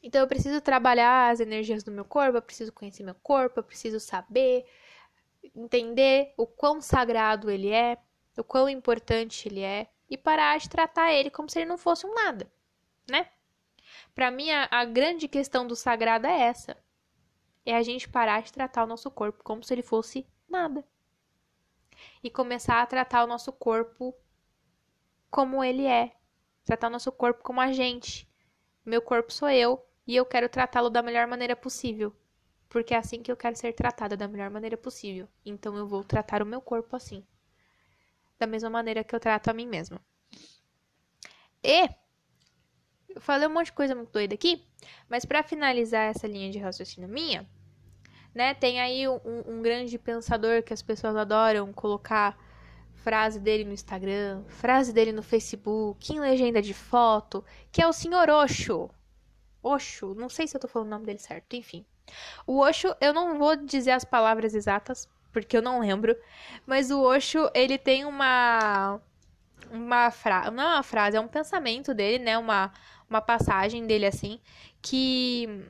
Então 0.04 0.20
eu 0.20 0.28
preciso 0.28 0.60
trabalhar 0.60 1.32
as 1.32 1.40
energias 1.40 1.84
do 1.84 1.92
meu 1.92 2.04
corpo, 2.04 2.38
eu 2.38 2.42
preciso 2.42 2.74
conhecer 2.74 3.02
meu 3.02 3.16
corpo, 3.16 3.62
eu 3.62 3.64
preciso 3.64 3.98
saber, 3.98 4.66
entender 5.56 6.34
o 6.36 6.46
quão 6.46 6.82
sagrado 6.82 7.50
ele 7.50 7.70
é, 7.70 7.98
o 8.38 8.44
quão 8.44 8.70
importante 8.70 9.48
ele 9.48 9.62
é 9.62 9.88
e 10.10 10.18
parar 10.18 10.58
de 10.58 10.70
tratar 10.70 11.12
ele 11.14 11.30
como 11.30 11.50
se 11.50 11.60
ele 11.60 11.70
não 11.70 11.78
fosse 11.78 12.06
um 12.06 12.14
nada, 12.14 12.52
né? 13.10 13.30
Para 14.16 14.32
mim 14.32 14.50
a, 14.52 14.68
a 14.72 14.86
grande 14.86 15.28
questão 15.28 15.68
do 15.68 15.76
sagrado 15.76 16.28
é 16.28 16.42
essa. 16.42 16.78
É 17.66 17.76
a 17.76 17.84
gente 17.84 18.10
parar 18.10 18.42
de 18.42 18.52
tratar 18.52 18.84
o 18.84 18.88
nosso 18.88 19.12
corpo 19.12 19.44
como 19.44 19.64
se 19.64 19.74
ele 19.74 19.84
fosse 19.84 20.28
nada. 20.50 20.84
E 22.24 22.30
começar 22.30 22.82
a 22.82 22.86
tratar 22.86 23.24
o 23.24 23.28
nosso 23.28 23.52
corpo 23.52 24.16
como 25.30 25.64
ele 25.64 25.86
é. 25.86 26.16
Tratar 26.66 26.88
o 26.88 26.92
nosso 26.92 27.12
corpo 27.12 27.44
como 27.44 27.62
a 27.62 27.72
gente. 27.72 28.28
Meu 28.84 29.02
corpo 29.02 29.32
sou 29.32 29.50
eu, 29.50 29.86
e 30.08 30.16
eu 30.16 30.26
quero 30.26 30.50
tratá-lo 30.50 30.90
da 30.90 31.02
melhor 31.02 31.28
maneira 31.28 31.56
possível, 31.56 32.14
porque 32.68 32.94
é 32.94 32.98
assim 32.98 33.22
que 33.22 33.32
eu 33.32 33.38
quero 33.38 33.56
ser 33.56 33.74
tratada 33.74 34.18
da 34.18 34.28
melhor 34.28 34.50
maneira 34.50 34.76
possível. 34.76 35.28
Então 35.46 35.76
eu 35.78 35.88
vou 35.88 36.04
tratar 36.04 36.42
o 36.42 36.46
meu 36.46 36.62
corpo 36.62 36.96
assim, 36.96 37.26
da 38.42 38.48
mesma 38.48 38.70
maneira 38.70 39.04
que 39.04 39.16
eu 39.16 39.20
trato 39.20 39.50
a 39.50 39.54
mim 39.54 39.68
mesma. 39.68 40.02
E 41.64 41.88
eu 43.10 43.22
falei 43.22 43.48
um 43.48 43.54
monte 43.54 43.68
de 43.68 43.74
coisa 43.74 43.94
muito 43.94 44.12
doida 44.12 44.34
aqui, 44.34 44.66
mas 45.08 45.26
para 45.26 45.44
finalizar 45.44 46.10
essa 46.10 46.28
linha 46.28 46.52
de 46.52 46.58
raciocínio 46.58 47.08
minha, 47.08 47.48
né, 48.34 48.54
tem 48.56 48.82
aí 48.82 49.08
um, 49.08 49.20
um 49.46 49.62
grande 49.62 49.98
pensador 50.00 50.64
que 50.64 50.74
as 50.74 50.82
pessoas 50.82 51.16
adoram 51.16 51.72
colocar 51.72 52.36
frase 52.96 53.40
dele 53.40 53.64
no 53.64 53.74
Instagram, 53.74 54.44
frase 54.48 54.92
dele 54.92 55.12
no 55.12 55.22
Facebook, 55.22 56.12
em 56.12 56.20
legenda 56.20 56.62
de 56.62 56.74
foto, 56.74 57.44
que 57.72 57.82
é 57.82 57.88
o 57.88 57.94
Senhor 57.94 58.28
Osho. 58.30 58.90
Osho, 59.62 60.16
não 60.16 60.30
sei 60.30 60.48
se 60.48 60.56
eu 60.56 60.62
tô 60.62 60.68
falando 60.68 60.88
o 60.88 60.92
nome 60.92 61.06
dele 61.06 61.20
certo, 61.20 61.56
enfim. 61.56 61.86
O 62.48 62.60
Osho, 62.60 62.96
eu 63.00 63.14
não 63.14 63.38
vou 63.38 63.56
dizer 63.56 63.92
as 63.92 64.06
palavras 64.06 64.56
exatas, 64.56 65.08
porque 65.32 65.58
eu 65.58 65.62
não 65.62 65.80
lembro, 65.80 66.16
mas 66.66 66.92
o 66.92 67.02
Osho, 67.02 67.50
ele 67.54 67.78
tem 67.78 68.06
uma 68.06 69.00
uma 69.72 70.12
frase, 70.12 70.52
não 70.52 70.64
é 70.64 70.74
uma 70.76 70.84
frase, 70.84 71.18
é 71.18 71.20
um 71.20 71.28
pensamento 71.28 71.94
dele, 71.94 72.24
né, 72.24 72.38
uma 72.38 72.72
uma 73.10 73.22
passagem 73.22 73.86
dele 73.86 74.06
assim, 74.06 74.40
que 74.82 75.70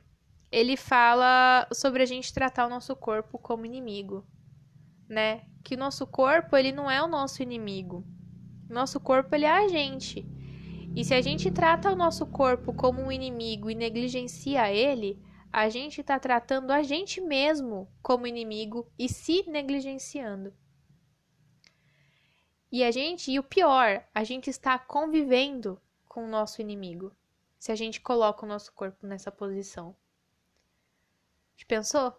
ele 0.50 0.76
fala 0.76 1.66
sobre 1.72 2.02
a 2.02 2.06
gente 2.06 2.32
tratar 2.32 2.66
o 2.66 2.70
nosso 2.70 2.94
corpo 2.94 3.38
como 3.38 3.66
inimigo, 3.66 4.24
né? 5.08 5.42
Que 5.64 5.74
o 5.74 5.78
nosso 5.78 6.06
corpo, 6.06 6.56
ele 6.56 6.70
não 6.70 6.90
é 6.90 7.02
o 7.02 7.08
nosso 7.08 7.42
inimigo. 7.42 8.04
Nosso 8.68 9.00
corpo, 9.00 9.34
ele 9.34 9.44
é 9.44 9.50
a 9.50 9.66
gente. 9.66 10.24
E 10.94 11.04
se 11.04 11.14
a 11.14 11.22
gente 11.22 11.50
trata 11.50 11.90
o 11.90 11.96
nosso 11.96 12.26
corpo 12.26 12.72
como 12.74 13.00
um 13.00 13.10
inimigo 13.10 13.70
e 13.70 13.74
negligencia 13.74 14.70
ele, 14.70 15.18
a 15.52 15.68
gente 15.68 16.00
está 16.00 16.18
tratando 16.18 16.70
a 16.70 16.82
gente 16.82 17.20
mesmo 17.20 17.86
como 18.02 18.26
inimigo 18.26 18.90
e 18.98 19.08
se 19.08 19.44
negligenciando. 19.48 20.54
E 22.70 22.82
a 22.82 22.90
gente, 22.90 23.30
e 23.30 23.38
o 23.38 23.42
pior, 23.42 24.02
a 24.14 24.24
gente 24.24 24.48
está 24.48 24.78
convivendo 24.78 25.78
com 26.08 26.24
o 26.24 26.28
nosso 26.28 26.62
inimigo. 26.62 27.14
Se 27.58 27.70
a 27.70 27.74
gente 27.74 28.00
coloca 28.00 28.46
o 28.46 28.48
nosso 28.48 28.72
corpo 28.72 29.06
nessa 29.06 29.30
posição. 29.30 29.94
Pensou? 31.68 32.18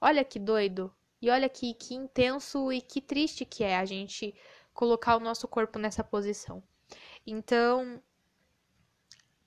Olha 0.00 0.24
que 0.24 0.38
doido. 0.38 0.94
E 1.22 1.30
olha 1.30 1.48
que, 1.48 1.72
que 1.72 1.94
intenso 1.94 2.72
e 2.72 2.80
que 2.80 3.00
triste 3.00 3.44
que 3.44 3.64
é 3.64 3.78
a 3.78 3.84
gente 3.84 4.34
colocar 4.74 5.16
o 5.16 5.20
nosso 5.20 5.46
corpo 5.48 5.78
nessa 5.78 6.04
posição. 6.04 6.62
Então, 7.26 8.02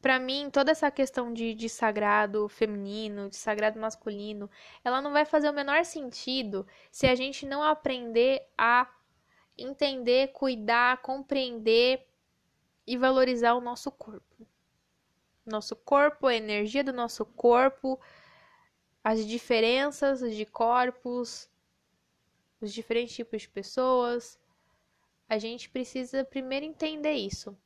para 0.01 0.19
mim, 0.19 0.49
toda 0.51 0.71
essa 0.71 0.91
questão 0.91 1.33
de, 1.33 1.53
de 1.53 1.67
sagrado 1.67 2.47
feminino, 2.47 3.29
de 3.29 3.35
sagrado 3.35 3.79
masculino, 3.79 4.49
ela 4.83 5.01
não 5.01 5.11
vai 5.11 5.25
fazer 5.25 5.49
o 5.49 5.53
menor 5.53 5.83
sentido 5.85 6.67
se 6.91 7.07
a 7.07 7.15
gente 7.15 7.45
não 7.45 7.63
aprender 7.63 8.47
a 8.57 8.87
entender, 9.57 10.31
cuidar, 10.33 11.01
compreender 11.01 12.05
e 12.85 12.95
valorizar 12.97 13.55
o 13.55 13.61
nosso 13.61 13.91
corpo. 13.91 14.47
Nosso 15.45 15.75
corpo, 15.75 16.27
a 16.27 16.35
energia 16.35 16.83
do 16.83 16.93
nosso 16.93 17.25
corpo, 17.25 17.99
as 19.03 19.25
diferenças 19.25 20.19
de 20.35 20.45
corpos, 20.45 21.49
os 22.61 22.71
diferentes 22.71 23.15
tipos 23.15 23.41
de 23.41 23.49
pessoas, 23.49 24.39
a 25.27 25.37
gente 25.37 25.69
precisa 25.69 26.23
primeiro 26.23 26.65
entender 26.65 27.13
isso. 27.13 27.57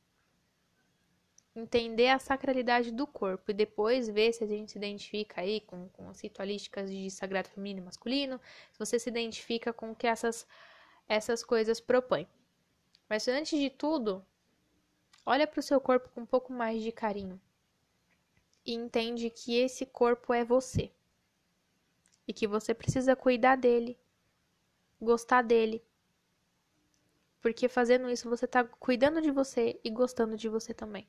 Entender 1.54 2.08
a 2.08 2.18
sacralidade 2.18 2.90
do 2.90 3.06
corpo 3.06 3.50
e 3.50 3.54
depois 3.54 4.08
ver 4.08 4.32
se 4.32 4.42
a 4.42 4.46
gente 4.46 4.72
se 4.72 4.78
identifica 4.78 5.42
aí 5.42 5.60
com, 5.60 5.88
com 5.90 6.08
as 6.08 6.20
ritualísticas 6.20 6.90
de 6.90 7.10
sagrado 7.10 7.48
feminino 7.48 7.80
e 7.80 7.84
masculino, 7.84 8.40
se 8.72 8.78
você 8.78 8.98
se 8.98 9.10
identifica 9.10 9.72
com 9.72 9.90
o 9.90 9.94
que 9.94 10.06
essas, 10.06 10.46
essas 11.06 11.44
coisas 11.44 11.78
propõem. 11.78 12.26
Mas 13.06 13.28
antes 13.28 13.58
de 13.58 13.68
tudo, 13.68 14.24
olha 15.26 15.46
para 15.46 15.60
o 15.60 15.62
seu 15.62 15.78
corpo 15.78 16.08
com 16.08 16.22
um 16.22 16.26
pouco 16.26 16.52
mais 16.52 16.82
de 16.82 16.90
carinho 16.90 17.38
e 18.64 18.72
entende 18.72 19.28
que 19.28 19.58
esse 19.58 19.84
corpo 19.84 20.32
é 20.32 20.44
você 20.44 20.90
e 22.26 22.32
que 22.32 22.46
você 22.46 22.72
precisa 22.72 23.16
cuidar 23.16 23.56
dele, 23.56 23.98
gostar 25.00 25.42
dele. 25.42 25.84
Porque 27.40 27.68
fazendo 27.68 28.08
isso 28.08 28.28
você 28.28 28.44
está 28.44 28.64
cuidando 28.64 29.20
de 29.20 29.30
você 29.30 29.78
e 29.82 29.90
gostando 29.90 30.36
de 30.36 30.48
você 30.48 30.72
também. 30.72 31.08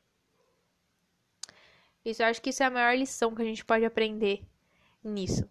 Isso 2.06 2.22
eu 2.22 2.28
acho 2.28 2.41
que 2.41 2.49
isso 2.49 2.64
é 2.64 2.66
a 2.66 2.72
maior 2.72 2.97
lição 2.97 3.34
que 3.34 3.41
a 3.41 3.45
gente 3.45 3.64
pode 3.64 3.86
aprender 3.86 4.45
nisso. 5.04 5.47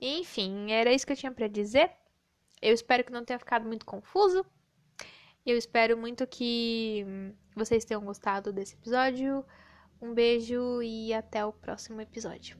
Enfim, 0.00 0.72
era 0.72 0.92
isso 0.92 1.06
que 1.06 1.12
eu 1.12 1.16
tinha 1.16 1.32
para 1.32 1.48
dizer. 1.48 1.90
Eu 2.60 2.74
espero 2.74 3.04
que 3.04 3.12
não 3.12 3.24
tenha 3.24 3.38
ficado 3.38 3.66
muito 3.66 3.86
confuso. 3.86 4.44
Eu 5.44 5.56
espero 5.56 5.96
muito 5.96 6.26
que 6.26 7.04
vocês 7.54 7.84
tenham 7.84 8.04
gostado 8.04 8.52
desse 8.52 8.74
episódio. 8.74 9.44
Um 10.00 10.12
beijo 10.14 10.82
e 10.82 11.14
até 11.14 11.44
o 11.44 11.52
próximo 11.52 12.00
episódio. 12.00 12.56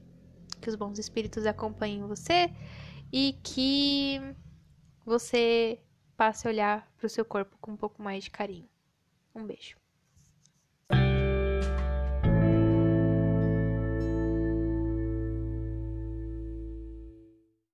Que 0.61 0.69
os 0.69 0.75
bons 0.75 0.97
espíritos 0.97 1.45
acompanhem 1.45 2.07
você 2.07 2.53
e 3.11 3.37
que 3.43 4.19
você 5.05 5.79
passe 6.15 6.47
a 6.47 6.51
olhar 6.51 6.91
para 6.97 7.05
o 7.05 7.09
seu 7.09 7.25
corpo 7.25 7.57
com 7.59 7.71
um 7.71 7.77
pouco 7.77 8.01
mais 8.01 8.23
de 8.23 8.31
carinho. 8.31 8.69
Um 9.35 9.45
beijo. 9.45 9.82